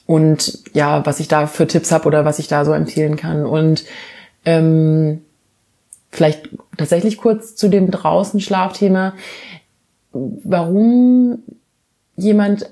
und 0.06 0.60
ja, 0.74 1.06
was 1.06 1.20
ich 1.20 1.28
da 1.28 1.46
für 1.48 1.68
Tipps 1.68 1.92
habe 1.92 2.08
oder 2.08 2.26
was 2.26 2.40
ich 2.40 2.48
da 2.48 2.66
so 2.66 2.74
empfehlen 2.74 3.16
kann. 3.16 3.46
Und 3.46 3.86
ähm, 4.44 5.22
vielleicht 6.10 6.50
tatsächlich 6.78 7.18
kurz 7.18 7.56
zu 7.56 7.70
dem 7.70 7.92
draußen 7.92 8.40
Schlafthema. 8.40 9.14
Warum 10.12 11.44
jemand 12.16 12.72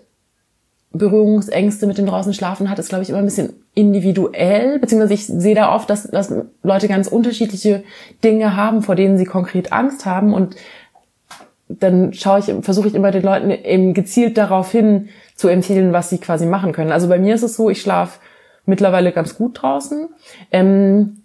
Berührungsängste 0.92 1.86
mit 1.86 2.00
dem 2.00 2.08
draußen 2.08 2.34
Schlafen 2.34 2.69
hat, 2.69 2.79
ist, 2.79 2.90
glaube 2.90 3.04
ich, 3.04 3.10
immer 3.10 3.19
ein 3.19 3.25
bisschen 3.25 3.54
individuell, 3.78 4.80
beziehungsweise 4.80 5.13
ich 5.13 5.28
sehe 5.28 5.54
da 5.54 5.73
oft, 5.73 5.88
dass, 5.88 6.10
dass 6.10 6.34
Leute 6.63 6.88
ganz 6.88 7.08
unterschiedliche 7.08 7.84
Dinge 8.23 8.56
haben, 8.56 8.82
vor 8.82 8.96
denen 8.96 9.19
sie 9.19 9.25
konkret 9.25 9.71
Angst 9.71 10.08
haben 10.08 10.34
und 10.34 10.56
dann 11.69 12.12
schaue 12.13 12.40
ich, 12.40 12.46
versuche 12.62 12.88
ich 12.88 12.96
immer 12.96 13.12
den 13.12 13.21
Leuten 13.21 13.52
eben 13.52 13.94
gezielt 13.94 14.38
darauf 14.38 14.71
hin 14.71 15.10
zu 15.36 15.48
empfehlen, 15.48 15.94
was 15.94 16.10
sie 16.10 16.17
quasi 16.17 16.48
machen 16.48 16.71
können. 16.71 16.92
Also 16.92 17.08
bei 17.08 17.19
mir 17.19 17.36
ist 17.36 17.44
es 17.44 17.56
so, 17.56 17.69
ich 17.69 17.82
schlafe 17.82 18.19
mittlerweile 18.65 19.12
ganz 19.12 19.38
gut 19.38 19.62
draußen. 19.62 20.10
Ähm, 20.52 21.21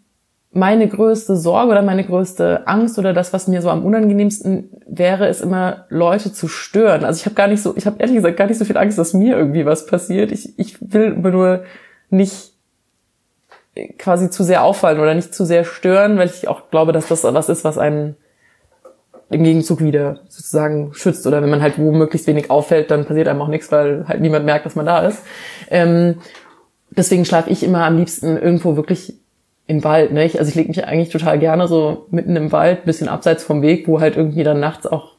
meine 0.52 0.86
größte 0.86 1.36
Sorge 1.36 1.70
oder 1.70 1.80
meine 1.80 2.04
größte 2.04 2.66
Angst 2.66 2.98
oder 2.98 3.14
das, 3.14 3.32
was 3.32 3.48
mir 3.48 3.62
so 3.62 3.70
am 3.70 3.86
unangenehmsten 3.86 4.68
wäre, 4.86 5.28
ist 5.28 5.40
immer 5.40 5.86
Leute 5.88 6.34
zu 6.34 6.48
stören. 6.48 7.04
Also 7.04 7.20
ich 7.20 7.24
habe 7.24 7.34
gar 7.34 7.48
nicht 7.48 7.62
so, 7.62 7.74
ich 7.76 7.86
habe 7.86 7.96
ehrlich 8.00 8.16
gesagt 8.16 8.36
gar 8.36 8.46
nicht 8.46 8.58
so 8.58 8.66
viel 8.66 8.76
Angst, 8.76 8.98
dass 8.98 9.14
mir 9.14 9.38
irgendwie 9.38 9.64
was 9.64 9.86
passiert. 9.86 10.32
Ich, 10.32 10.58
ich 10.58 10.76
will 10.80 11.12
nur 11.14 11.62
nicht 12.12 12.52
quasi 13.98 14.30
zu 14.30 14.44
sehr 14.44 14.64
auffallen 14.64 15.00
oder 15.00 15.14
nicht 15.14 15.34
zu 15.34 15.44
sehr 15.44 15.64
stören, 15.64 16.18
weil 16.18 16.28
ich 16.28 16.48
auch 16.48 16.70
glaube, 16.70 16.92
dass 16.92 17.08
das 17.08 17.24
was 17.24 17.48
ist, 17.48 17.64
was 17.64 17.78
einen 17.78 18.16
im 19.30 19.44
Gegenzug 19.44 19.80
wieder 19.80 20.20
sozusagen 20.28 20.92
schützt. 20.92 21.26
Oder 21.26 21.42
wenn 21.42 21.50
man 21.50 21.62
halt 21.62 21.78
wo 21.78 21.90
möglichst 21.90 22.26
wenig 22.26 22.50
auffällt, 22.50 22.90
dann 22.90 23.06
passiert 23.06 23.28
einem 23.28 23.40
auch 23.40 23.48
nichts, 23.48 23.72
weil 23.72 24.04
halt 24.06 24.20
niemand 24.20 24.44
merkt, 24.44 24.66
dass 24.66 24.74
man 24.74 24.86
da 24.86 25.06
ist. 25.06 25.22
Ähm, 25.70 26.16
deswegen 26.90 27.24
schlafe 27.24 27.50
ich 27.50 27.62
immer 27.62 27.84
am 27.84 27.96
liebsten 27.96 28.36
irgendwo 28.36 28.76
wirklich 28.76 29.14
im 29.66 29.84
Wald. 29.84 30.12
Ne? 30.12 30.22
also 30.22 30.48
ich 30.48 30.54
lege 30.54 30.68
mich 30.68 30.84
eigentlich 30.84 31.08
total 31.08 31.38
gerne 31.38 31.66
so 31.66 32.06
mitten 32.10 32.36
im 32.36 32.52
Wald, 32.52 32.84
bisschen 32.84 33.08
abseits 33.08 33.44
vom 33.44 33.62
Weg, 33.62 33.88
wo 33.88 34.00
halt 34.00 34.16
irgendwie 34.16 34.44
dann 34.44 34.60
nachts 34.60 34.86
auch 34.86 35.11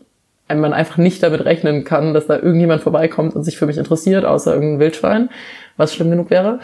man 0.49 0.73
einfach 0.73 0.97
nicht 0.97 1.23
damit 1.23 1.45
rechnen 1.45 1.83
kann, 1.83 2.13
dass 2.13 2.27
da 2.27 2.35
irgendjemand 2.35 2.81
vorbeikommt 2.81 3.35
und 3.35 3.43
sich 3.43 3.57
für 3.57 3.65
mich 3.65 3.77
interessiert, 3.77 4.25
außer 4.25 4.53
irgendein 4.53 4.79
Wildschwein, 4.79 5.29
was 5.77 5.93
schlimm 5.93 6.09
genug 6.09 6.29
wäre. 6.29 6.59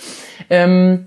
ähm, 0.50 1.06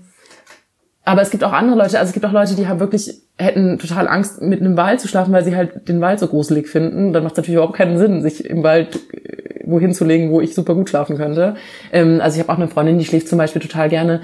aber 1.04 1.20
es 1.20 1.30
gibt 1.30 1.44
auch 1.44 1.52
andere 1.52 1.76
Leute, 1.76 1.98
also 1.98 2.08
es 2.08 2.12
gibt 2.14 2.24
auch 2.24 2.32
Leute, 2.32 2.56
die 2.56 2.66
haben 2.66 2.80
wirklich, 2.80 3.12
hätten 3.36 3.78
total 3.78 4.08
Angst, 4.08 4.40
mitten 4.40 4.64
im 4.64 4.76
Wald 4.76 5.00
zu 5.00 5.08
schlafen, 5.08 5.34
weil 5.34 5.44
sie 5.44 5.54
halt 5.54 5.86
den 5.86 6.00
Wald 6.00 6.18
so 6.18 6.28
gruselig 6.28 6.66
finden. 6.66 7.12
Dann 7.12 7.22
macht 7.22 7.32
es 7.32 7.36
natürlich 7.36 7.56
überhaupt 7.56 7.76
keinen 7.76 7.98
Sinn, 7.98 8.22
sich 8.22 8.46
im 8.46 8.62
Wald 8.62 8.96
äh, 9.12 9.60
wohin 9.66 9.92
zu 9.92 10.04
legen, 10.04 10.30
wo 10.30 10.40
ich 10.40 10.54
super 10.54 10.74
gut 10.74 10.88
schlafen 10.88 11.16
könnte. 11.16 11.56
Ähm, 11.92 12.20
also 12.22 12.36
ich 12.36 12.42
habe 12.42 12.52
auch 12.52 12.58
eine 12.58 12.68
Freundin, 12.68 12.98
die 12.98 13.04
schläft 13.04 13.28
zum 13.28 13.38
Beispiel 13.38 13.60
total 13.60 13.90
gerne 13.90 14.22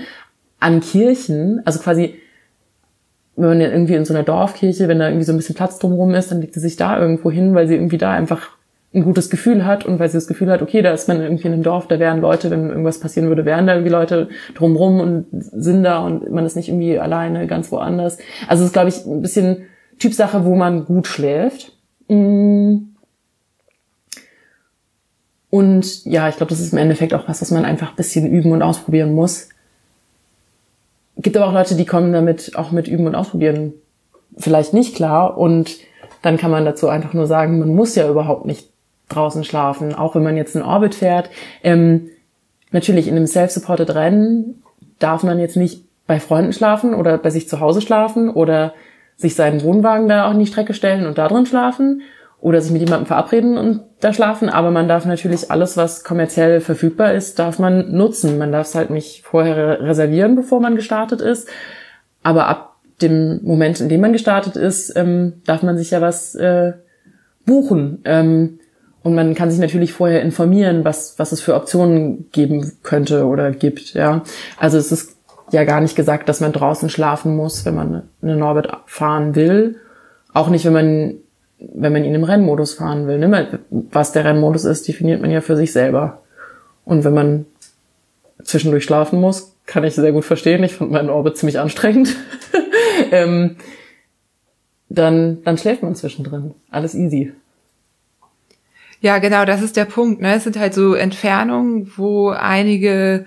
an 0.59 0.80
Kirchen, 0.80 1.61
also 1.66 1.80
quasi 1.80 2.14
wenn 3.41 3.49
man 3.49 3.61
irgendwie 3.61 3.95
in 3.95 4.05
so 4.05 4.14
einer 4.14 4.22
Dorfkirche, 4.22 4.88
wenn 4.88 4.99
da 4.99 5.09
irgendwie 5.09 5.24
so 5.24 5.32
ein 5.32 5.36
bisschen 5.36 5.55
Platz 5.55 5.78
drumherum 5.78 6.14
ist, 6.14 6.30
dann 6.30 6.41
legt 6.41 6.55
sie 6.55 6.61
sich 6.61 6.76
da 6.76 6.99
irgendwo 6.99 7.30
hin, 7.30 7.55
weil 7.55 7.68
sie 7.68 7.74
irgendwie 7.74 7.99
da 7.99 8.12
einfach 8.12 8.51
ein 8.93 9.05
gutes 9.05 9.30
Gefühl 9.30 9.64
hat 9.64 9.84
und 9.84 10.01
weil 10.01 10.09
sie 10.09 10.16
das 10.16 10.26
Gefühl 10.26 10.51
hat, 10.51 10.62
okay, 10.62 10.82
da 10.82 10.91
ist 10.91 11.07
man 11.07 11.20
irgendwie 11.20 11.47
in 11.47 11.53
einem 11.53 11.62
Dorf, 11.62 11.86
da 11.86 12.01
wären 12.01 12.20
Leute, 12.20 12.51
wenn 12.51 12.70
irgendwas 12.70 12.99
passieren 12.99 13.28
würde, 13.28 13.45
wären 13.45 13.66
da 13.66 13.74
irgendwie 13.74 13.93
Leute 13.93 14.28
drumrum 14.55 14.99
und 14.99 15.26
sind 15.30 15.84
da 15.84 16.01
und 16.01 16.30
man 16.32 16.45
ist 16.45 16.57
nicht 16.57 16.68
irgendwie 16.68 16.99
alleine 16.99 17.47
ganz 17.47 17.70
woanders. 17.70 18.18
Also 18.49 18.64
es 18.64 18.68
ist, 18.68 18.72
glaube 18.72 18.88
ich, 18.88 19.07
ein 19.07 19.22
bisschen 19.22 19.68
Typsache, 20.01 20.45
wo 20.45 20.57
man 20.57 20.86
gut 20.86 21.07
schläft. 21.07 21.72
Mm. 22.09 22.78
Und 25.51 26.05
ja, 26.05 26.28
ich 26.28 26.36
glaube, 26.36 26.51
das 26.51 26.61
ist 26.61 26.72
im 26.72 26.78
Endeffekt 26.78 27.14
auch 27.14 27.28
was, 27.28 27.41
was 27.43 27.51
man 27.51 27.64
einfach 27.64 27.91
ein 27.91 27.97
bisschen 27.97 28.26
üben 28.26 28.51
und 28.53 28.62
ausprobieren 28.62 29.12
muss. 29.12 29.51
Gibt 31.21 31.37
aber 31.37 31.47
auch 31.47 31.53
Leute, 31.53 31.75
die 31.75 31.87
kommen 31.87 32.12
damit 32.12 32.57
auch 32.57 32.71
mit 32.71 32.89
Üben 32.89 33.07
und 33.07 33.14
Ausprobieren 33.14 33.75
vielleicht 34.37 34.73
nicht 34.73 34.95
klar 34.95 35.37
und 35.37 35.79
dann 36.23 36.37
kann 36.37 36.51
man 36.51 36.64
dazu 36.64 36.89
einfach 36.89 37.14
nur 37.14 37.27
sagen, 37.27 37.59
man 37.59 37.75
muss 37.75 37.95
ja 37.95 38.09
überhaupt 38.09 38.47
nicht 38.47 38.68
draußen 39.09 39.45
schlafen, 39.45 39.95
auch 39.95 40.14
wenn 40.14 40.23
man 40.23 40.37
jetzt 40.37 40.55
in 40.55 40.62
Orbit 40.62 40.95
fährt. 40.95 41.31
Ähm, 41.62 42.11
natürlich 42.71 43.09
in 43.09 43.16
einem 43.16 43.27
self-supported 43.27 43.95
Rennen 43.95 44.62
darf 44.99 45.23
man 45.23 45.39
jetzt 45.39 45.57
nicht 45.57 45.85
bei 46.07 46.21
Freunden 46.21 46.53
schlafen 46.53 46.95
oder 46.95 47.18
bei 47.18 47.31
sich 47.31 47.49
zu 47.49 47.61
Hause 47.61 47.81
schlafen 47.81 48.31
oder 48.31 48.75
sich 49.16 49.35
seinen 49.35 49.62
Wohnwagen 49.62 50.09
da 50.09 50.27
auch 50.27 50.33
in 50.33 50.39
die 50.39 50.47
Strecke 50.47 50.75
stellen 50.75 51.07
und 51.07 51.18
da 51.18 51.29
drin 51.29 51.47
schlafen 51.47 52.03
oder 52.41 52.61
sich 52.61 52.72
mit 52.72 52.80
jemandem 52.80 53.07
verabreden 53.07 53.59
und 53.59 53.82
da 54.01 54.12
schlafen. 54.12 54.49
Aber 54.49 54.70
man 54.70 54.88
darf 54.88 55.05
natürlich 55.05 55.51
alles, 55.51 55.76
was 55.76 56.05
kommerziell 56.05 56.61
verfügbar 56.61 57.12
ist, 57.12 57.38
darf 57.38 57.59
man 57.59 57.93
nutzen. 57.93 58.38
Man 58.38 58.53
darf 58.53 58.68
es 58.68 58.74
halt 58.74 58.91
nicht 58.91 59.24
vorher 59.24 59.80
reservieren, 59.80 60.36
bevor 60.36 60.61
man 60.61 60.76
gestartet 60.76 61.20
ist. 61.20 61.49
Aber 62.22 62.49
ab 62.49 62.76
dem 63.03 63.41
Moment, 63.43 63.80
in 63.80 63.88
dem 63.88 64.01
man 64.01 64.12
gestartet 64.12 64.57
ist, 64.57 64.95
ähm, 64.97 65.43
darf 65.45 65.62
man 65.62 65.76
sich 65.76 65.91
ja 65.91 66.01
was 66.01 66.34
äh, 66.34 66.72
buchen. 67.45 68.01
Ähm, 68.05 68.59
und 69.03 69.14
man 69.14 69.34
kann 69.34 69.51
sich 69.51 69.61
natürlich 69.61 69.93
vorher 69.93 70.22
informieren, 70.22 70.84
was, 70.84 71.18
was 71.18 71.32
es 71.32 71.41
für 71.41 71.55
Optionen 71.55 72.30
geben 72.32 72.72
könnte 72.82 73.24
oder 73.26 73.51
gibt, 73.51 73.95
ja. 73.95 74.22
Also 74.59 74.76
es 74.76 74.93
ist 74.93 75.16
ja 75.53 75.64
gar 75.64 75.80
nicht 75.80 75.97
gesagt, 75.97 76.28
dass 76.28 76.41
man 76.41 76.53
draußen 76.53 76.91
schlafen 76.91 77.34
muss, 77.34 77.64
wenn 77.64 77.74
man 77.74 78.03
eine 78.22 78.36
Norbit 78.36 78.68
fahren 78.86 79.34
will. 79.34 79.76
Auch 80.34 80.49
nicht, 80.49 80.64
wenn 80.64 80.72
man, 80.72 81.14
wenn 81.61 81.92
man 81.92 82.04
ihn 82.04 82.14
im 82.14 82.24
Rennmodus 82.24 82.74
fahren 82.74 83.06
will. 83.06 83.18
Ne? 83.18 83.61
Was 83.70 84.12
der 84.12 84.24
Rennmodus 84.24 84.64
ist, 84.64 84.88
definiert 84.88 85.20
man 85.20 85.30
ja 85.30 85.40
für 85.40 85.56
sich 85.56 85.72
selber. 85.72 86.22
Und 86.84 87.04
wenn 87.04 87.14
man 87.14 87.46
zwischendurch 88.42 88.84
schlafen 88.84 89.20
muss, 89.20 89.56
kann 89.66 89.84
ich 89.84 89.94
sehr 89.94 90.12
gut 90.12 90.24
verstehen. 90.24 90.64
Ich 90.64 90.74
fand 90.74 90.90
meinen 90.90 91.11
Orbit 91.11 91.36
ziemlich 91.36 91.58
anstrengend. 91.58 92.16
ähm, 93.12 93.56
dann, 94.88 95.42
dann 95.44 95.58
schläft 95.58 95.82
man 95.82 95.94
zwischendrin. 95.94 96.54
Alles 96.70 96.94
easy. 96.94 97.32
Ja, 99.00 99.18
genau, 99.18 99.44
das 99.44 99.62
ist 99.62 99.76
der 99.76 99.84
Punkt. 99.84 100.20
Ne? 100.20 100.34
Es 100.34 100.44
sind 100.44 100.58
halt 100.58 100.74
so 100.74 100.94
Entfernungen, 100.94 101.92
wo 101.96 102.30
einige 102.30 103.26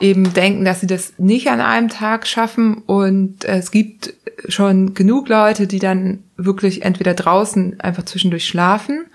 eben 0.00 0.34
denken, 0.34 0.64
dass 0.64 0.80
sie 0.80 0.86
das 0.86 1.14
nicht 1.18 1.48
an 1.48 1.60
einem 1.60 1.88
Tag 1.88 2.26
schaffen. 2.26 2.82
Und 2.86 3.44
es 3.44 3.70
gibt 3.70 4.14
schon 4.48 4.94
genug 4.94 5.28
Leute, 5.28 5.66
die 5.66 5.78
dann 5.78 6.22
wirklich 6.36 6.82
entweder 6.82 7.14
draußen 7.14 7.80
einfach 7.80 8.04
zwischendurch 8.04 8.46
schlafen 8.46 9.06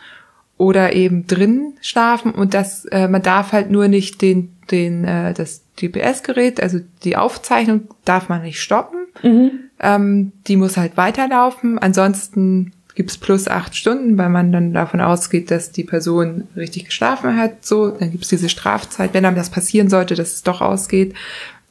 oder 0.57 0.93
eben 0.93 1.27
drin 1.27 1.73
schlafen. 1.81 2.31
Und 2.31 2.53
das, 2.53 2.85
äh, 2.85 3.07
man 3.07 3.21
darf 3.21 3.51
halt 3.51 3.69
nur 3.69 3.87
nicht 3.87 4.21
den, 4.21 4.55
den, 4.69 5.05
äh, 5.05 5.33
das 5.33 5.63
GPS-Gerät, 5.77 6.61
also 6.61 6.79
die 7.03 7.17
Aufzeichnung 7.17 7.87
darf 8.05 8.29
man 8.29 8.43
nicht 8.43 8.61
stoppen. 8.61 8.99
Mhm. 9.23 9.51
Ähm, 9.79 10.31
die 10.47 10.57
muss 10.57 10.77
halt 10.77 10.97
weiterlaufen. 10.97 11.79
Ansonsten 11.79 12.73
gibt's 12.95 13.17
plus 13.17 13.47
acht 13.47 13.75
Stunden, 13.75 14.17
weil 14.17 14.29
man 14.29 14.51
dann 14.51 14.73
davon 14.73 15.01
ausgeht, 15.01 15.51
dass 15.51 15.71
die 15.71 15.83
Person 15.83 16.47
richtig 16.55 16.85
geschlafen 16.85 17.37
hat. 17.37 17.65
So, 17.65 17.89
dann 17.89 18.11
gibt's 18.11 18.29
diese 18.29 18.49
Strafzeit, 18.49 19.13
wenn 19.13 19.25
einem 19.25 19.35
das 19.35 19.49
passieren 19.49 19.89
sollte, 19.89 20.15
dass 20.15 20.33
es 20.33 20.43
doch 20.43 20.61
ausgeht. 20.61 21.13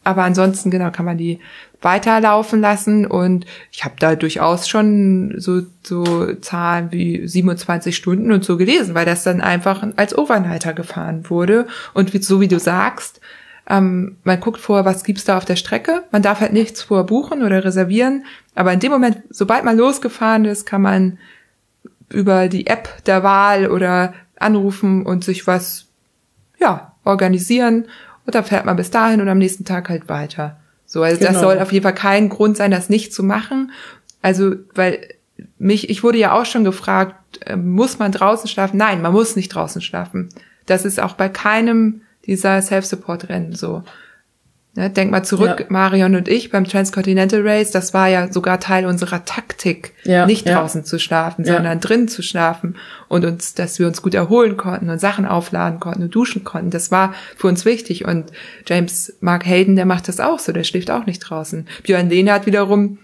Aber 0.02 0.22
ansonsten, 0.24 0.70
genau, 0.70 0.90
kann 0.90 1.04
man 1.04 1.18
die 1.18 1.40
weiterlaufen 1.82 2.60
lassen 2.60 3.06
und 3.06 3.46
ich 3.70 3.84
habe 3.84 3.94
da 3.98 4.14
durchaus 4.14 4.68
schon 4.68 5.34
so, 5.38 5.62
so 5.82 6.34
Zahlen 6.34 6.92
wie 6.92 7.26
27 7.26 7.96
Stunden 7.96 8.32
und 8.32 8.44
so 8.44 8.56
gelesen, 8.56 8.94
weil 8.94 9.06
das 9.06 9.24
dann 9.24 9.40
einfach 9.40 9.82
als 9.96 10.16
Overnighter 10.16 10.74
gefahren 10.74 11.28
wurde. 11.28 11.66
Und 11.94 12.12
wie, 12.12 12.22
so 12.22 12.40
wie 12.40 12.48
du 12.48 12.58
sagst, 12.58 13.20
ähm, 13.68 14.16
man 14.24 14.40
guckt 14.40 14.60
vor, 14.60 14.84
was 14.84 15.04
gibt's 15.04 15.24
da 15.24 15.38
auf 15.38 15.44
der 15.44 15.56
Strecke. 15.56 16.02
Man 16.10 16.22
darf 16.22 16.40
halt 16.40 16.52
nichts 16.52 16.82
vorbuchen 16.82 17.42
oder 17.42 17.64
reservieren. 17.64 18.24
Aber 18.54 18.72
in 18.72 18.80
dem 18.80 18.92
Moment, 18.92 19.22
sobald 19.30 19.64
man 19.64 19.76
losgefahren 19.76 20.44
ist, 20.44 20.66
kann 20.66 20.82
man 20.82 21.18
über 22.08 22.48
die 22.48 22.66
App 22.66 23.04
der 23.04 23.22
Wahl 23.22 23.70
oder 23.70 24.14
anrufen 24.36 25.06
und 25.06 25.24
sich 25.24 25.46
was, 25.46 25.86
ja, 26.58 26.94
organisieren. 27.04 27.86
Und 28.26 28.34
dann 28.34 28.44
fährt 28.44 28.64
man 28.64 28.76
bis 28.76 28.90
dahin 28.90 29.20
und 29.20 29.28
am 29.28 29.38
nächsten 29.38 29.64
Tag 29.64 29.88
halt 29.88 30.08
weiter. 30.08 30.58
So, 30.86 31.02
also 31.02 31.18
genau. 31.18 31.32
das 31.32 31.40
soll 31.40 31.58
auf 31.60 31.72
jeden 31.72 31.84
Fall 31.84 31.94
kein 31.94 32.28
Grund 32.28 32.56
sein, 32.56 32.70
das 32.70 32.88
nicht 32.88 33.14
zu 33.14 33.22
machen. 33.22 33.70
Also, 34.22 34.56
weil 34.74 35.00
mich, 35.58 35.88
ich 35.88 36.02
wurde 36.02 36.18
ja 36.18 36.32
auch 36.32 36.46
schon 36.46 36.64
gefragt, 36.64 37.40
äh, 37.46 37.56
muss 37.56 37.98
man 37.98 38.12
draußen 38.12 38.48
schlafen? 38.48 38.76
Nein, 38.76 39.00
man 39.00 39.12
muss 39.12 39.36
nicht 39.36 39.50
draußen 39.50 39.80
schlafen. 39.80 40.28
Das 40.66 40.84
ist 40.84 41.00
auch 41.00 41.14
bei 41.14 41.28
keinem 41.28 42.02
dieser 42.26 42.60
Self-Support-Rennen 42.60 43.54
so. 43.54 43.82
Ne, 44.80 44.88
denk 44.88 45.10
mal 45.10 45.22
zurück, 45.22 45.60
ja. 45.60 45.66
Marion 45.68 46.16
und 46.16 46.26
ich 46.26 46.50
beim 46.50 46.64
Transcontinental 46.64 47.46
Race, 47.46 47.70
das 47.70 47.92
war 47.92 48.08
ja 48.08 48.32
sogar 48.32 48.60
Teil 48.60 48.86
unserer 48.86 49.26
Taktik, 49.26 49.92
ja, 50.04 50.24
nicht 50.24 50.48
ja. 50.48 50.58
draußen 50.58 50.86
zu 50.86 50.98
schlafen, 50.98 51.44
sondern 51.44 51.80
drin 51.80 52.08
zu 52.08 52.22
schlafen 52.22 52.76
und 53.06 53.26
uns, 53.26 53.52
dass 53.52 53.78
wir 53.78 53.86
uns 53.86 54.00
gut 54.00 54.14
erholen 54.14 54.56
konnten 54.56 54.88
und 54.88 54.98
Sachen 54.98 55.26
aufladen 55.26 55.80
konnten 55.80 56.04
und 56.04 56.14
duschen 56.14 56.44
konnten. 56.44 56.70
Das 56.70 56.90
war 56.90 57.12
für 57.36 57.48
uns 57.48 57.66
wichtig 57.66 58.06
und 58.06 58.32
James 58.66 59.12
Mark 59.20 59.44
Hayden, 59.44 59.76
der 59.76 59.84
macht 59.84 60.08
das 60.08 60.18
auch 60.18 60.38
so, 60.38 60.50
der 60.50 60.64
schläft 60.64 60.90
auch 60.90 61.04
nicht 61.04 61.18
draußen. 61.18 61.68
Björn 61.82 62.08
Lehnert 62.08 62.46
wiederum, 62.46 62.96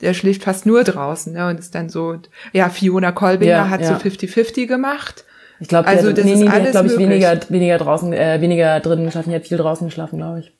der 0.00 0.14
schläft 0.14 0.44
fast 0.44 0.64
nur 0.64 0.82
draußen 0.82 1.34
ne, 1.34 1.46
und 1.48 1.58
ist 1.58 1.74
dann 1.74 1.90
so, 1.90 2.16
ja, 2.54 2.70
Fiona 2.70 3.12
Kolbinger 3.12 3.68
hat 3.68 3.84
so 3.84 3.92
50-50 3.92 4.66
gemacht 4.66 5.26
ich 5.60 5.68
glaube, 5.68 5.88
also 5.88 6.12
das 6.12 6.24
nee, 6.24 6.36
nee, 6.36 6.44
ist 6.44 6.70
glaube 6.70 6.86
ich, 6.86 6.98
weniger, 6.98 7.36
weniger 7.48 7.78
draußen, 7.78 8.12
äh, 8.12 8.40
weniger 8.40 8.78
drinnen 8.78 9.06
geschlafen. 9.06 9.30
Die 9.30 9.34
hat 9.34 9.44
viel 9.44 9.58
draußen 9.58 9.88
geschlafen, 9.88 10.18
glaube 10.18 10.38
ich. 10.38 10.52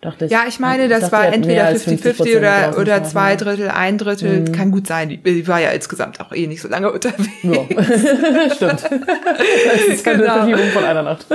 Dachte 0.00 0.26
ich. 0.26 0.30
Ja, 0.30 0.44
ich 0.46 0.60
meine, 0.60 0.88
das 0.88 1.10
war 1.10 1.26
entweder 1.26 1.70
50-50 1.70 2.36
oder, 2.36 2.78
oder 2.78 3.02
zwei 3.02 3.34
Drittel, 3.34 3.68
ein 3.68 3.98
Drittel. 3.98 4.40
Mhm. 4.40 4.52
Kann 4.52 4.70
gut 4.70 4.86
sein. 4.86 5.08
Die, 5.08 5.48
war 5.48 5.60
ja 5.60 5.70
insgesamt 5.70 6.20
auch 6.20 6.32
eh 6.32 6.46
nicht 6.46 6.62
so 6.62 6.68
lange 6.68 6.92
unterwegs. 6.92 7.28
Ja. 7.42 7.64
Stimmt. 8.54 8.84
Das 8.84 9.80
ist 9.88 10.04
keine 10.04 10.22
genau. 10.22 10.34
Verschiebung 10.34 10.70
von 10.70 10.84
einer 10.84 11.02
Nacht. 11.02 11.26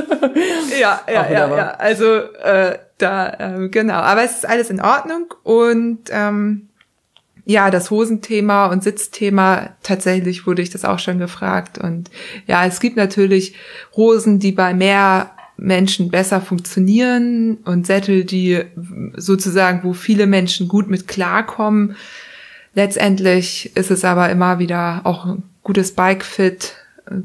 ja, 0.79 1.01
ja, 1.07 1.29
ja, 1.29 1.55
ja. 1.55 1.71
Also 1.71 2.05
äh, 2.05 2.77
da, 2.99 3.63
äh, 3.63 3.67
genau. 3.67 3.95
Aber 3.95 4.23
es 4.23 4.35
ist 4.35 4.47
alles 4.47 4.69
in 4.69 4.79
Ordnung 4.79 5.33
und 5.43 6.03
ähm, 6.09 6.69
ja, 7.45 7.69
das 7.69 7.91
Hosenthema 7.91 8.67
und 8.67 8.81
Sitzthema, 8.81 9.71
tatsächlich 9.83 10.47
wurde 10.47 10.61
ich 10.61 10.69
das 10.69 10.85
auch 10.85 10.99
schon 10.99 11.19
gefragt. 11.19 11.77
Und 11.77 12.09
ja, 12.47 12.65
es 12.65 12.79
gibt 12.79 12.95
natürlich 12.95 13.55
Hosen, 13.97 14.39
die 14.39 14.53
bei 14.53 14.73
mehr 14.73 15.31
Menschen 15.63 16.09
besser 16.09 16.41
funktionieren 16.41 17.57
und 17.63 17.87
Sättel, 17.87 18.25
die 18.25 18.63
sozusagen, 19.15 19.83
wo 19.83 19.93
viele 19.93 20.27
Menschen 20.27 20.67
gut 20.67 20.89
mit 20.89 21.07
klarkommen. 21.07 21.95
Letztendlich 22.75 23.75
ist 23.75 23.89
es 23.89 24.03
aber 24.03 24.29
immer 24.29 24.59
wieder 24.59 25.01
auch 25.05 25.25
ein 25.25 25.43
gutes 25.63 25.93
Bike-Fit 25.93 26.75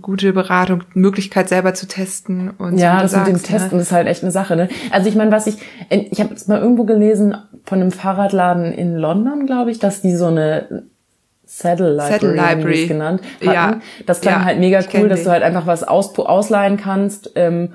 gute 0.03 0.33
Beratung, 0.33 0.83
Möglichkeit 0.95 1.49
selber 1.49 1.73
zu 1.73 1.87
testen 1.87 2.51
und 2.51 2.79
ja, 2.79 3.01
das 3.01 3.13
sagst, 3.13 3.33
mit 3.33 3.41
dem 3.41 3.45
Testen 3.45 3.79
ist 3.79 3.93
halt 3.93 4.09
echt 4.09 4.23
eine 4.23 4.33
Sache. 4.33 4.57
Ne? 4.57 4.69
Also 4.91 5.09
ich 5.09 5.15
meine, 5.15 5.31
was 5.31 5.47
ich, 5.47 5.55
ich 5.89 6.21
habe 6.21 6.31
jetzt 6.31 6.49
mal 6.49 6.61
irgendwo 6.61 6.83
gelesen 6.83 7.37
von 7.65 7.81
einem 7.81 7.93
Fahrradladen 7.93 8.73
in 8.73 8.97
London, 8.97 9.47
glaube 9.47 9.71
ich, 9.71 9.79
dass 9.79 10.03
die 10.03 10.17
so 10.17 10.27
eine 10.27 10.83
Saddle 11.45 11.93
Library, 11.93 12.13
Saddle 12.13 12.35
Library. 12.35 12.87
genannt 12.87 13.23
hatten. 13.37 13.51
Ja. 13.51 13.81
Das 14.05 14.21
klang 14.21 14.41
Ja, 14.41 14.45
halt 14.45 14.59
mega 14.59 14.81
cool, 14.95 15.09
dass 15.09 15.23
du 15.23 15.31
halt 15.31 15.45
einfach 15.45 15.67
was 15.67 15.85
aus, 15.85 16.19
ausleihen 16.19 16.77
kannst, 16.77 17.31
ähm, 17.37 17.71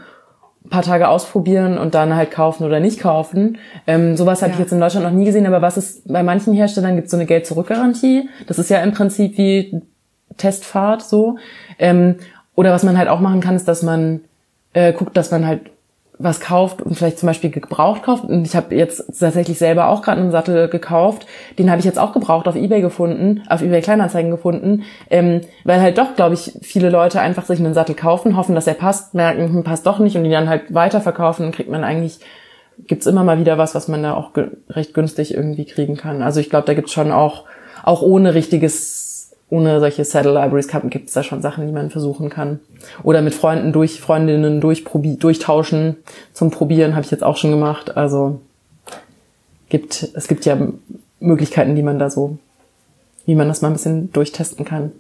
paar 0.70 0.82
Tage 0.84 1.08
ausprobieren 1.08 1.78
und 1.78 1.94
dann 1.94 2.16
halt 2.16 2.32
kaufen 2.32 2.64
oder 2.64 2.80
nicht 2.80 3.00
kaufen. 3.00 3.58
Ähm, 3.86 4.16
sowas 4.18 4.42
habe 4.42 4.52
ich 4.52 4.58
Ja. 4.58 4.64
jetzt 4.64 4.72
in 4.72 4.80
Deutschland 4.80 5.06
noch 5.06 5.12
nie 5.14 5.26
gesehen, 5.26 5.46
aber 5.46 5.62
was 5.62 5.78
ist 5.78 6.08
bei 6.12 6.24
manchen 6.24 6.54
Herstellern 6.54 6.96
gibt 6.96 7.06
es 7.06 7.12
so 7.12 7.18
eine 7.18 7.26
Geld-Zurück-Garantie. 7.26 8.30
Das 8.48 8.60
ist 8.60 8.70
ja 8.70 8.82
im 8.82 8.92
Prinzip 8.94 9.38
wie 9.38 9.82
Testfahrt 10.38 11.02
so. 11.04 11.38
Ähm, 11.80 12.16
oder 12.56 12.72
was 12.72 12.84
man 12.84 12.98
halt 12.98 13.10
auch 13.10 13.20
machen 13.20 13.42
kann, 13.42 13.56
ist, 13.56 13.68
dass 13.68 13.84
man 13.84 14.22
äh, 14.74 14.94
guckt, 14.94 15.16
dass 15.18 15.32
man 15.32 15.46
halt 15.46 15.62
was 16.24 16.40
kauft 16.40 16.82
und 16.82 16.96
vielleicht 16.96 17.20
zum 17.20 17.28
Beispiel 17.28 17.50
gebraucht 17.50 18.04
kauft. 18.04 18.24
Und 18.24 18.46
ich 18.46 18.56
habe 18.56 18.76
jetzt 18.76 19.20
tatsächlich 19.20 19.58
selber 19.58 19.90
auch 19.90 20.02
gerade 20.02 20.22
einen 20.22 20.32
Sattel 20.32 20.70
gekauft. 20.70 21.28
Den 21.60 21.70
habe 21.70 21.80
ich 21.80 21.86
jetzt 21.86 22.00
auch 22.00 22.14
gebraucht 22.14 22.48
auf 22.48 22.56
eBay 22.56 22.82
gefunden, 22.82 23.44
auf 23.50 23.62
eBay 23.62 23.82
Kleinanzeigen 23.82 24.32
gefunden, 24.32 24.84
ähm, 25.10 25.42
weil 25.64 25.82
halt 25.82 25.98
doch, 25.98 26.16
glaube 26.16 26.34
ich, 26.34 26.54
viele 26.62 26.90
Leute 26.90 27.20
einfach 27.20 27.46
sich 27.46 27.60
einen 27.60 27.74
Sattel 27.74 27.96
kaufen, 27.96 28.38
hoffen, 28.38 28.56
dass 28.56 28.68
er 28.68 28.74
passt, 28.74 29.14
merken, 29.14 29.50
hm, 29.50 29.64
passt 29.64 29.86
doch 29.86 30.00
nicht 30.00 30.16
und 30.16 30.26
ihn 30.26 30.32
dann 30.32 30.50
halt 30.50 30.74
weiterverkaufen. 30.74 31.46
Dann 31.46 31.54
kriegt 31.54 31.70
man 31.70 31.84
eigentlich 31.84 32.20
gibt's 32.88 33.06
immer 33.06 33.24
mal 33.24 33.40
wieder 33.40 33.60
was, 33.60 33.76
was 33.76 33.88
man 33.88 34.02
da 34.02 34.16
auch 34.16 34.32
recht 34.70 34.96
günstig 34.96 35.34
irgendwie 35.36 35.66
kriegen 35.66 35.96
kann. 35.96 36.24
Also 36.24 36.40
ich 36.40 36.50
glaube, 36.50 36.66
da 36.66 36.74
gibt's 36.74 36.92
schon 36.92 37.12
auch 37.12 37.44
auch 37.84 38.02
ohne 38.02 38.34
richtiges, 38.34 39.03
ohne 39.54 39.80
solche 39.80 40.04
Saddle 40.04 40.34
Libraries 40.34 40.68
gibt's 40.90 41.14
da 41.14 41.22
schon 41.22 41.44
Sachen, 41.44 41.68
die 41.68 41.72
man 41.72 41.92
versuchen 41.92 42.32
kann. 42.32 42.60
Oder 43.04 43.22
mit 43.22 43.36
Freunden 43.36 43.72
durch, 43.72 44.02
Freundinnen 44.02 44.60
durchprobi 44.60 45.18
durchtauschen 45.18 45.98
zum 46.34 46.50
Probieren 46.50 46.96
habe 46.96 47.06
ich 47.06 47.12
jetzt 47.12 47.24
auch 47.24 47.38
schon 47.38 47.52
gemacht. 47.52 47.96
Also 47.96 48.42
gibt, 49.70 50.10
es 50.16 50.28
gibt 50.28 50.46
ja 50.46 50.58
Möglichkeiten, 51.20 51.76
die 51.76 51.84
man 51.84 52.00
da 52.00 52.10
so, 52.10 52.40
wie 53.28 53.36
man 53.36 53.48
das 53.48 53.62
mal 53.62 53.68
ein 53.68 53.74
bisschen 53.74 54.12
durchtesten 54.12 54.66
kann. 54.66 54.92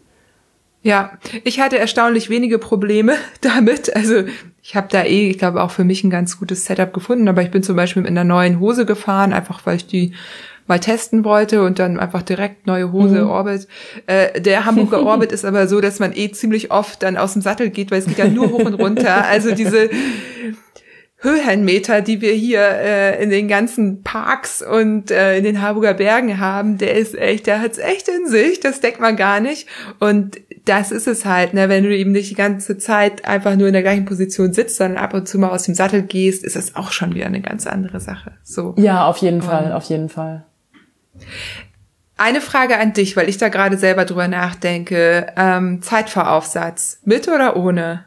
Ja, 0.83 1.13
ich 1.45 1.59
hatte 1.59 1.79
erstaunlich 1.79 2.29
wenige 2.29 2.59
Probleme 2.59 3.15
damit. 3.41 3.95
Also 3.95 4.25
ich 4.61 4.75
habe 4.75 4.87
da 4.91 5.03
eh, 5.03 5.31
ich 5.31 5.39
glaube, 5.39 5.63
auch 5.63 5.71
für 5.71 5.83
mich 5.83 6.03
ein 6.03 6.11
ganz 6.11 6.37
gutes 6.37 6.65
Setup 6.65 6.93
gefunden. 6.93 7.27
Aber 7.27 7.41
ich 7.41 7.49
bin 7.49 7.63
zum 7.63 7.75
Beispiel 7.75 8.03
mit 8.03 8.11
einer 8.11 8.23
neuen 8.23 8.59
Hose 8.59 8.85
gefahren, 8.85 9.33
einfach 9.33 9.65
weil 9.65 9.77
ich 9.77 9.87
die 9.87 10.13
mal 10.67 10.79
testen 10.79 11.23
wollte 11.25 11.63
und 11.63 11.79
dann 11.79 11.99
einfach 11.99 12.21
direkt 12.21 12.67
neue 12.67 12.91
Hose, 12.91 13.27
Orbit. 13.27 13.67
Äh, 14.07 14.39
der 14.41 14.65
Hamburger 14.65 15.03
Orbit 15.05 15.31
ist 15.31 15.45
aber 15.45 15.67
so, 15.67 15.81
dass 15.81 15.99
man 15.99 16.15
eh 16.15 16.31
ziemlich 16.31 16.71
oft 16.71 17.03
dann 17.03 17.17
aus 17.17 17.33
dem 17.33 17.41
Sattel 17.41 17.69
geht, 17.69 17.91
weil 17.91 17.99
es 17.99 18.05
geht 18.05 18.17
ja 18.17 18.27
nur 18.27 18.51
hoch 18.51 18.65
und 18.65 18.73
runter. 18.75 19.25
Also 19.33 19.55
diese 19.55 19.89
Höhenmeter, 21.23 22.01
die 22.01 22.19
wir 22.19 22.33
hier 22.33 22.61
äh, 22.61 23.23
in 23.23 23.29
den 23.29 23.47
ganzen 23.47 24.03
Parks 24.03 24.61
und 24.61 25.09
äh, 25.09 25.37
in 25.37 25.45
den 25.45 25.61
Harburger 25.61 25.93
Bergen 25.93 26.39
haben, 26.39 26.77
der 26.77 26.95
ist 26.95 27.17
echt, 27.17 27.47
der 27.47 27.61
hat's 27.61 27.77
echt 27.77 28.09
in 28.09 28.27
sich, 28.27 28.59
das 28.59 28.81
denkt 28.81 28.99
man 28.99 29.15
gar 29.15 29.39
nicht. 29.39 29.67
Und 29.99 30.37
das 30.65 30.91
ist 30.91 31.07
es 31.07 31.25
halt, 31.25 31.53
ne, 31.53 31.69
wenn 31.69 31.85
du 31.85 31.95
eben 31.95 32.11
nicht 32.11 32.29
die 32.29 32.35
ganze 32.35 32.77
Zeit 32.77 33.25
einfach 33.25 33.55
nur 33.55 33.67
in 33.67 33.73
der 33.73 33.83
gleichen 33.83 34.05
Position 34.05 34.51
sitzt, 34.51 34.75
sondern 34.77 35.01
ab 35.01 35.13
und 35.13 35.27
zu 35.27 35.39
mal 35.39 35.49
aus 35.49 35.63
dem 35.63 35.75
Sattel 35.75 36.03
gehst, 36.03 36.43
ist 36.43 36.57
das 36.57 36.75
auch 36.75 36.91
schon 36.91 37.15
wieder 37.15 37.27
eine 37.27 37.41
ganz 37.41 37.67
andere 37.67 38.01
Sache. 38.01 38.33
So. 38.43 38.75
Ja, 38.77 39.07
auf 39.07 39.17
jeden 39.17 39.41
Fall, 39.41 39.71
auf 39.71 39.85
jeden 39.85 40.09
Fall. 40.09 40.45
Eine 42.17 42.41
Frage 42.41 42.77
an 42.77 42.93
dich, 42.93 43.17
weil 43.17 43.27
ich 43.27 43.37
da 43.37 43.49
gerade 43.49 43.77
selber 43.77 44.05
drüber 44.05 44.27
nachdenke. 44.27 45.27
Ähm, 45.35 45.81
Zeitvoraufsatz, 45.81 47.01
mit 47.05 47.27
oder 47.27 47.57
ohne? 47.57 48.05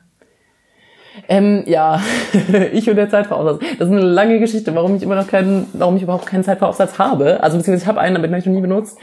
Ähm, 1.28 1.64
ja, 1.66 2.00
ich 2.72 2.88
und 2.88 2.96
der 2.96 3.10
Zeitvoraufsatz. 3.10 3.60
Das 3.78 3.88
ist 3.88 3.92
eine 3.92 4.00
lange 4.00 4.38
Geschichte, 4.38 4.74
warum 4.74 4.96
ich 4.96 5.02
immer 5.02 5.16
noch 5.16 5.26
keinen, 5.26 5.66
warum 5.72 5.96
ich 5.96 6.02
überhaupt 6.02 6.26
keinen 6.26 6.44
Zeitvoraufsatz 6.44 6.98
habe. 6.98 7.42
Also 7.42 7.56
beziehungsweise 7.56 7.84
ich 7.84 7.88
habe 7.88 8.00
einen, 8.00 8.16
aber 8.16 8.26
den 8.26 8.32
habe 8.32 8.40
ich 8.40 8.46
noch 8.46 8.54
nie 8.54 8.60
benutzt. 8.60 8.98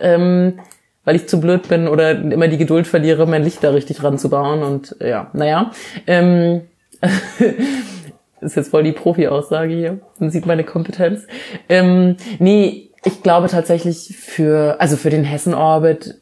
Ähm, 0.00 0.58
weil 1.04 1.16
ich 1.16 1.28
zu 1.28 1.40
blöd 1.40 1.68
bin 1.68 1.86
oder 1.86 2.12
immer 2.12 2.48
die 2.48 2.56
Geduld 2.56 2.86
verliere, 2.86 3.26
mein 3.26 3.44
Licht 3.44 3.62
da 3.62 3.70
richtig 3.70 4.02
ranzubauen. 4.02 4.62
Und 4.62 4.96
äh, 5.00 5.10
ja, 5.10 5.30
naja. 5.32 5.70
Ähm, 6.06 6.62
ist 8.40 8.56
jetzt 8.56 8.70
voll 8.70 8.82
die 8.82 8.92
Profi-Aussage 8.92 9.74
hier. 9.74 10.00
Man 10.18 10.30
sieht 10.30 10.46
meine 10.46 10.64
Kompetenz. 10.64 11.26
Ähm, 11.68 12.16
nee, 12.38 12.90
ich 13.04 13.22
glaube 13.22 13.48
tatsächlich 13.48 14.16
für, 14.16 14.80
also 14.80 14.96
für 14.96 15.10
den 15.10 15.24
Hessen-Orbit 15.24 16.20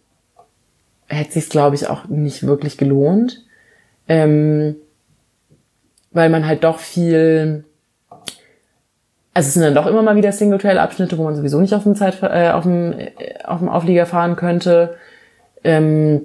hätte 1.09 1.33
sich's 1.33 1.49
glaube 1.49 1.77
ich, 1.77 1.89
auch 1.89 2.07
nicht 2.09 2.47
wirklich 2.47 2.77
gelohnt. 2.77 3.43
Ähm, 4.09 4.77
weil 6.11 6.29
man 6.29 6.47
halt 6.47 6.65
doch 6.65 6.79
viel, 6.79 7.65
also 9.33 9.47
es 9.47 9.55
sind 9.55 9.63
dann 9.63 9.75
doch 9.75 9.87
immer 9.87 10.03
mal 10.03 10.17
wieder 10.17 10.33
Single-Trail-Abschnitte, 10.33 11.17
wo 11.17 11.25
man 11.25 11.35
sowieso 11.35 11.61
nicht 11.61 11.75
auf 11.75 11.85
dem 11.85 11.95
Zeit, 11.95 12.23
äh, 12.23 12.51
auf 12.51 12.65
dem, 12.65 12.93
äh, 12.93 13.11
auf 13.45 13.61
dem 13.61 13.69
Auflieger 13.69 14.07
fahren 14.07 14.37
könnte. 14.37 14.97
Ähm, 15.65 16.23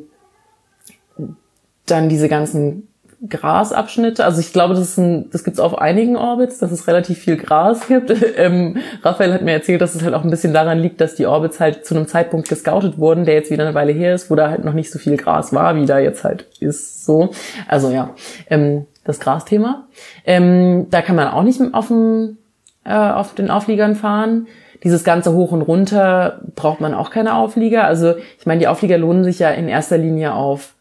dann 1.86 2.10
diese 2.10 2.28
ganzen 2.28 2.90
Grasabschnitte. 3.28 4.24
Also 4.24 4.40
ich 4.40 4.54
glaube, 4.54 4.76
das, 4.76 4.90
ist 4.90 4.98
ein, 4.98 5.30
das 5.32 5.44
gibt's 5.44 5.60
auf 5.60 5.78
einigen 5.80 6.16
Orbits, 6.16 6.60
dass 6.60 6.72
es 6.72 6.88
relativ 6.88 7.18
viel 7.18 7.36
Gras 7.36 7.88
gibt. 7.88 8.14
ähm, 8.38 8.78
Raphael 9.02 9.34
hat 9.34 9.42
mir 9.42 9.54
erzählt, 9.54 9.82
dass 9.82 9.96
es 9.96 10.04
halt 10.04 10.14
auch 10.14 10.24
ein 10.24 10.30
bisschen 10.30 10.54
daran 10.54 10.78
liegt, 10.78 11.02
dass 11.02 11.16
die 11.16 11.26
Orbits 11.26 11.60
halt 11.60 11.86
zu 11.86 11.96
einem 11.96 12.08
Zeitpunkt 12.08 12.48
gescoutet 12.48 13.00
wurden, 13.00 13.26
der 13.26 13.34
jetzt 13.34 13.50
wieder 13.50 13.66
eine 13.66 13.74
Weile 13.74 13.92
her 13.92 14.14
ist, 14.14 14.30
wo 14.30 14.36
da 14.36 14.50
halt 14.50 14.64
noch 14.64 14.74
nicht 14.74 14.92
so 14.92 15.00
viel 15.00 15.18
Gras 15.18 15.52
war, 15.52 15.76
wie 15.76 15.88
da 15.88 15.98
jetzt 15.98 16.24
halt 16.24 16.46
ist. 16.60 17.06
So, 17.06 17.32
also 17.68 17.90
ja, 17.90 18.12
ähm, 18.50 18.86
das 19.04 19.20
Grasthema. 19.20 19.88
Ähm, 20.24 20.88
da 20.92 21.02
kann 21.02 21.16
man 21.16 21.30
auch 21.30 21.44
nicht 21.44 21.60
auf, 21.74 21.88
dem, 21.88 22.38
äh, 22.84 22.94
auf 22.94 23.34
den 23.34 23.50
Aufliegern 23.50 23.96
fahren. 23.96 24.46
Dieses 24.84 25.04
ganze 25.04 25.34
Hoch 25.34 25.52
und 25.52 25.64
Runter 25.64 26.42
braucht 26.56 26.82
man 26.82 26.94
auch 26.94 27.10
keine 27.10 27.36
Auflieger. 27.36 27.86
Also 27.86 28.14
ich 28.38 28.46
meine, 28.46 28.60
die 28.60 28.68
Auflieger 28.68 29.00
lohnen 29.00 29.24
sich 29.24 29.40
ja 29.40 29.50
in 29.50 29.68
erster 29.68 29.98
Linie 29.98 30.34
auf 30.34 30.76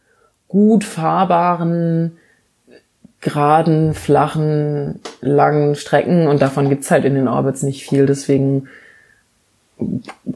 gut 0.48 0.84
fahrbaren, 0.84 2.18
geraden, 3.26 3.92
flachen, 3.92 5.00
langen 5.20 5.74
Strecken 5.74 6.28
und 6.28 6.40
davon 6.40 6.68
gibt's 6.68 6.92
halt 6.92 7.04
in 7.04 7.16
den 7.16 7.26
Orbits 7.26 7.64
nicht 7.64 7.84
viel. 7.84 8.06
Deswegen 8.06 8.68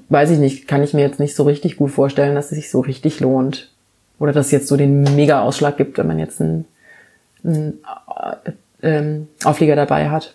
weiß 0.08 0.30
ich 0.30 0.38
nicht, 0.38 0.66
kann 0.66 0.82
ich 0.82 0.92
mir 0.92 1.02
jetzt 1.02 1.20
nicht 1.20 1.36
so 1.36 1.44
richtig 1.44 1.76
gut 1.76 1.92
vorstellen, 1.92 2.34
dass 2.34 2.46
es 2.46 2.56
sich 2.56 2.70
so 2.70 2.80
richtig 2.80 3.20
lohnt. 3.20 3.70
Oder 4.18 4.32
dass 4.32 4.46
es 4.46 4.52
jetzt 4.52 4.66
so 4.66 4.76
den 4.76 5.02
Mega-Ausschlag 5.02 5.76
gibt, 5.76 5.98
wenn 5.98 6.08
man 6.08 6.18
jetzt 6.18 6.40
einen, 6.40 6.66
einen 7.44 7.78
äh, 8.42 8.50
ähm, 8.82 9.28
Auflieger 9.44 9.76
dabei 9.76 10.10
hat. 10.10 10.34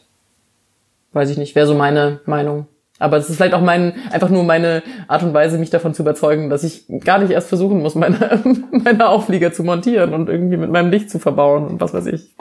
Weiß 1.12 1.30
ich 1.30 1.38
nicht, 1.38 1.56
wäre 1.56 1.68
so 1.68 1.76
meine 1.76 2.22
Meinung. 2.26 2.68
Aber 2.98 3.18
es 3.18 3.30
ist 3.30 3.36
vielleicht 3.36 3.54
auch 3.54 3.62
mein, 3.62 3.94
einfach 4.12 4.30
nur 4.30 4.44
meine 4.44 4.82
Art 5.08 5.24
und 5.24 5.34
Weise, 5.34 5.58
mich 5.58 5.70
davon 5.70 5.94
zu 5.94 6.04
überzeugen, 6.04 6.50
dass 6.50 6.64
ich 6.64 6.86
gar 7.04 7.20
nicht 7.20 7.32
erst 7.32 7.50
versuchen 7.50 7.82
muss, 7.82 7.96
meine, 7.96 8.42
meine 8.72 9.10
Auflieger 9.10 9.52
zu 9.52 9.64
montieren 9.64 10.14
und 10.14 10.30
irgendwie 10.30 10.58
mit 10.58 10.72
meinem 10.72 10.92
Licht 10.92 11.10
zu 11.10 11.20
verbauen 11.20 11.68
und 11.68 11.82
was 11.82 11.94
weiß 11.94 12.06
ich. 12.08 12.34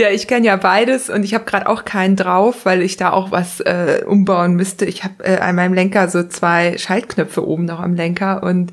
Ja, 0.00 0.10
ich 0.10 0.28
kenne 0.28 0.46
ja 0.46 0.54
beides 0.54 1.10
und 1.10 1.24
ich 1.24 1.34
habe 1.34 1.44
gerade 1.44 1.68
auch 1.68 1.84
keinen 1.84 2.14
drauf, 2.14 2.64
weil 2.64 2.82
ich 2.82 2.96
da 2.96 3.10
auch 3.10 3.32
was 3.32 3.58
äh, 3.58 4.04
umbauen 4.06 4.54
müsste. 4.54 4.84
Ich 4.84 5.02
habe 5.02 5.24
äh, 5.24 5.38
an 5.38 5.56
meinem 5.56 5.74
Lenker 5.74 6.06
so 6.08 6.22
zwei 6.22 6.78
Schaltknöpfe 6.78 7.44
oben 7.44 7.64
noch 7.64 7.80
am 7.80 7.94
Lenker 7.94 8.44
und 8.44 8.70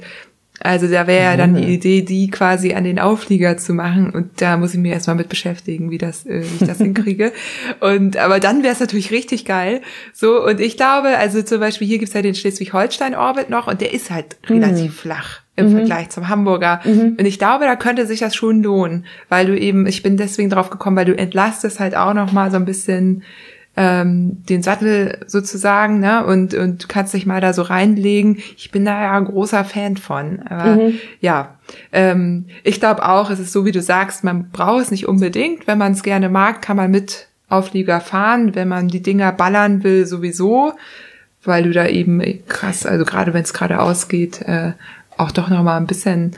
also 0.62 0.88
da 0.88 1.06
wäre 1.06 1.24
ja 1.24 1.38
dann 1.38 1.54
die 1.54 1.74
Idee, 1.74 2.02
die 2.02 2.30
quasi 2.30 2.74
an 2.74 2.86
den 2.86 2.98
Auflieger 2.98 3.58
zu 3.58 3.74
machen 3.74 4.10
und 4.10 4.42
da 4.42 4.58
muss 4.58 4.74
ich 4.74 4.80
mich 4.80 4.92
erstmal 4.92 5.18
mit 5.18 5.30
beschäftigen, 5.30 5.92
wie 5.92 5.98
das, 5.98 6.26
äh, 6.26 6.44
wie 6.44 6.64
ich 6.64 6.68
das 6.68 6.78
hinkriege. 6.80 7.34
Und 7.82 8.18
aber 8.18 8.40
dann 8.40 8.64
wäre 8.64 8.74
es 8.74 8.80
natürlich 8.80 9.12
richtig 9.12 9.46
geil. 9.46 9.82
So 10.14 10.46
und 10.46 10.60
ich 10.60 10.78
glaube, 10.78 11.18
also 11.18 11.42
zum 11.42 11.60
Beispiel 11.60 11.88
hier 11.88 12.00
gibt's 12.00 12.14
ja 12.14 12.22
den 12.22 12.36
Schleswig-Holstein-Orbit 12.36 13.50
noch 13.50 13.68
und 13.68 13.82
der 13.82 13.94
ist 13.94 14.12
halt 14.12 14.38
relativ 14.48 15.02
flach 15.02 15.42
im 15.58 15.72
Vergleich 15.72 16.10
zum 16.10 16.28
Hamburger. 16.28 16.82
Und 17.18 17.26
ich 17.26 17.40
glaube, 17.40 17.64
da 17.64 17.78
könnte 17.78 18.06
sich 18.06 18.20
das 18.20 18.36
schon 18.36 18.62
lohnen, 18.62 19.06
weil 19.30 19.46
du 19.46 19.58
eben, 19.58 19.88
ich 19.88 20.04
bin 20.04 20.18
deswegen 20.18 20.50
drauf 20.50 20.70
gekommen, 20.70 20.98
weil 20.98 21.06
du 21.06 21.18
entlastest 21.18 21.80
halt 21.80 21.96
auch 21.96 22.14
noch 22.14 22.34
mal 22.34 22.52
so 22.52 22.58
ein 22.58 22.66
bisschen 22.66 23.24
ähm, 23.78 24.44
den 24.46 24.64
Sattel 24.64 25.20
sozusagen, 25.28 26.00
ne, 26.00 26.26
und, 26.26 26.54
und 26.54 26.88
kannst 26.88 27.14
dich 27.14 27.26
mal 27.26 27.42
da 27.42 27.54
so 27.54 27.62
reinlegen. 27.62 28.38
Ich 28.58 28.72
bin 28.72 28.86
da 28.86 29.02
ja 29.02 29.18
ein 29.18 29.26
großer 29.26 29.66
Fan 29.66 29.98
von. 29.98 30.40
Aber 30.48 30.92
ja, 31.20 31.56
ähm, 31.92 32.46
ich 32.64 32.80
glaube 32.80 33.08
auch, 33.08 33.30
es 33.30 33.40
ist 33.40 33.52
so, 33.52 33.66
wie 33.66 33.72
du 33.72 33.82
sagst, 33.82 34.24
man 34.24 34.50
braucht 34.52 34.84
es 34.84 34.92
nicht 34.92 35.08
unbedingt. 35.08 35.68
Wenn 35.68 35.78
man 35.78 35.92
es 35.92 36.04
gerne 36.04 36.30
mag, 36.30 36.62
kann 36.62 36.78
man 36.78 36.90
mit 36.90 37.28
Auflieger 37.50 38.00
fahren. 38.00 38.56
Wenn 38.56 38.70
man 38.70 38.88
die 38.88 39.02
Dinger 39.02 39.32
ballern 39.34 39.84
will, 39.84 40.06
sowieso, 40.06 40.74
weil 41.44 41.64
du 41.64 41.72
da 41.72 41.86
eben 41.88 42.22
krass, 42.48 42.86
also 42.86 43.04
gerade 43.04 43.34
wenn 43.34 43.44
es 43.44 43.54
gerade 43.54 43.80
ausgeht, 43.80 44.42
äh, 44.42 44.72
auch 45.18 45.32
doch 45.32 45.50
noch 45.50 45.64
mal 45.64 45.78
ein 45.78 45.88
bisschen 45.88 46.32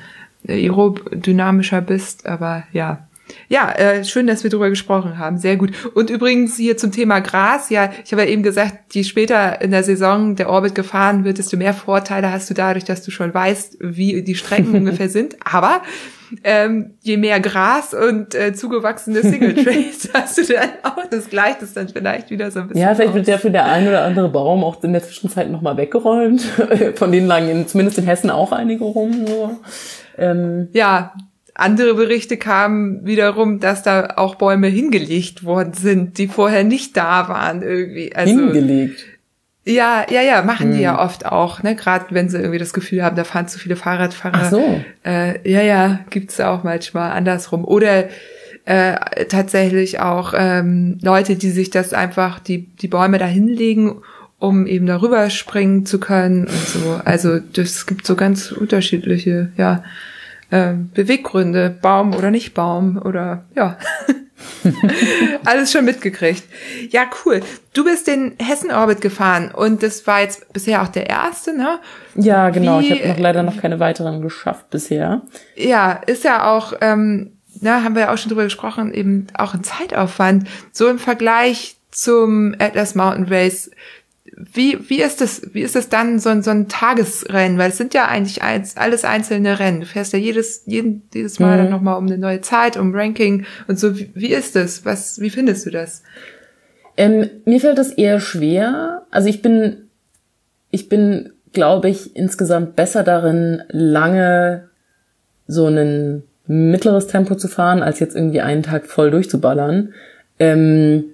aerodynamischer 0.48 1.82
bist. 1.82 2.26
Aber 2.26 2.64
ja, 2.74 3.08
Ja, 3.50 3.72
äh, 3.72 4.04
schön, 4.04 4.28
dass 4.28 4.44
wir 4.44 4.52
drüber 4.52 4.70
gesprochen 4.70 5.18
haben. 5.18 5.38
Sehr 5.38 5.56
gut. 5.56 5.72
Und 5.94 6.10
übrigens 6.10 6.58
hier 6.58 6.78
zum 6.78 6.92
Thema 6.92 7.20
Gras. 7.20 7.70
Ja, 7.70 7.90
ich 8.04 8.12
habe 8.12 8.24
ja 8.24 8.30
eben 8.30 8.44
gesagt, 8.44 8.94
je 8.94 9.04
später 9.04 9.62
in 9.62 9.72
der 9.72 9.84
Saison 9.84 10.36
der 10.36 10.50
Orbit 10.50 10.76
gefahren 10.76 11.24
wird, 11.24 11.38
desto 11.38 11.58
mehr 11.58 11.74
Vorteile 11.74 12.32
hast 12.32 12.50
du 12.50 12.54
dadurch, 12.54 12.84
dass 12.84 13.04
du 13.04 13.12
schon 13.12 13.34
weißt, 13.34 13.78
wie 13.80 14.22
die 14.22 14.36
Strecken 14.36 14.74
ungefähr 14.76 15.10
sind. 15.10 15.38
Aber 15.44 15.82
ähm, 16.44 16.96
je 17.02 17.18
mehr 17.18 17.40
Gras 17.40 17.94
und 17.94 18.36
äh, 18.36 18.54
zugewachsene 18.54 19.22
Single 19.22 19.54
Trails 19.64 20.10
hast 20.14 20.38
du 20.38 20.54
dann 20.54 20.70
auch. 20.84 21.06
Das 21.10 21.30
gleicht 21.30 21.62
es 21.62 21.74
dann 21.74 21.88
vielleicht 21.88 22.30
wieder 22.30 22.52
so 22.52 22.60
ein 22.60 22.68
bisschen. 22.68 22.84
Ja, 22.84 22.96
vielleicht 22.96 23.14
wird 23.14 23.28
ja 23.28 23.38
für 23.38 23.52
der 23.52 23.66
ein 23.66 23.88
oder 23.88 24.04
andere 24.04 24.30
Baum 24.30 24.64
auch 24.64 24.84
in 24.84 24.94
der 24.94 25.04
Zwischenzeit 25.04 25.50
nochmal 25.50 25.78
weggeräumt. 25.78 26.42
Von 26.96 27.12
denen 27.12 27.28
lagen 27.28 27.50
in, 27.50 27.68
zumindest 27.68 27.98
in 27.98 28.06
Hessen 28.06 28.30
auch 28.30 28.52
einige 28.52 28.84
rum. 28.84 29.26
So. 29.26 29.52
Ähm, 30.18 30.70
ja, 30.74 31.14
andere 31.58 31.96
Berichte 31.96 32.38
kamen 32.38 33.06
wiederum, 33.06 33.60
dass 33.60 33.84
da 33.84 34.14
auch 34.18 34.36
Bäume 34.36 34.68
hingelegt 34.68 35.44
worden 35.44 35.74
sind, 35.74 36.18
die 36.18 36.28
vorher 36.28 36.64
nicht 36.64 36.96
da 36.96 37.28
waren 37.30 37.62
irgendwie. 37.62 38.16
Also, 38.16 38.34
hingelegt. 38.34 39.06
Ja, 39.66 40.06
ja, 40.10 40.22
ja, 40.22 40.44
machen 40.44 40.70
hm. 40.70 40.78
die 40.78 40.82
ja 40.82 40.94
hm. 40.94 41.06
oft 41.06 41.26
auch, 41.26 41.62
ne? 41.62 41.76
Gerade 41.76 42.06
wenn 42.12 42.30
sie 42.30 42.38
irgendwie 42.38 42.60
das 42.60 42.74
Gefühl 42.74 43.04
haben, 43.04 43.16
da 43.18 43.26
fahren 43.26 43.48
zu 43.48 43.60
viele 43.60 43.76
Fahrradfahrer. 43.76 44.40
Ach 44.44 44.50
so. 44.50 44.82
Äh, 45.06 45.50
ja, 45.50 45.62
ja, 45.62 46.00
gibt's 46.10 46.40
auch 46.40 46.64
manchmal 46.64 47.12
andersrum. 47.12 47.66
Oder 47.66 48.06
äh, 48.64 49.26
tatsächlich 49.26 50.00
auch 50.00 50.34
ähm, 50.38 51.00
Leute, 51.02 51.36
die 51.36 51.52
sich 51.52 51.70
das 51.70 51.94
einfach, 51.94 52.40
die, 52.40 52.68
die 52.68 52.88
Bäume 52.88 53.18
da 53.18 53.26
hinlegen, 53.26 54.02
um 54.40 54.68
eben 54.68 54.86
darüber 54.86 55.30
springen 55.30 55.86
zu 55.86 56.00
können 56.00 56.48
und 56.48 56.68
so. 56.68 57.02
Also 57.04 57.40
das 57.40 57.88
gibt 57.88 58.06
so 58.06 58.16
ganz 58.16 58.52
unterschiedliche, 58.52 59.52
ja, 59.58 59.84
äh, 60.50 60.74
Beweggründe, 60.94 61.70
Baum 61.70 62.14
oder 62.16 62.32
nicht 62.32 62.54
Baum 62.54 63.02
oder 63.04 63.46
ja. 63.56 63.78
Alles 65.46 65.72
schon 65.72 65.86
mitgekriegt. 65.86 66.44
Ja, 66.90 67.06
cool. 67.26 67.42
Du 67.74 67.84
bist 67.84 68.08
den 68.08 68.36
Hessen-Orbit 68.40 69.02
gefahren 69.02 69.52
und 69.52 69.84
das 69.84 70.06
war 70.06 70.22
jetzt 70.22 70.52
bisher 70.54 70.82
auch 70.82 70.88
der 70.88 71.10
erste, 71.10 71.56
ne? 71.56 71.80
Ja, 72.16 72.50
genau. 72.50 72.80
Wie, 72.80 72.94
ich 72.94 73.00
habe 73.00 73.10
noch 73.10 73.20
leider 73.20 73.44
noch 73.44 73.58
keine 73.58 73.80
weiteren 73.80 74.22
geschafft 74.22 74.70
bisher. 74.70 75.22
Ja, 75.56 75.94
ist 75.94 76.24
ja 76.24 76.52
auch, 76.52 76.74
ähm, 76.82 77.38
na, 77.62 77.84
haben 77.84 77.96
wir 77.96 78.04
ja 78.04 78.14
auch 78.14 78.18
schon 78.18 78.30
drüber 78.30 78.44
gesprochen, 78.44 78.94
eben 78.94 79.28
auch 79.34 79.54
ein 79.54 79.64
Zeitaufwand. 79.64 80.48
So 80.72 80.88
im 80.88 81.00
Vergleich 81.00 81.78
zum 81.92 82.56
Atlas 82.60 82.94
Mountain 82.94 83.26
Race 83.28 83.72
wie, 84.36 84.78
wie 84.90 85.02
ist 85.02 85.22
das, 85.22 85.42
wie 85.54 85.62
ist 85.62 85.76
das 85.76 85.90
dann 85.90 86.20
so 86.20 86.30
ein, 86.30 86.44
so 86.44 86.52
ein 86.52 86.68
Tagesrennen? 86.68 87.58
Weil 87.58 87.70
es 87.70 87.78
sind 87.78 87.94
ja 87.94 88.08
eigentlich 88.08 88.42
eins, 88.42 88.78
alles 88.78 89.04
einzelne 89.04 89.60
Rennen. 89.60 89.82
Du 89.82 89.86
fährst 89.86 90.14
ja 90.14 90.20
jedes, 90.20 90.64
jeden, 90.66 91.04
jedes 91.14 91.40
Mal 91.40 91.58
mhm. 91.58 91.64
dann 91.64 91.72
nochmal 91.72 91.98
um 91.98 92.06
eine 92.06 92.18
neue 92.18 92.42
Zeit, 92.42 92.78
um 92.78 92.94
Ranking 92.94 93.46
und 93.68 93.80
so. 93.80 93.98
Wie, 93.98 94.12
wie 94.14 94.34
ist 94.34 94.56
das? 94.56 94.86
Was, 94.86 95.20
wie 95.20 95.30
findest 95.30 95.66
du 95.66 95.72
das? 95.72 96.04
Ähm, 96.98 97.30
mir 97.46 97.60
fällt 97.60 97.78
das 97.78 97.92
eher 97.92 98.20
schwer. 98.20 99.06
Also 99.12 99.30
ich 99.30 99.42
bin, 99.42 99.88
ich 100.72 100.90
bin, 100.90 101.32
glaube 101.54 101.90
ich, 101.90 102.16
insgesamt 102.16 102.76
besser 102.76 103.04
darin, 103.04 103.64
lange 103.70 104.70
so 105.48 105.68
ein 105.68 106.24
mittleres 106.48 107.08
Tempo 107.08 107.36
zu 107.36 107.48
fahren, 107.48 107.84
als 107.84 108.00
jetzt 108.00 108.16
irgendwie 108.16 108.42
einen 108.42 108.64
Tag 108.64 108.88
voll 108.88 109.12
durchzuballern. 109.12 109.94
Ähm, 110.40 111.06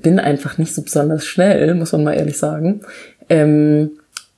bin 0.00 0.18
einfach 0.18 0.58
nicht 0.58 0.74
so 0.74 0.82
besonders 0.82 1.24
schnell, 1.24 1.74
muss 1.74 1.92
man 1.92 2.04
mal 2.04 2.14
ehrlich 2.14 2.38
sagen. 2.38 2.82
Ähm, 3.28 3.92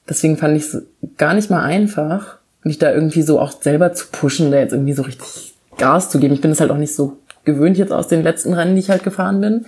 deswegen 0.08 0.36
fand 0.36 0.56
ich 0.56 0.64
es 0.64 0.82
gar 1.16 1.34
nicht 1.34 1.50
mal 1.50 1.62
einfach, 1.62 2.38
mich 2.62 2.78
da 2.78 2.92
irgendwie 2.92 3.22
so 3.22 3.40
auch 3.40 3.60
selber 3.62 3.92
zu 3.92 4.06
pushen, 4.12 4.50
da 4.50 4.58
jetzt 4.58 4.72
irgendwie 4.72 4.92
so 4.92 5.02
richtig 5.02 5.54
Gas 5.78 6.10
zu 6.10 6.18
geben. 6.18 6.34
Ich 6.34 6.40
bin 6.40 6.50
es 6.50 6.60
halt 6.60 6.70
auch 6.70 6.76
nicht 6.76 6.94
so 6.94 7.16
gewöhnt 7.44 7.78
jetzt 7.78 7.92
aus 7.92 8.08
den 8.08 8.22
letzten 8.22 8.52
Rennen, 8.52 8.74
die 8.74 8.80
ich 8.80 8.90
halt 8.90 9.02
gefahren 9.02 9.40
bin. 9.40 9.66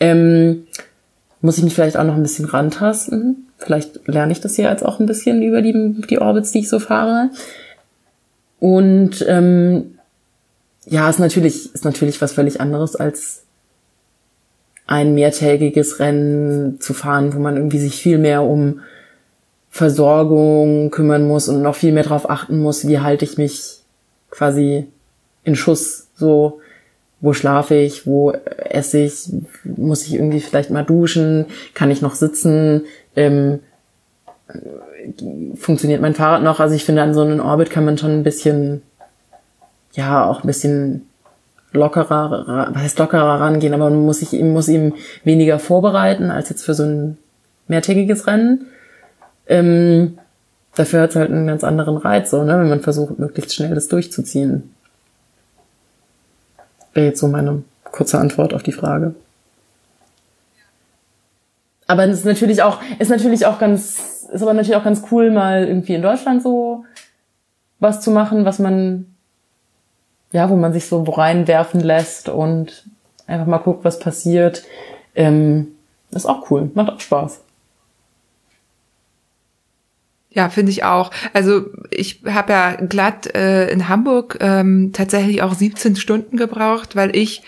Ähm, 0.00 0.66
muss 1.40 1.58
ich 1.58 1.64
mich 1.64 1.74
vielleicht 1.74 1.96
auch 1.96 2.04
noch 2.04 2.16
ein 2.16 2.22
bisschen 2.22 2.46
rantasten. 2.46 3.46
Vielleicht 3.58 4.06
lerne 4.08 4.32
ich 4.32 4.40
das 4.40 4.56
hier 4.56 4.68
jetzt 4.68 4.84
auch 4.84 4.98
ein 4.98 5.06
bisschen 5.06 5.42
über 5.42 5.62
die, 5.62 6.02
die 6.08 6.18
Orbits, 6.18 6.50
die 6.50 6.60
ich 6.60 6.68
so 6.68 6.78
fahre. 6.78 7.30
Und 8.58 9.24
ähm, 9.28 9.98
ja, 10.86 11.08
ist 11.08 11.20
natürlich, 11.20 11.74
ist 11.74 11.84
natürlich 11.84 12.20
was 12.20 12.32
völlig 12.32 12.60
anderes 12.60 12.96
als 12.96 13.45
ein 14.86 15.14
mehrtägiges 15.14 15.98
Rennen 15.98 16.80
zu 16.80 16.94
fahren, 16.94 17.34
wo 17.34 17.38
man 17.38 17.56
irgendwie 17.56 17.78
sich 17.78 18.00
viel 18.00 18.18
mehr 18.18 18.42
um 18.42 18.80
Versorgung 19.70 20.90
kümmern 20.90 21.26
muss 21.26 21.48
und 21.48 21.60
noch 21.60 21.74
viel 21.74 21.92
mehr 21.92 22.04
darauf 22.04 22.30
achten 22.30 22.60
muss, 22.60 22.88
wie 22.88 23.00
halte 23.00 23.24
ich 23.24 23.36
mich 23.36 23.80
quasi 24.30 24.86
in 25.44 25.56
Schuss, 25.56 26.08
so 26.14 26.60
wo 27.20 27.32
schlafe 27.32 27.74
ich, 27.74 28.06
wo 28.06 28.30
esse 28.30 28.98
ich, 28.98 29.28
muss 29.64 30.06
ich 30.06 30.14
irgendwie 30.14 30.40
vielleicht 30.40 30.70
mal 30.70 30.84
duschen, 30.84 31.46
kann 31.74 31.90
ich 31.90 32.02
noch 32.02 32.14
sitzen, 32.14 32.82
ähm, 33.16 33.60
funktioniert 35.56 36.00
mein 36.00 36.14
Fahrrad 36.14 36.42
noch? 36.42 36.60
Also 36.60 36.74
ich 36.74 36.84
finde, 36.84 37.02
an 37.02 37.14
so 37.14 37.22
einen 37.22 37.40
Orbit 37.40 37.70
kann 37.70 37.84
man 37.84 37.98
schon 37.98 38.12
ein 38.12 38.22
bisschen, 38.22 38.82
ja, 39.92 40.24
auch 40.28 40.42
ein 40.42 40.46
bisschen 40.46 41.06
lockerer, 41.72 42.68
was 42.72 42.82
heißt 42.82 42.98
lockerer 42.98 43.40
rangehen, 43.40 43.74
aber 43.74 43.90
man 43.90 44.04
muss 44.04 44.20
sich 44.20 44.32
muss 44.42 44.68
ihm 44.68 44.94
weniger 45.24 45.58
vorbereiten 45.58 46.30
als 46.30 46.48
jetzt 46.48 46.64
für 46.64 46.74
so 46.74 46.84
ein 46.84 47.18
mehrtägiges 47.68 48.26
Rennen. 48.26 48.66
Ähm, 49.46 50.18
dafür 50.74 51.02
hat 51.02 51.10
es 51.10 51.16
halt 51.16 51.30
einen 51.30 51.46
ganz 51.46 51.64
anderen 51.64 51.96
Reiz, 51.96 52.30
so, 52.30 52.42
ne, 52.44 52.58
wenn 52.58 52.68
man 52.68 52.80
versucht, 52.80 53.18
möglichst 53.18 53.54
schnell 53.54 53.74
das 53.74 53.88
durchzuziehen. 53.88 54.74
Wäre 56.94 57.06
jetzt 57.06 57.20
so 57.20 57.28
meine 57.28 57.62
kurze 57.84 58.18
Antwort 58.18 58.54
auf 58.54 58.62
die 58.62 58.72
Frage. 58.72 59.14
Aber 61.86 62.04
es 62.04 62.18
ist 62.18 62.24
natürlich 62.24 62.62
auch, 62.62 62.80
ist 62.98 63.10
natürlich 63.10 63.46
auch 63.46 63.58
ganz, 63.58 64.26
ist 64.32 64.42
aber 64.42 64.54
natürlich 64.54 64.76
auch 64.76 64.84
ganz 64.84 65.02
cool, 65.10 65.30
mal 65.30 65.66
irgendwie 65.66 65.94
in 65.94 66.02
Deutschland 66.02 66.42
so 66.42 66.84
was 67.78 68.00
zu 68.00 68.10
machen, 68.10 68.44
was 68.44 68.58
man 68.58 69.15
ja, 70.32 70.50
wo 70.50 70.56
man 70.56 70.72
sich 70.72 70.86
so 70.86 71.02
reinwerfen 71.02 71.80
lässt 71.80 72.28
und 72.28 72.84
einfach 73.26 73.46
mal 73.46 73.58
guckt, 73.58 73.84
was 73.84 73.98
passiert. 73.98 74.64
Ähm, 75.14 75.68
ist 76.10 76.26
auch 76.26 76.50
cool, 76.50 76.70
macht 76.74 76.90
auch 76.90 77.00
Spaß. 77.00 77.40
Ja, 80.30 80.50
finde 80.50 80.70
ich 80.70 80.84
auch. 80.84 81.10
Also 81.32 81.64
ich 81.90 82.20
habe 82.26 82.52
ja 82.52 82.74
glatt 82.74 83.34
äh, 83.34 83.70
in 83.70 83.88
Hamburg 83.88 84.36
ähm, 84.40 84.92
tatsächlich 84.92 85.40
auch 85.40 85.54
17 85.54 85.96
Stunden 85.96 86.36
gebraucht, 86.36 86.94
weil 86.94 87.16
ich 87.16 87.42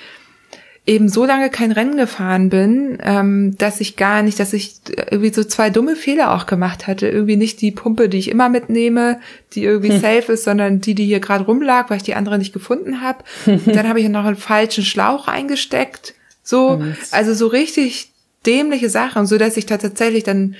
eben 0.89 1.11
so 1.11 1.27
lange 1.27 1.51
kein 1.51 1.71
Rennen 1.71 1.99
gefahren 1.99 2.49
bin, 2.49 2.99
ähm, 3.03 3.57
dass 3.59 3.81
ich 3.81 3.97
gar 3.97 4.23
nicht, 4.23 4.41
dass 4.41 4.55
ich 4.55 4.77
irgendwie 5.11 5.33
so 5.35 5.45
zwei 5.45 5.69
dumme 5.69 5.97
Fehler 5.97 6.33
auch 6.35 6.47
gemacht 6.47 6.87
hatte. 6.87 7.07
Irgendwie 7.07 7.37
nicht 7.37 7.61
die 7.61 7.71
Pumpe, 7.71 8.09
die 8.09 8.17
ich 8.17 8.31
immer 8.31 8.49
mitnehme, 8.49 9.21
die 9.53 9.65
irgendwie 9.65 9.91
hm. 9.93 10.01
safe 10.01 10.33
ist, 10.33 10.45
sondern 10.45 10.81
die, 10.81 10.95
die 10.95 11.05
hier 11.05 11.21
gerade 11.21 11.45
rumlag, 11.45 11.91
weil 11.91 11.99
ich 11.99 12.05
die 12.05 12.15
andere 12.15 12.39
nicht 12.39 12.55
gefunden 12.55 13.03
habe. 13.03 13.23
dann 13.67 13.87
habe 13.87 14.01
ich 14.01 14.09
noch 14.09 14.25
einen 14.25 14.37
falschen 14.37 14.83
Schlauch 14.83 15.29
eingesteckt. 15.29 16.15
So, 16.43 16.83
also 17.11 17.35
so 17.35 17.49
richtig 17.49 18.11
dämliche 18.47 18.89
Sachen, 18.89 19.27
so 19.27 19.37
dass 19.37 19.59
ich 19.59 19.67
da 19.67 19.77
tatsächlich 19.77 20.25
dann 20.25 20.57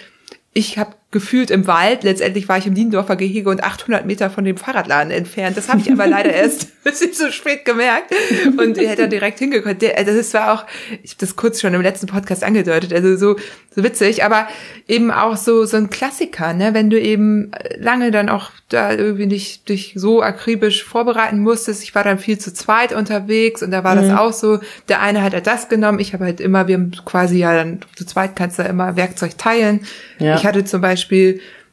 ich 0.53 0.77
habe 0.77 0.95
gefühlt 1.11 1.51
im 1.51 1.67
Wald. 1.67 2.05
Letztendlich 2.05 2.49
war 2.49 2.59
ich 2.59 2.67
im 2.67 2.75
Niendorfer 2.75 3.17
Gehege 3.17 3.49
und 3.49 3.65
800 3.65 4.05
Meter 4.05 4.29
von 4.29 4.45
dem 4.45 4.59
Fahrradladen 4.59 5.11
entfernt. 5.11 5.57
Das 5.57 5.69
habe 5.69 5.81
ich 5.81 5.91
aber 5.91 6.07
leider 6.07 6.31
erst 6.35 6.69
bis 6.85 7.01
so 7.01 7.31
spät 7.31 7.65
gemerkt 7.65 8.15
und 8.59 8.77
hätte 8.77 9.09
direkt 9.09 9.39
hingekommen. 9.39 9.79
Das 9.79 10.35
war 10.35 10.53
auch, 10.53 10.67
ich 11.03 11.13
habe 11.13 11.21
das 11.21 11.37
kurz 11.37 11.61
schon 11.61 11.75
im 11.75 11.83
letzten 11.83 12.07
Podcast 12.07 12.45
angedeutet, 12.45 12.93
also 12.93 13.17
so, 13.17 13.37
so 13.75 13.83
witzig, 13.83 14.25
aber 14.25 14.49
eben 14.87 15.11
auch 15.11 15.37
so 15.37 15.65
so 15.65 15.77
ein 15.77 15.91
Klassiker, 15.91 16.53
ne? 16.53 16.75
Wenn 16.75 16.91
du 16.91 17.01
eben 17.01 17.51
lange 17.79 18.11
dann 18.11 18.29
auch 18.29 18.51
da 18.69 18.93
irgendwie 18.93 19.27
nicht 19.27 19.69
dich 19.71 19.95
so 19.97 20.23
akribisch 20.23 20.85
vorbereiten 20.85 21.41
musstest. 21.41 21.83
Ich 21.83 21.95
war 21.95 22.05
dann 22.05 22.19
viel 22.19 22.39
zu 22.39 22.53
zweit 22.53 22.93
unterwegs 22.93 23.63
und 23.63 23.71
da 23.71 23.83
war 23.83 23.95
mhm. 23.95 24.09
das 24.09 24.19
auch 24.19 24.33
so. 24.33 24.61
Der 24.89 25.01
eine 25.01 25.23
hat 25.23 25.33
halt 25.33 25.47
das 25.47 25.71
genommen, 25.71 26.01
ich 26.01 26.13
habe 26.13 26.25
halt 26.25 26.41
immer, 26.41 26.69
wir 26.69 26.75
haben 26.75 26.93
quasi 27.07 27.39
ja 27.39 27.55
dann 27.55 27.81
zu 27.97 28.05
zweit 28.05 28.37
kannst 28.37 28.59
du 28.59 28.63
immer 28.63 28.97
Werkzeug 28.97 29.39
teilen. 29.39 29.81
Ja. 30.19 30.37
Ich 30.37 30.45
hatte 30.45 30.65
zum 30.65 30.83
Beispiel, 30.83 30.98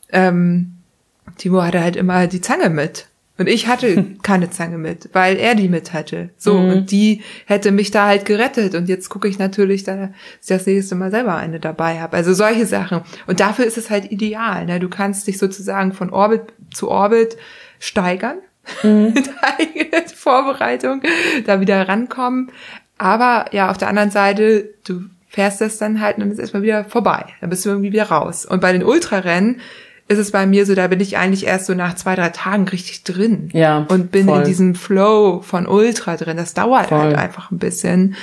ähm, 0.09 0.75
Timo 1.37 1.61
hatte 1.61 1.81
halt 1.81 1.95
immer 1.95 2.27
die 2.27 2.41
Zange 2.41 2.69
mit. 2.69 3.07
Und 3.37 3.47
ich 3.47 3.67
hatte 3.67 4.05
keine 4.23 4.49
Zange 4.49 4.77
mit, 4.77 5.09
weil 5.13 5.37
er 5.37 5.55
die 5.55 5.67
mit 5.67 5.93
hatte. 5.93 6.29
So, 6.37 6.57
mhm. 6.57 6.69
und 6.69 6.91
die 6.91 7.21
hätte 7.45 7.71
mich 7.71 7.91
da 7.91 8.07
halt 8.07 8.25
gerettet. 8.25 8.75
Und 8.75 8.87
jetzt 8.87 9.09
gucke 9.09 9.27
ich 9.27 9.39
natürlich, 9.39 9.83
dass 9.83 10.09
ich 10.41 10.47
das 10.47 10.65
nächste 10.65 10.95
Mal 10.95 11.11
selber 11.11 11.35
eine 11.35 11.59
dabei 11.59 11.99
habe. 11.99 12.15
Also 12.15 12.33
solche 12.33 12.65
Sachen. 12.65 13.01
Und 13.27 13.39
dafür 13.39 13.65
ist 13.65 13.77
es 13.77 13.89
halt 13.89 14.11
ideal. 14.11 14.65
Ne? 14.65 14.79
Du 14.79 14.89
kannst 14.89 15.27
dich 15.27 15.37
sozusagen 15.37 15.91
von 15.91 16.11
Orbit 16.11 16.41
zu 16.73 16.89
Orbit 16.89 17.37
steigern. 17.79 18.37
Mhm. 18.83 19.13
Vorbereitung, 20.15 21.03
da 21.45 21.59
wieder 21.59 21.87
rankommen. 21.87 22.51
Aber 22.97 23.45
ja, 23.51 23.69
auf 23.69 23.77
der 23.77 23.89
anderen 23.89 24.09
Seite, 24.09 24.69
du 24.85 25.03
fährst 25.35 25.59
das 25.59 25.77
dann 25.77 25.99
halt 25.99 26.15
und 26.15 26.21
dann 26.21 26.31
ist 26.31 26.39
erstmal 26.39 26.63
wieder 26.63 26.85
vorbei. 26.85 27.25
Dann 27.41 27.49
bist 27.49 27.65
du 27.65 27.69
irgendwie 27.69 27.91
wieder 27.91 28.05
raus. 28.05 28.45
Und 28.45 28.61
bei 28.61 28.71
den 28.71 28.85
Ultrarennen 28.85 29.59
ist 30.07 30.17
es 30.17 30.31
bei 30.31 30.45
mir 30.45 30.65
so, 30.65 30.75
da 30.75 30.87
bin 30.87 31.01
ich 31.01 31.17
eigentlich 31.17 31.45
erst 31.45 31.65
so 31.65 31.73
nach 31.73 31.95
zwei, 31.95 32.15
drei 32.15 32.29
Tagen 32.29 32.69
richtig 32.69 33.03
drin. 33.03 33.49
Ja, 33.51 33.85
Und 33.89 34.11
bin 34.11 34.27
voll. 34.27 34.39
in 34.39 34.45
diesem 34.45 34.75
Flow 34.75 35.41
von 35.41 35.67
Ultra 35.67 36.15
drin. 36.15 36.37
Das 36.37 36.53
dauert 36.53 36.87
Voll. 36.87 36.99
halt 36.99 37.17
einfach 37.17 37.51
ein 37.51 37.57
bisschen. 37.57 38.15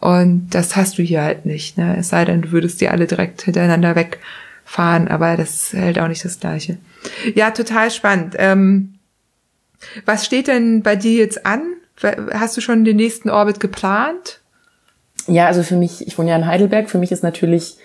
Und 0.00 0.48
das 0.52 0.74
hast 0.74 0.96
du 0.96 1.02
hier 1.02 1.20
halt 1.20 1.44
nicht, 1.44 1.76
ne? 1.76 1.96
Es 1.98 2.08
sei 2.08 2.24
denn, 2.24 2.40
du 2.40 2.52
würdest 2.52 2.80
die 2.80 2.88
alle 2.88 3.06
direkt 3.06 3.42
hintereinander 3.42 3.94
wegfahren, 3.94 5.08
aber 5.08 5.36
das 5.36 5.74
hält 5.74 5.98
auch 5.98 6.08
nicht 6.08 6.24
das 6.24 6.40
Gleiche. 6.40 6.78
Ja, 7.34 7.50
total 7.50 7.90
spannend. 7.90 8.36
Ähm, 8.38 8.94
was 10.06 10.24
steht 10.24 10.48
denn 10.48 10.82
bei 10.82 10.96
dir 10.96 11.12
jetzt 11.18 11.44
an? 11.44 11.62
Hast 12.32 12.56
du 12.56 12.62
schon 12.62 12.86
den 12.86 12.96
nächsten 12.96 13.28
Orbit 13.28 13.60
geplant? 13.60 14.40
Ja, 15.26 15.46
also 15.46 15.62
für 15.62 15.76
mich, 15.76 16.06
ich 16.06 16.18
wohne 16.18 16.30
ja 16.30 16.36
in 16.36 16.46
Heidelberg, 16.46 16.90
für 16.90 16.98
mich 16.98 17.12
ist 17.12 17.22
natürlich 17.22 17.76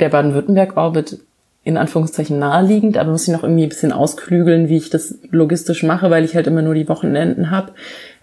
der 0.00 0.08
Baden-Württemberg-Orbit 0.08 1.20
in 1.64 1.76
Anführungszeichen 1.76 2.38
naheliegend, 2.40 2.98
aber 2.98 3.12
muss 3.12 3.28
ich 3.28 3.32
noch 3.32 3.44
irgendwie 3.44 3.62
ein 3.62 3.68
bisschen 3.68 3.92
ausklügeln, 3.92 4.68
wie 4.68 4.78
ich 4.78 4.90
das 4.90 5.14
logistisch 5.30 5.84
mache, 5.84 6.10
weil 6.10 6.24
ich 6.24 6.34
halt 6.34 6.48
immer 6.48 6.62
nur 6.62 6.74
die 6.74 6.88
Wochenenden 6.88 7.52
habe, 7.52 7.72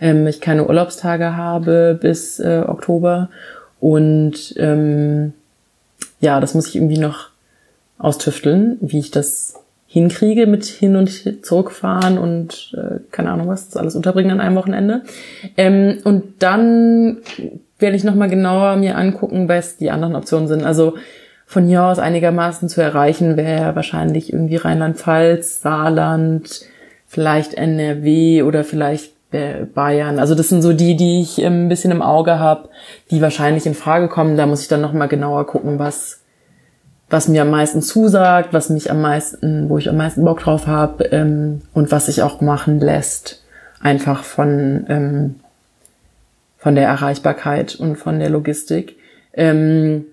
ähm, 0.01 0.28
ich 0.28 0.41
keine 0.41 0.68
Urlaubstage 0.68 1.38
habe 1.38 1.97
bis 1.99 2.39
äh, 2.39 2.64
Oktober 2.68 3.30
und 3.80 4.53
ähm, 4.57 5.34
ja, 6.20 6.41
das 6.41 6.53
muss 6.53 6.68
ich 6.68 6.76
irgendwie 6.76 6.97
noch 6.97 7.30
austüfteln, 7.97 8.78
wie 8.82 8.99
ich 8.99 9.12
das 9.12 9.55
hinkriege 9.88 10.45
mit 10.45 10.66
hin 10.66 10.97
und 10.97 11.45
zurückfahren 11.45 12.18
und 12.18 12.76
äh, 12.78 12.99
keine 13.12 13.32
Ahnung 13.32 13.47
was, 13.47 13.70
das 13.70 13.78
alles 13.78 13.95
unterbringen 13.95 14.32
an 14.32 14.41
einem 14.41 14.55
Wochenende. 14.55 15.01
Ähm, 15.57 15.99
und 16.03 16.43
dann 16.43 17.18
werde 17.80 17.96
ich 17.96 18.04
nochmal 18.04 18.30
genauer 18.30 18.76
mir 18.76 18.98
angucken, 18.98 19.48
was 19.50 19.78
die 19.78 19.92
anderen 19.92 20.16
Optionen 20.16 20.48
sind. 20.48 20.64
Also 20.64 20.96
von 21.46 21.66
hier 21.66 21.84
aus 21.84 22.00
einigermaßen 22.00 22.70
zu 22.70 22.82
erreichen 22.82 23.38
wäre 23.38 23.76
wahrscheinlich 23.76 24.32
irgendwie 24.32 24.58
Rheinland-Pfalz, 24.58 25.62
Saarland, 25.62 26.62
vielleicht 27.08 27.56
NRW 27.56 28.44
oder 28.44 28.64
vielleicht 28.64 29.14
äh, 29.32 29.66
Bayern. 29.66 30.20
Also 30.20 30.36
das 30.36 30.50
sind 30.50 30.62
so 30.62 30.74
die, 30.74 30.96
die 30.96 31.22
ich 31.22 31.40
ähm, 31.40 31.66
ein 31.66 31.70
bisschen 31.70 31.92
im 31.92 32.02
Auge 32.02 32.40
habe, 32.40 32.70
die 33.10 33.22
wahrscheinlich 33.22 33.66
in 33.66 33.74
Frage 33.74 34.10
kommen. 34.10 34.38
Da 34.38 34.46
muss 34.46 34.62
ich 34.62 34.68
dann 34.68 34.82
nochmal 34.82 35.08
genauer 35.08 35.48
gucken, 35.48 35.80
was 35.80 36.20
was 37.10 37.28
mir 37.28 37.42
am 37.42 37.50
meisten 37.50 37.82
zusagt, 37.82 38.54
was 38.54 38.70
mich 38.70 38.92
am 38.92 39.02
meisten, 39.02 39.70
wo 39.70 39.78
ich 39.78 39.90
am 39.90 39.98
meisten 39.98 40.24
Bock 40.24 40.42
drauf 40.42 40.68
habe 40.68 41.06
ähm, 41.06 41.62
und 41.74 41.92
was 41.92 42.06
sich 42.06 42.22
auch 42.22 42.42
machen 42.42 42.80
lässt, 42.80 43.44
einfach 43.82 44.24
von 44.24 44.86
ähm, 44.90 45.36
von 46.60 46.76
der 46.76 46.88
Erreichbarkeit 46.88 47.76
und 47.76 47.95
von 47.95 48.20
der 48.20 48.30
Logistik. 48.30 48.97
Ähm, 49.34 50.05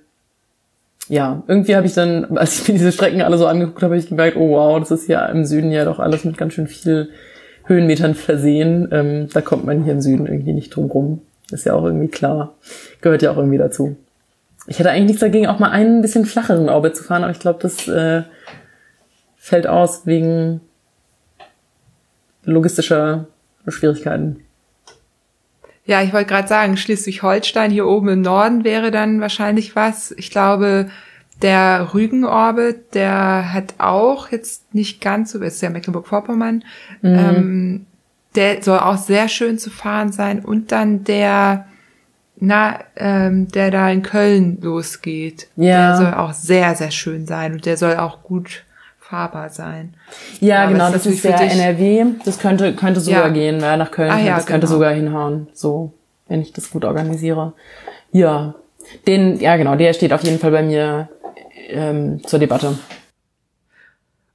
ja, 1.09 1.43
irgendwie 1.47 1.77
habe 1.77 1.87
ich 1.87 1.95
dann, 1.95 2.25
als 2.39 2.61
ich 2.61 2.69
mir 2.69 2.75
diese 2.75 2.93
Strecken 2.93 3.21
alle 3.21 3.37
so 3.37 3.47
angeguckt 3.47 3.83
habe, 3.83 3.95
habe 3.95 4.01
ich 4.01 4.09
gemerkt, 4.09 4.37
oh 4.37 4.51
wow, 4.51 4.79
das 4.79 4.91
ist 4.91 5.09
ja 5.09 5.27
im 5.27 5.45
Süden 5.45 5.71
ja 5.73 5.85
doch 5.85 5.99
alles 5.99 6.25
mit 6.25 6.39
ganz 6.39 6.55
schön 6.55 6.69
viel 6.69 7.11
Höhenmetern 7.65 8.15
versehen. 8.15 8.89
Ähm, 8.93 9.29
da 9.33 9.41
kommt 9.41 9.65
man 9.65 9.83
hier 9.83 9.93
im 9.93 10.01
Süden 10.01 10.27
irgendwie 10.27 10.53
nicht 10.53 10.75
drum 10.75 10.87
rum. 10.87 11.23
Ist 11.51 11.67
ja 11.67 11.75
auch 11.75 11.85
irgendwie 11.85 12.09
klar. 12.09 12.55
Gehört 13.01 13.23
ja 13.23 13.33
auch 13.33 13.37
irgendwie 13.37 13.59
dazu. 13.59 13.97
Ich 14.69 14.79
hätte 14.79 14.91
eigentlich 14.91 15.07
nichts 15.07 15.21
dagegen, 15.21 15.47
auch 15.47 15.59
mal 15.59 15.71
einen 15.71 16.03
bisschen 16.03 16.27
flacheren 16.27 16.69
Orbit 16.69 16.97
zu 16.97 17.05
fahren, 17.05 17.23
aber 17.23 17.31
ich 17.31 17.39
glaube, 17.39 17.61
das 17.61 17.87
äh, 17.87 18.23
fällt 19.37 19.69
aus 19.69 20.07
wegen 20.07 20.61
logistischer 22.45 23.27
Schwierigkeiten. 23.69 24.46
Ja, 25.87 26.03
ich 26.03 26.13
wollte 26.13 26.29
gerade 26.29 26.49
sagen, 26.49 26.77
Schleswig-Holstein 26.77 27.71
hier 27.71 27.87
oben 27.87 28.09
im 28.09 28.21
Norden 28.21 28.65
wäre 28.65 28.91
dann 28.91 29.21
wahrscheinlich 29.21 29.77
was. 29.77 30.11
Ich 30.13 30.31
glaube, 30.31 30.91
der 31.43 31.95
Rügen-Orbit, 31.95 32.95
der 32.95 33.53
hat 33.53 33.75
auch 33.79 34.31
jetzt 34.33 34.75
nicht 34.75 35.01
ganz 35.01 35.31
so, 35.33 35.39
ist 35.41 35.63
ja 35.63 35.71
Mecklenburg-Vorpommern, 35.71 36.65
ähm, 37.03 37.87
der 38.35 38.63
soll 38.63 38.79
auch 38.81 38.97
sehr 38.99 39.29
schön 39.29 39.59
zu 39.59 39.71
fahren 39.71 40.13
sein. 40.13 40.41
Und 40.45 40.73
dann 40.73 41.05
der, 41.05 41.67
na, 42.39 42.81
ähm, 42.97 43.49
der 43.49 43.71
da 43.71 43.89
in 43.91 44.03
Köln 44.03 44.59
losgeht, 44.61 45.49
Ja. 45.57 45.89
der 45.89 45.97
soll 45.97 46.15
auch 46.15 46.33
sehr, 46.33 46.75
sehr 46.75 46.91
schön 46.91 47.27
sein 47.27 47.53
und 47.53 47.65
der 47.65 47.77
soll 47.77 47.97
auch 47.97 48.23
gut 48.23 48.65
fahrbar 49.09 49.51
sein. 49.51 49.95
Ja, 50.41 50.65
aber 50.65 50.73
genau, 50.73 50.91
das 50.91 51.07
ist 51.07 51.25
der 51.25 51.41
NRW. 51.41 52.07
Das 52.25 52.39
könnte, 52.39 52.75
könnte 52.75 53.01
sogar 53.01 53.27
Ja. 53.27 53.33
gehen, 53.33 53.61
ja, 53.61 53.77
nach 53.77 53.91
Köln. 53.91 54.11
Ah, 54.11 54.19
ja, 54.19 54.37
das 54.37 54.47
könnte 54.47 54.67
genau. 54.67 54.77
sogar 54.79 54.93
hinhauen, 54.93 55.49
so, 55.53 55.93
wenn 56.29 56.41
ich 56.43 56.53
das 56.53 56.71
gut 56.71 56.85
organisiere. 56.85 57.53
Ja, 58.13 58.55
den, 59.07 59.39
ja 59.39 59.57
genau, 59.57 59.77
der 59.77 59.93
steht 59.93 60.13
auf 60.13 60.23
jeden 60.25 60.39
Fall 60.39 60.51
bei 60.51 60.63
mir 60.63 61.09
ähm, 61.69 62.21
zur 62.25 62.39
Debatte. 62.39 62.79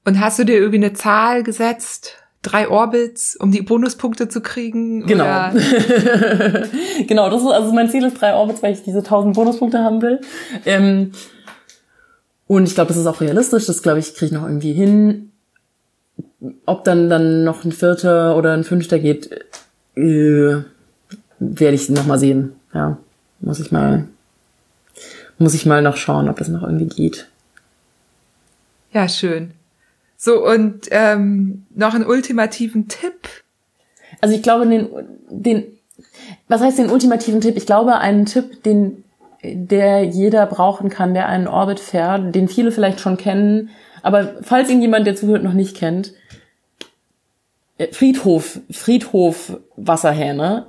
Und 0.06 0.20
hast 0.20 0.40
du 0.40 0.46
dir 0.46 0.56
irgendwie 0.58 0.78
eine 0.78 0.94
Zahl 0.94 1.44
gesetzt? 1.44 2.18
Drei 2.42 2.68
Orbits, 2.68 3.36
um 3.36 3.52
die 3.52 3.62
Bonuspunkte 3.62 4.28
zu 4.28 4.42
kriegen? 4.42 5.06
Genau. 5.06 5.26
Genau, 7.08 7.30
das 7.30 7.42
ist 7.42 7.48
also 7.50 7.74
mein 7.74 7.90
Ziel 7.90 8.04
ist 8.04 8.20
drei 8.22 8.34
Orbits, 8.34 8.64
weil 8.64 8.74
ich 8.74 8.84
diese 8.84 9.00
1000 9.00 9.36
Bonuspunkte 9.36 9.80
haben 9.80 10.02
will. 10.02 10.22
Ähm, 10.66 11.12
und 12.52 12.66
ich 12.66 12.76
glaube, 12.76 12.90
das 12.90 12.98
ist 12.98 13.08
auch 13.08 13.22
realistisch. 13.22 13.66
Das 13.66 13.82
glaube 13.82 14.00
ich 14.00 14.14
kriege 14.14 14.26
ich 14.26 14.32
noch 14.34 14.46
irgendwie 14.46 14.74
hin. 14.74 15.32
Ob 16.66 16.84
dann 16.84 17.10
dann 17.10 17.46
noch 17.46 17.64
ein 17.64 17.72
vierter 17.72 18.36
oder 18.36 18.52
ein 18.52 18.66
fünfter 18.66 19.00
geht, 19.00 19.32
äh, 19.96 20.58
werde 21.40 21.76
ich 21.76 21.88
noch 21.88 22.06
mal 22.06 22.20
sehen. 22.20 22.52
Ja, 22.74 22.98
muss 23.40 23.62
ich 23.62 23.72
mal 23.72 24.06
muss 25.38 25.54
ich 25.54 25.66
mal 25.66 25.82
noch 25.82 25.96
schauen, 25.96 26.28
ob 26.28 26.40
das 26.40 26.50
noch 26.50 26.64
irgendwie 26.64 26.88
geht. 26.88 27.30
Ja, 28.92 29.08
schön. 29.08 29.52
So, 30.18 30.46
und 30.46 30.90
ähm, 30.92 31.66
noch 31.74 31.94
einen 31.94 32.06
ultimativen 32.06 32.90
Tipp. 32.90 33.30
Also 34.20 34.36
ich 34.36 34.44
glaube, 34.44 34.68
den, 34.68 34.90
den, 35.30 35.64
was 36.50 36.60
heißt 36.60 36.80
den 36.80 36.90
ultimativen 36.90 37.40
Tipp? 37.40 37.56
Ich 37.56 37.66
glaube, 37.66 37.96
einen 38.00 38.26
Tipp, 38.26 38.62
den, 38.64 39.06
der 39.44 40.04
jeder 40.04 40.46
brauchen 40.46 40.90
kann, 40.90 41.14
der 41.14 41.28
einen 41.28 41.48
Orbit 41.48 41.80
fährt, 41.80 42.36
den 42.36 42.48
viele 42.48 42.72
vielleicht 42.72 43.00
schon 43.00 43.18
kennen, 43.18 43.70
aber 44.04 44.36
falls 44.42 44.70
ihn 44.70 44.82
jemand, 44.82 45.08
der 45.08 45.16
zuhört, 45.16 45.44
noch 45.44 45.54
nicht 45.54 45.76
kennt, 45.76 46.14
äh, 47.78 47.88
Friedhof, 47.92 48.60
Friedhof 48.72 49.58
Wasserhähne 49.76 50.68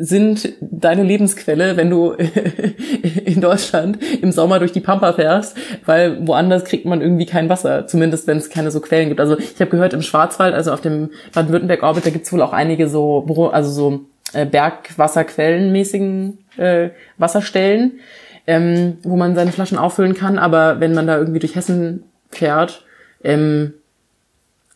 sind 0.00 0.52
deine 0.60 1.02
Lebensquelle, 1.02 1.76
wenn 1.76 1.90
du 1.90 2.12
in 3.24 3.40
Deutschland 3.40 3.98
im 4.22 4.30
Sommer 4.30 4.60
durch 4.60 4.70
die 4.70 4.80
Pampa 4.80 5.12
fährst, 5.12 5.56
weil 5.86 6.24
woanders 6.26 6.64
kriegt 6.64 6.84
man 6.84 7.00
irgendwie 7.00 7.26
kein 7.26 7.48
Wasser, 7.48 7.88
zumindest 7.88 8.28
wenn 8.28 8.38
es 8.38 8.48
keine 8.48 8.70
so 8.70 8.80
Quellen 8.80 9.08
gibt. 9.08 9.20
Also 9.20 9.36
ich 9.36 9.60
habe 9.60 9.72
gehört, 9.72 9.94
im 9.94 10.02
Schwarzwald, 10.02 10.54
also 10.54 10.72
auf 10.72 10.80
dem 10.80 11.10
Baden-Württemberg-Orbit, 11.34 12.06
da 12.06 12.10
gibt's 12.10 12.32
wohl 12.32 12.42
auch 12.42 12.52
einige 12.52 12.88
so, 12.88 13.50
also 13.52 13.70
so 13.70 14.00
äh, 14.32 14.46
Bergwasserquellenmäßigen 14.46 16.38
äh, 16.56 16.90
Wasserstellen, 17.16 18.00
ähm, 18.46 18.98
wo 19.02 19.16
man 19.16 19.34
seine 19.34 19.52
Flaschen 19.52 19.78
auffüllen 19.78 20.14
kann. 20.14 20.38
Aber 20.38 20.80
wenn 20.80 20.94
man 20.94 21.06
da 21.06 21.18
irgendwie 21.18 21.40
durch 21.40 21.54
Hessen 21.54 22.04
fährt, 22.30 22.84
ähm, 23.24 23.74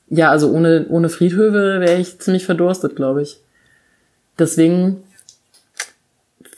ja, 0.09 0.31
also 0.31 0.51
ohne, 0.51 0.87
ohne 0.89 1.09
Friedhöfe 1.09 1.81
wäre 1.81 1.97
ich 1.99 2.19
ziemlich 2.19 2.45
verdurstet, 2.45 2.97
glaube 2.97 3.23
ich. 3.23 3.39
Deswegen, 4.39 5.05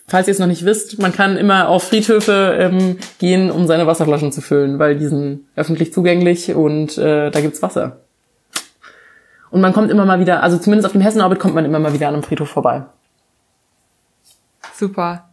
falls 0.09 0.27
ihr 0.27 0.33
es 0.33 0.39
noch 0.41 0.47
nicht 0.47 0.65
wisst, 0.65 0.99
man 0.99 1.13
kann 1.13 1.37
immer 1.37 1.69
auf 1.69 1.85
Friedhöfe 1.85 2.57
ähm, 2.59 2.99
gehen, 3.19 3.51
um 3.51 3.67
seine 3.67 3.87
Wasserflaschen 3.87 4.33
zu 4.33 4.41
füllen, 4.41 4.79
weil 4.79 4.97
die 4.97 5.07
sind 5.07 5.45
öffentlich 5.55 5.93
zugänglich 5.93 6.55
und 6.55 6.99
äh, 6.99 7.31
da 7.31 7.41
gibt's 7.41 7.63
Wasser. 7.63 8.04
Und 9.55 9.61
man 9.61 9.73
kommt 9.73 9.89
immer 9.93 10.05
mal 10.05 10.19
wieder, 10.19 10.43
also 10.43 10.59
zumindest 10.59 10.85
auf 10.85 10.91
dem 10.91 11.01
Hessenorbit 11.01 11.39
kommt 11.39 11.55
man 11.55 11.65
immer 11.65 11.79
mal 11.79 11.93
wieder 11.93 12.09
an 12.09 12.15
einem 12.15 12.25
Friedhof 12.25 12.49
vorbei. 12.49 12.83
Super. 14.75 15.29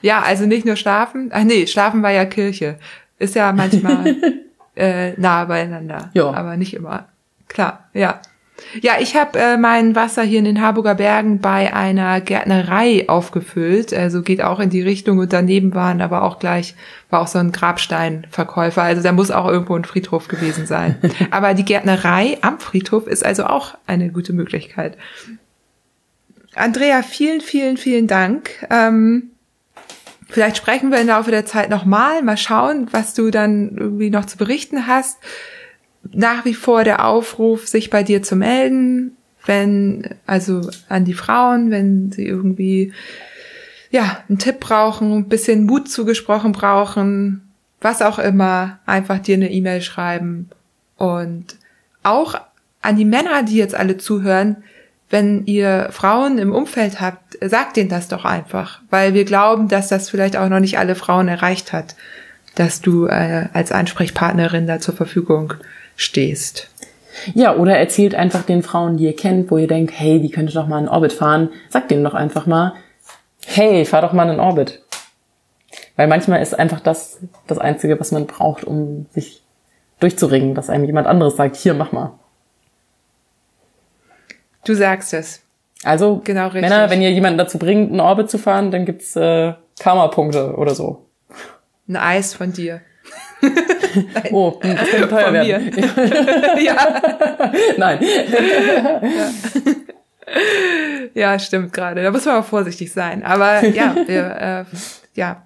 Ja, 0.00 0.22
also 0.22 0.46
nicht 0.46 0.64
nur 0.64 0.76
schlafen. 0.76 1.28
Ach 1.30 1.44
nee, 1.44 1.66
schlafen 1.66 2.02
war 2.02 2.10
ja 2.10 2.24
Kirche. 2.24 2.78
Ist 3.18 3.34
ja 3.34 3.52
manchmal 3.52 4.16
äh, 4.76 5.12
nah 5.20 5.44
beieinander. 5.44 6.08
Ja. 6.14 6.30
Aber 6.32 6.56
nicht 6.56 6.72
immer. 6.72 7.08
Klar, 7.48 7.90
ja. 7.92 8.22
Ja, 8.80 8.94
ich 9.00 9.16
habe 9.16 9.38
äh, 9.38 9.56
mein 9.56 9.94
Wasser 9.94 10.22
hier 10.22 10.38
in 10.38 10.44
den 10.44 10.60
Harburger 10.60 10.94
Bergen 10.94 11.40
bei 11.40 11.74
einer 11.74 12.20
Gärtnerei 12.20 13.08
aufgefüllt. 13.08 13.92
Also 13.92 14.22
geht 14.22 14.42
auch 14.42 14.60
in 14.60 14.70
die 14.70 14.82
Richtung 14.82 15.18
und 15.18 15.32
daneben 15.32 15.74
waren 15.74 16.00
aber 16.00 16.22
auch 16.22 16.38
gleich, 16.38 16.74
war 17.10 17.20
auch 17.20 17.26
so 17.26 17.38
ein 17.38 17.52
Grabsteinverkäufer. 17.52 18.82
Also 18.82 19.02
da 19.02 19.12
muss 19.12 19.30
auch 19.30 19.46
irgendwo 19.46 19.74
ein 19.74 19.84
Friedhof 19.84 20.28
gewesen 20.28 20.66
sein. 20.66 20.96
aber 21.30 21.54
die 21.54 21.64
Gärtnerei 21.64 22.38
am 22.40 22.58
Friedhof 22.58 23.06
ist 23.06 23.24
also 23.24 23.44
auch 23.44 23.76
eine 23.86 24.10
gute 24.10 24.32
Möglichkeit. 24.32 24.96
Andrea, 26.54 27.02
vielen, 27.02 27.42
vielen, 27.42 27.76
vielen 27.76 28.06
Dank. 28.06 28.66
Ähm, 28.70 29.30
vielleicht 30.28 30.56
sprechen 30.56 30.90
wir 30.90 31.00
im 31.00 31.08
Laufe 31.08 31.30
der 31.30 31.44
Zeit 31.44 31.68
nochmal, 31.68 32.22
mal 32.22 32.38
schauen, 32.38 32.88
was 32.92 33.12
du 33.12 33.30
dann 33.30 33.76
irgendwie 33.76 34.10
noch 34.10 34.24
zu 34.24 34.38
berichten 34.38 34.86
hast. 34.86 35.18
Nach 36.12 36.44
wie 36.44 36.54
vor 36.54 36.84
der 36.84 37.06
Aufruf, 37.06 37.66
sich 37.66 37.90
bei 37.90 38.02
dir 38.02 38.22
zu 38.22 38.36
melden, 38.36 39.16
wenn, 39.46 40.08
also 40.26 40.68
an 40.88 41.04
die 41.04 41.14
Frauen, 41.14 41.70
wenn 41.70 42.12
sie 42.12 42.26
irgendwie, 42.26 42.92
ja, 43.90 44.22
einen 44.28 44.38
Tipp 44.38 44.60
brauchen, 44.60 45.12
ein 45.12 45.28
bisschen 45.28 45.64
Mut 45.64 45.88
zugesprochen 45.88 46.52
brauchen, 46.52 47.42
was 47.80 48.02
auch 48.02 48.18
immer, 48.18 48.78
einfach 48.86 49.18
dir 49.18 49.36
eine 49.36 49.50
E-Mail 49.50 49.82
schreiben. 49.82 50.50
Und 50.96 51.56
auch 52.02 52.34
an 52.82 52.96
die 52.96 53.04
Männer, 53.04 53.42
die 53.42 53.56
jetzt 53.56 53.74
alle 53.74 53.96
zuhören, 53.96 54.56
wenn 55.08 55.46
ihr 55.46 55.88
Frauen 55.92 56.38
im 56.38 56.52
Umfeld 56.52 57.00
habt, 57.00 57.38
sagt 57.40 57.76
denen 57.76 57.88
das 57.88 58.08
doch 58.08 58.24
einfach, 58.24 58.80
weil 58.90 59.14
wir 59.14 59.24
glauben, 59.24 59.68
dass 59.68 59.88
das 59.88 60.10
vielleicht 60.10 60.36
auch 60.36 60.48
noch 60.48 60.60
nicht 60.60 60.78
alle 60.78 60.96
Frauen 60.96 61.28
erreicht 61.28 61.72
hat, 61.72 61.94
dass 62.56 62.80
du 62.80 63.06
äh, 63.06 63.46
als 63.52 63.70
Ansprechpartnerin 63.70 64.66
da 64.66 64.80
zur 64.80 64.96
Verfügung 64.96 65.54
stehst. 65.96 66.70
Ja, 67.34 67.56
oder 67.56 67.76
erzählt 67.76 68.14
einfach 68.14 68.44
den 68.44 68.62
Frauen, 68.62 68.98
die 68.98 69.04
ihr 69.04 69.16
kennt, 69.16 69.50
wo 69.50 69.58
ihr 69.58 69.66
denkt, 69.66 69.92
hey, 69.96 70.20
die 70.20 70.30
könnte 70.30 70.52
doch 70.52 70.66
mal 70.66 70.78
in 70.80 70.88
Orbit 70.88 71.12
fahren. 71.12 71.50
Sagt 71.70 71.90
denen 71.90 72.04
doch 72.04 72.14
einfach 72.14 72.46
mal, 72.46 72.74
hey, 73.46 73.84
fahr 73.84 74.02
doch 74.02 74.12
mal 74.12 74.28
in 74.28 74.38
Orbit. 74.38 74.82
Weil 75.96 76.08
manchmal 76.08 76.42
ist 76.42 76.58
einfach 76.58 76.80
das 76.80 77.18
das 77.46 77.58
Einzige, 77.58 77.98
was 77.98 78.12
man 78.12 78.26
braucht, 78.26 78.64
um 78.64 79.06
sich 79.12 79.42
durchzuringen, 79.98 80.54
dass 80.54 80.70
einem 80.70 80.84
jemand 80.84 81.06
anderes 81.06 81.36
sagt, 81.36 81.56
hier, 81.56 81.74
mach 81.74 81.92
mal. 81.92 82.12
Du 84.64 84.74
sagst 84.74 85.14
es. 85.14 85.42
Also, 85.84 86.20
genau 86.24 86.46
richtig. 86.46 86.62
Männer, 86.62 86.90
wenn 86.90 87.02
ihr 87.02 87.12
jemanden 87.12 87.38
dazu 87.38 87.58
bringt, 87.58 87.92
in 87.92 88.00
Orbit 88.00 88.30
zu 88.30 88.38
fahren, 88.38 88.70
dann 88.70 88.84
gibt's 88.84 89.14
äh, 89.16 89.54
Karma-Punkte 89.78 90.54
oder 90.56 90.74
so. 90.74 91.06
Ein 91.88 91.96
Eis 91.96 92.34
von 92.34 92.52
dir. 92.52 92.80
Oh, 94.32 94.58
das 94.60 94.90
könnte 94.90 95.08
teuer 95.08 95.24
von 95.24 95.34
werden. 95.34 95.74
Mir. 95.74 96.62
ja. 96.62 96.76
Nein. 97.76 97.98
ja. 101.14 101.32
ja, 101.32 101.38
stimmt 101.38 101.72
gerade. 101.72 102.02
Da 102.02 102.10
muss 102.10 102.24
man 102.24 102.36
auch 102.36 102.44
vorsichtig 102.44 102.92
sein. 102.92 103.24
Aber 103.24 103.64
ja, 103.64 103.94
wir, 104.06 104.66
äh, 104.70 104.76
ja. 105.14 105.42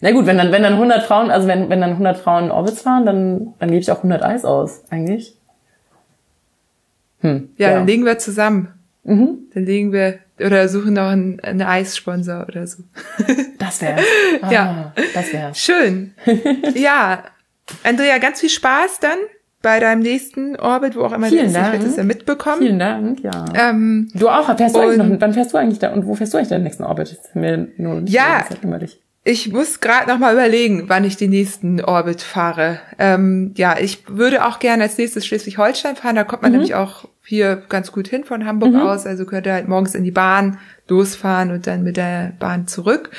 Na 0.00 0.12
gut, 0.12 0.26
wenn 0.26 0.38
dann, 0.38 0.52
wenn 0.52 0.62
dann 0.62 0.74
100 0.74 1.04
Frauen, 1.04 1.30
also 1.30 1.48
wenn, 1.48 1.68
wenn 1.70 1.80
dann 1.80 1.92
100 1.92 2.18
Frauen 2.18 2.44
in 2.44 2.50
Orbit 2.50 2.76
fahren, 2.76 3.04
dann, 3.04 3.54
dann 3.58 3.70
gebe 3.70 3.80
ich 3.80 3.90
auch 3.90 3.98
100 3.98 4.22
Eis 4.22 4.44
aus, 4.44 4.84
eigentlich. 4.90 5.36
Hm, 7.20 7.50
ja, 7.56 7.70
ja, 7.70 7.74
dann 7.74 7.86
legen 7.86 8.04
wir 8.04 8.18
zusammen. 8.18 8.74
Mhm. 9.02 9.48
Dann 9.52 9.64
legen 9.64 9.92
wir 9.92 10.20
oder 10.40 10.68
suchen 10.68 10.94
noch 10.94 11.08
einen, 11.08 11.40
einen 11.40 11.62
Eissponsor 11.62 12.46
oder 12.48 12.66
so. 12.66 12.82
Das 13.58 13.80
wäre. 13.82 13.98
Ah, 14.42 14.52
ja, 14.52 14.92
das 15.14 15.32
wäre. 15.32 15.54
Schön. 15.54 16.14
ja, 16.74 17.24
Andrea, 17.82 18.18
ganz 18.18 18.40
viel 18.40 18.48
Spaß 18.48 19.00
dann 19.00 19.18
bei 19.62 19.80
deinem 19.80 20.00
nächsten 20.02 20.56
Orbit, 20.56 20.94
wo 20.94 21.02
auch 21.02 21.12
immer 21.12 21.26
Vielen 21.26 21.52
du 21.52 21.52
bist. 21.52 21.66
Ich 21.66 21.72
werde 21.72 21.86
es 21.86 21.96
ja 21.96 22.04
mitbekommen. 22.04 22.58
Vielen 22.58 22.78
Dank, 22.78 23.22
ja. 23.22 23.44
Ähm, 23.54 24.08
du 24.14 24.28
auch? 24.28 24.56
Fährst 24.56 24.76
du 24.76 24.80
eigentlich 24.80 24.98
noch, 24.98 25.20
wann 25.20 25.34
fährst 25.34 25.52
du 25.52 25.58
eigentlich 25.58 25.80
da 25.80 25.92
und 25.92 26.06
wo 26.06 26.14
fährst 26.14 26.32
du 26.32 26.38
eigentlich 26.38 26.50
deinen 26.50 26.62
nächsten 26.62 26.84
Orbit? 26.84 27.10
Das 27.10 27.26
ist 27.26 27.34
mir 27.34 27.68
nur 27.76 28.02
ja, 28.06 28.44
ich 29.28 29.52
muss 29.52 29.80
gerade 29.80 30.08
noch 30.08 30.18
mal 30.18 30.32
überlegen, 30.32 30.84
wann 30.86 31.04
ich 31.04 31.18
den 31.18 31.28
nächsten 31.28 31.84
Orbit 31.84 32.22
fahre. 32.22 32.80
Ähm, 32.98 33.52
ja, 33.58 33.76
ich 33.78 34.04
würde 34.08 34.46
auch 34.46 34.58
gerne 34.58 34.84
als 34.84 34.96
nächstes 34.96 35.26
Schleswig-Holstein 35.26 35.96
fahren. 35.96 36.16
Da 36.16 36.24
kommt 36.24 36.40
man 36.40 36.50
mhm. 36.50 36.56
nämlich 36.56 36.74
auch 36.74 37.04
hier 37.26 37.62
ganz 37.68 37.92
gut 37.92 38.08
hin 38.08 38.24
von 38.24 38.46
Hamburg 38.46 38.72
mhm. 38.72 38.80
aus. 38.80 39.04
Also 39.04 39.26
könnte 39.26 39.52
halt 39.52 39.68
morgens 39.68 39.94
in 39.94 40.02
die 40.02 40.10
Bahn 40.10 40.58
losfahren 40.88 41.50
und 41.50 41.66
dann 41.66 41.82
mit 41.82 41.98
der 41.98 42.32
Bahn 42.38 42.68
zurück. 42.68 43.10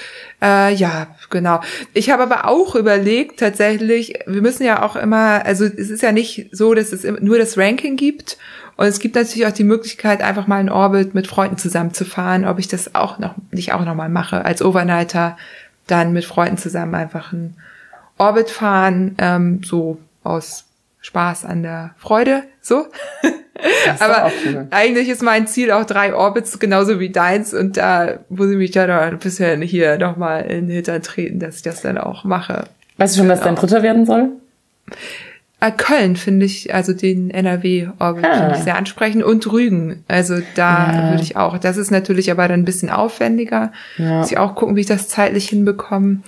Äh, 0.42 0.74
ja, 0.74 1.16
genau. 1.30 1.62
Ich 1.94 2.10
habe 2.10 2.24
aber 2.24 2.48
auch 2.48 2.74
überlegt, 2.74 3.40
tatsächlich, 3.40 4.16
wir 4.26 4.42
müssen 4.42 4.64
ja 4.64 4.82
auch 4.82 4.96
immer, 4.96 5.46
also 5.46 5.64
es 5.64 5.92
ist 5.92 6.02
ja 6.02 6.12
nicht 6.12 6.50
so, 6.52 6.74
dass 6.74 6.92
es 6.92 7.04
nur 7.22 7.38
das 7.38 7.56
Ranking 7.56 7.98
gibt. 7.98 8.40
Und 8.78 8.88
es 8.88 9.00
gibt 9.00 9.14
natürlich 9.14 9.46
auch 9.46 9.52
die 9.52 9.64
Möglichkeit, 9.64 10.22
einfach 10.24 10.48
mal 10.48 10.60
in 10.60 10.72
Orbit 10.72 11.14
mit 11.14 11.28
Freunden 11.28 11.58
zusammenzufahren, 11.58 12.46
ob 12.46 12.58
ich 12.58 12.68
das 12.68 12.96
auch 12.96 13.20
noch, 13.20 13.36
nicht 13.52 13.74
auch 13.74 13.86
noch 13.86 13.94
mal 13.94 14.10
mache, 14.10 14.44
als 14.44 14.64
Overnighter 14.64 15.38
dann 15.92 16.14
mit 16.14 16.26
Freunden 16.26 16.58
zusammen 16.58 16.96
einfach 16.96 17.34
ein 17.34 17.56
Orbit 18.18 18.50
fahren, 18.50 19.16
ähm, 19.18 19.62
so 19.64 19.98
aus 20.24 20.66
Spaß 21.02 21.46
an 21.46 21.64
der 21.64 21.92
Freude, 21.98 22.44
so. 22.62 22.88
Aber 24.00 24.32
eigentlich 24.72 25.10
ist 25.10 25.22
mein 25.22 25.48
Ziel 25.48 25.72
auch 25.72 25.86
drei 25.86 26.14
Orbits, 26.14 26.60
genauso 26.60 27.00
wie 27.00 27.10
deins. 27.10 27.54
Und 27.54 27.78
da 27.78 28.20
muss 28.30 28.50
ich 28.50 28.58
mich 28.58 28.74
ja 28.74 28.88
noch 28.88 29.02
ein 29.02 29.20
bisschen 29.20 29.62
hier 29.62 29.98
nochmal 29.98 30.44
in 30.44 30.68
den 30.68 30.76
Hintern 30.76 31.02
treten, 31.02 31.40
dass 31.40 31.58
ich 31.58 31.62
das 31.64 31.82
dann 31.82 31.98
auch 31.98 32.24
mache. 32.24 32.66
Weißt 32.98 33.16
du 33.16 33.20
schon, 33.20 33.30
was 33.30 33.40
dein 33.40 33.56
genau. 33.56 33.62
dritter 33.62 33.84
werden 33.84 34.06
soll? 34.06 34.30
Äh, 35.62 35.72
Köln 35.72 36.16
finde 36.16 36.46
ich, 36.46 36.74
also 36.74 36.94
den 36.94 37.30
NRW-Orbit 37.32 38.26
ah. 38.26 38.38
finde 38.38 38.56
ich 38.56 38.64
sehr 38.64 38.78
ansprechend 38.78 39.24
und 39.24 39.52
Rügen. 39.52 40.04
Also 40.08 40.38
da 40.56 40.94
ja. 40.94 41.10
würde 41.10 41.24
ich 41.24 41.36
auch. 41.36 41.58
Das 41.58 41.76
ist 41.76 41.92
natürlich 41.92 42.32
aber 42.32 42.48
dann 42.48 42.62
ein 42.62 42.66
bisschen 42.66 42.90
aufwendiger. 42.90 43.74
Ja. 43.98 44.20
Muss 44.20 44.32
ich 44.32 44.38
auch 44.38 44.56
gucken, 44.56 44.78
wie 44.78 44.82
ich 44.82 44.86
das 44.86 45.10
zeitlich 45.10 45.50
hinbekomme. 45.50 46.22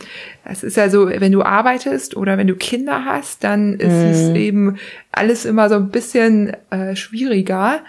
Das 0.43 0.63
ist 0.63 0.75
ja 0.75 0.89
so, 0.89 1.07
wenn 1.07 1.31
du 1.31 1.43
arbeitest 1.43 2.17
oder 2.17 2.37
wenn 2.37 2.47
du 2.47 2.55
Kinder 2.55 3.05
hast, 3.05 3.45
dann 3.45 3.75
ist 3.75 3.93
mhm. 3.93 4.09
es 4.09 4.29
eben 4.35 4.77
alles 5.13 5.45
immer 5.45 5.69
so 5.69 5.75
ein 5.75 5.89
bisschen 5.89 6.57
äh, 6.69 6.97
schwieriger. 6.97 7.79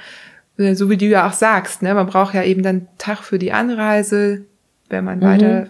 Äh, 0.59 0.75
so 0.75 0.91
wie 0.91 0.97
du 0.97 1.07
ja 1.07 1.27
auch 1.27 1.33
sagst, 1.33 1.83
ne? 1.83 1.93
Man 1.95 2.07
braucht 2.07 2.35
ja 2.35 2.45
eben 2.45 2.63
dann 2.63 2.87
Tag 2.99 3.19
für 3.19 3.41
die 3.41 3.53
Anreise, 3.53 4.43
wenn 4.91 5.05
man 5.05 5.19
mhm. 5.19 5.25
weiter 5.25 5.67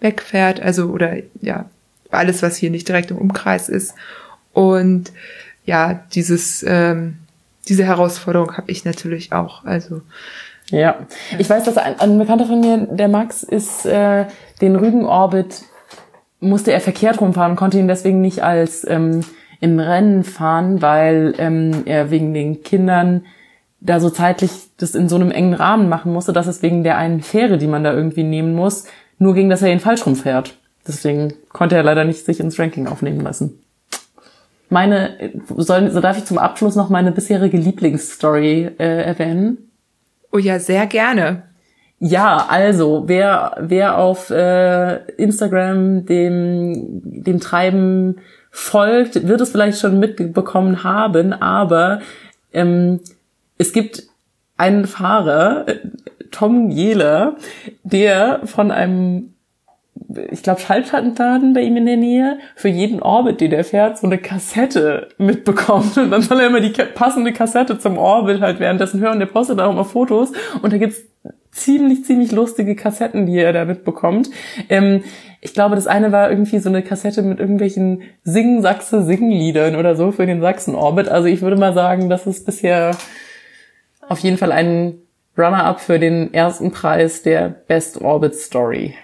wegfährt. 0.00 0.60
Also, 0.60 0.86
oder 0.86 1.16
ja, 1.40 1.66
alles, 2.10 2.42
was 2.42 2.56
hier 2.56 2.70
nicht 2.70 2.88
direkt 2.88 3.12
im 3.12 3.18
Umkreis 3.18 3.68
ist. 3.68 3.94
Und 4.56 5.12
ja, 5.66 6.00
dieses, 6.14 6.64
ähm, 6.66 7.18
diese 7.68 7.84
Herausforderung 7.84 8.56
habe 8.56 8.70
ich 8.70 8.86
natürlich 8.86 9.34
auch. 9.34 9.66
Also 9.66 10.00
ja, 10.70 10.96
ich 11.38 11.50
weiß, 11.50 11.64
dass 11.64 11.76
ein, 11.76 12.00
ein 12.00 12.18
Bekannter 12.18 12.46
von 12.46 12.60
mir, 12.60 12.78
der 12.90 13.08
Max, 13.08 13.42
ist 13.42 13.84
äh, 13.84 14.24
den 14.62 14.76
Rügen-Orbit 14.76 15.64
musste 16.40 16.72
er 16.72 16.80
verkehrt 16.80 17.20
rumfahren, 17.20 17.54
konnte 17.54 17.78
ihn 17.78 17.86
deswegen 17.86 18.22
nicht 18.22 18.42
als 18.44 18.88
ähm, 18.88 19.20
im 19.60 19.78
Rennen 19.78 20.24
fahren, 20.24 20.80
weil 20.80 21.34
ähm, 21.36 21.82
er 21.84 22.10
wegen 22.10 22.32
den 22.32 22.62
Kindern 22.62 23.26
da 23.80 24.00
so 24.00 24.08
zeitlich 24.08 24.50
das 24.78 24.94
in 24.94 25.10
so 25.10 25.16
einem 25.16 25.30
engen 25.30 25.52
Rahmen 25.52 25.90
machen 25.90 26.14
musste, 26.14 26.32
dass 26.32 26.46
es 26.46 26.62
wegen 26.62 26.82
der 26.82 26.96
einen 26.96 27.20
Fähre, 27.20 27.58
die 27.58 27.66
man 27.66 27.84
da 27.84 27.92
irgendwie 27.92 28.24
nehmen 28.24 28.54
muss, 28.54 28.86
nur 29.18 29.34
ging, 29.34 29.50
dass 29.50 29.60
er 29.60 29.70
ihn 29.70 29.80
falsch 29.80 30.06
rumfährt. 30.06 30.56
Deswegen 30.88 31.34
konnte 31.50 31.76
er 31.76 31.82
leider 31.82 32.04
nicht 32.04 32.24
sich 32.24 32.40
ins 32.40 32.58
Ranking 32.58 32.86
aufnehmen 32.86 33.20
lassen 33.20 33.58
meine, 34.76 35.32
soll, 35.56 35.90
so 35.90 36.00
darf 36.00 36.18
ich 36.18 36.26
zum 36.26 36.36
Abschluss 36.36 36.76
noch 36.76 36.90
meine 36.90 37.10
bisherige 37.10 37.56
Lieblingsstory 37.56 38.72
äh, 38.78 39.04
erwähnen? 39.04 39.70
Oh 40.32 40.36
ja, 40.36 40.58
sehr 40.58 40.86
gerne. 40.86 41.44
Ja, 41.98 42.44
also 42.50 43.04
wer 43.06 43.56
wer 43.58 43.96
auf 43.96 44.28
äh, 44.28 44.96
Instagram 45.12 46.04
dem 46.04 47.00
dem 47.02 47.40
Treiben 47.40 48.16
folgt, 48.50 49.26
wird 49.26 49.40
es 49.40 49.50
vielleicht 49.50 49.80
schon 49.80 49.98
mitbekommen 49.98 50.84
haben, 50.84 51.32
aber 51.32 52.00
ähm, 52.52 53.00
es 53.56 53.72
gibt 53.72 54.02
einen 54.58 54.84
Fahrer, 54.84 55.68
äh, 55.68 55.78
Tom 56.30 56.68
Jehler, 56.70 57.36
der 57.82 58.40
von 58.44 58.70
einem 58.70 59.35
ich 60.30 60.42
glaube, 60.42 60.60
Schallplattenladen 60.60 61.52
bei 61.52 61.62
ihm 61.62 61.76
in 61.76 61.86
der 61.86 61.96
Nähe, 61.96 62.38
für 62.54 62.68
jeden 62.68 63.00
Orbit, 63.00 63.40
den 63.40 63.52
er 63.52 63.64
fährt, 63.64 63.98
so 63.98 64.06
eine 64.06 64.18
Kassette 64.18 65.08
mitbekommt. 65.18 65.96
Und 65.98 66.10
dann 66.10 66.22
soll 66.22 66.40
er 66.40 66.46
immer 66.46 66.60
die 66.60 66.70
passende 66.70 67.32
Kassette 67.32 67.78
zum 67.78 67.98
Orbit 67.98 68.40
halt 68.40 68.60
währenddessen 68.60 69.00
hören. 69.00 69.18
Der 69.18 69.26
postet 69.26 69.60
auch 69.60 69.70
immer 69.70 69.84
Fotos. 69.84 70.32
Und 70.62 70.72
da 70.72 70.78
gibt's 70.78 71.02
ziemlich, 71.50 72.04
ziemlich 72.04 72.32
lustige 72.32 72.76
Kassetten, 72.76 73.26
die 73.26 73.38
er 73.38 73.52
da 73.52 73.64
mitbekommt. 73.64 74.30
Ähm, 74.68 75.02
ich 75.40 75.54
glaube, 75.54 75.74
das 75.74 75.86
eine 75.86 76.12
war 76.12 76.30
irgendwie 76.30 76.58
so 76.58 76.68
eine 76.68 76.82
Kassette 76.82 77.22
mit 77.22 77.40
irgendwelchen 77.40 78.02
Singen-Sachse-Singen-Liedern 78.24 79.76
oder 79.76 79.96
so 79.96 80.12
für 80.12 80.26
den 80.26 80.40
Sachsen-Orbit. 80.40 81.08
Also 81.08 81.28
ich 81.28 81.42
würde 81.42 81.56
mal 81.56 81.74
sagen, 81.74 82.08
das 82.08 82.26
ist 82.26 82.46
bisher 82.46 82.96
auf 84.08 84.18
jeden 84.20 84.38
Fall 84.38 84.52
ein 84.52 84.98
Runner-up 85.36 85.80
für 85.80 85.98
den 85.98 86.32
ersten 86.32 86.70
Preis 86.70 87.22
der 87.22 87.48
Best 87.48 88.00
Orbit 88.00 88.34
Story. 88.34 88.94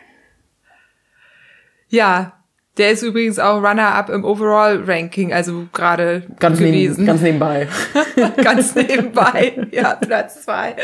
Ja, 1.93 2.33
der 2.79 2.93
ist 2.93 3.03
übrigens 3.03 3.39
auch 3.39 3.63
Runner-up 3.63 4.09
im 4.09 4.25
Overall-Ranking, 4.25 5.35
also 5.35 5.67
gerade 5.75 6.23
ganz 6.39 6.59
gewesen. 6.59 7.05
Neben, 7.05 7.07
ganz 7.07 7.21
nebenbei. 7.21 7.69
ganz 8.43 8.75
nebenbei, 8.75 9.69
ja, 9.73 9.97
Platz 9.97 10.43
zwei. 10.43 10.75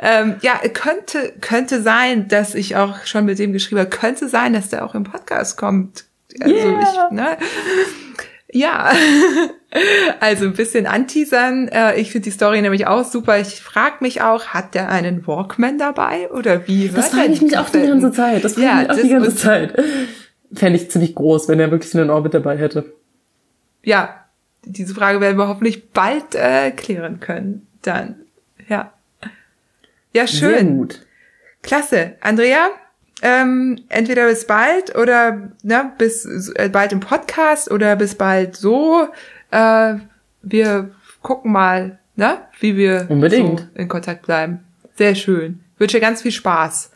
ähm, 0.00 0.36
ja, 0.40 0.60
könnte, 0.72 1.34
könnte 1.40 1.82
sein, 1.82 2.28
dass 2.28 2.54
ich 2.54 2.76
auch 2.76 3.04
schon 3.06 3.24
mit 3.24 3.40
dem 3.40 3.52
geschrieben 3.52 3.80
habe, 3.80 3.90
könnte 3.90 4.28
sein, 4.28 4.52
dass 4.52 4.68
der 4.68 4.84
auch 4.84 4.94
im 4.94 5.02
Podcast 5.02 5.58
kommt. 5.58 6.04
Also 6.40 6.54
yeah. 6.54 6.80
ich, 6.80 7.12
ne? 7.12 7.36
Ja, 8.50 8.92
also 10.20 10.46
ein 10.46 10.54
bisschen 10.54 10.86
anteasern. 10.86 11.68
Äh, 11.68 12.00
ich 12.00 12.10
finde 12.10 12.24
die 12.24 12.30
Story 12.30 12.62
nämlich 12.62 12.86
auch 12.86 13.04
super. 13.04 13.38
Ich 13.38 13.60
frage 13.60 13.96
mich 14.00 14.22
auch, 14.22 14.46
hat 14.48 14.74
der 14.74 14.88
einen 14.88 15.26
Walkman 15.26 15.78
dabei 15.78 16.30
oder 16.30 16.66
wie? 16.66 16.88
Das 16.88 17.10
frage 17.10 17.32
ich 17.32 17.42
mich 17.42 17.58
auch 17.58 17.68
die 17.68 17.86
ganze 17.86 18.12
Zeit. 18.12 18.44
Das 18.44 18.54
frage 18.54 18.66
ja, 18.66 18.82
ich 18.82 18.88
mich 18.88 18.96
auch 18.96 19.02
die 19.02 19.08
ganze 19.10 19.36
Zeit. 19.36 19.84
Fände 20.54 20.78
ich 20.78 20.90
ziemlich 20.90 21.14
groß, 21.14 21.48
wenn 21.48 21.60
er 21.60 21.70
wirklich 21.70 21.94
einen 21.94 22.08
Orbit 22.08 22.32
dabei 22.32 22.56
hätte. 22.56 22.90
Ja, 23.82 24.24
diese 24.64 24.94
Frage 24.94 25.20
werden 25.20 25.36
wir 25.36 25.48
hoffentlich 25.48 25.90
bald 25.90 26.34
äh, 26.34 26.70
klären 26.70 27.20
können. 27.20 27.66
Dann, 27.82 28.16
ja. 28.68 28.92
Ja, 30.14 30.26
schön. 30.26 30.50
Sehr 30.50 30.64
gut. 30.64 31.06
Klasse. 31.62 32.14
Andrea, 32.20 32.70
ähm, 33.22 33.80
entweder 33.88 34.26
bis 34.28 34.46
bald 34.46 34.96
oder 34.96 35.50
ne, 35.62 35.92
bis 35.98 36.24
äh, 36.54 36.68
bald 36.68 36.92
im 36.92 37.00
Podcast 37.00 37.70
oder 37.70 37.96
bis 37.96 38.14
bald 38.14 38.56
so. 38.56 39.08
Äh, 39.50 39.94
wir 40.42 40.90
gucken 41.22 41.52
mal, 41.52 41.98
ne, 42.16 42.38
wie 42.60 42.76
wir 42.76 43.06
Unbedingt. 43.08 43.60
so 43.60 43.66
in 43.74 43.88
Kontakt 43.88 44.26
bleiben. 44.26 44.60
Sehr 44.96 45.14
schön. 45.14 45.60
Wünsche 45.78 46.00
ganz 46.00 46.22
viel 46.22 46.32
Spaß 46.32 46.90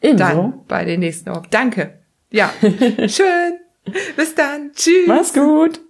Ebenso. 0.00 0.24
dann 0.24 0.54
bei 0.68 0.84
den 0.84 1.00
nächsten. 1.00 1.32
Danke. 1.50 1.94
Ja, 2.30 2.50
schön. 2.60 3.58
Bis 4.16 4.34
dann. 4.34 4.72
Tschüss. 4.74 5.06
Mach's 5.06 5.32
gut. 5.32 5.80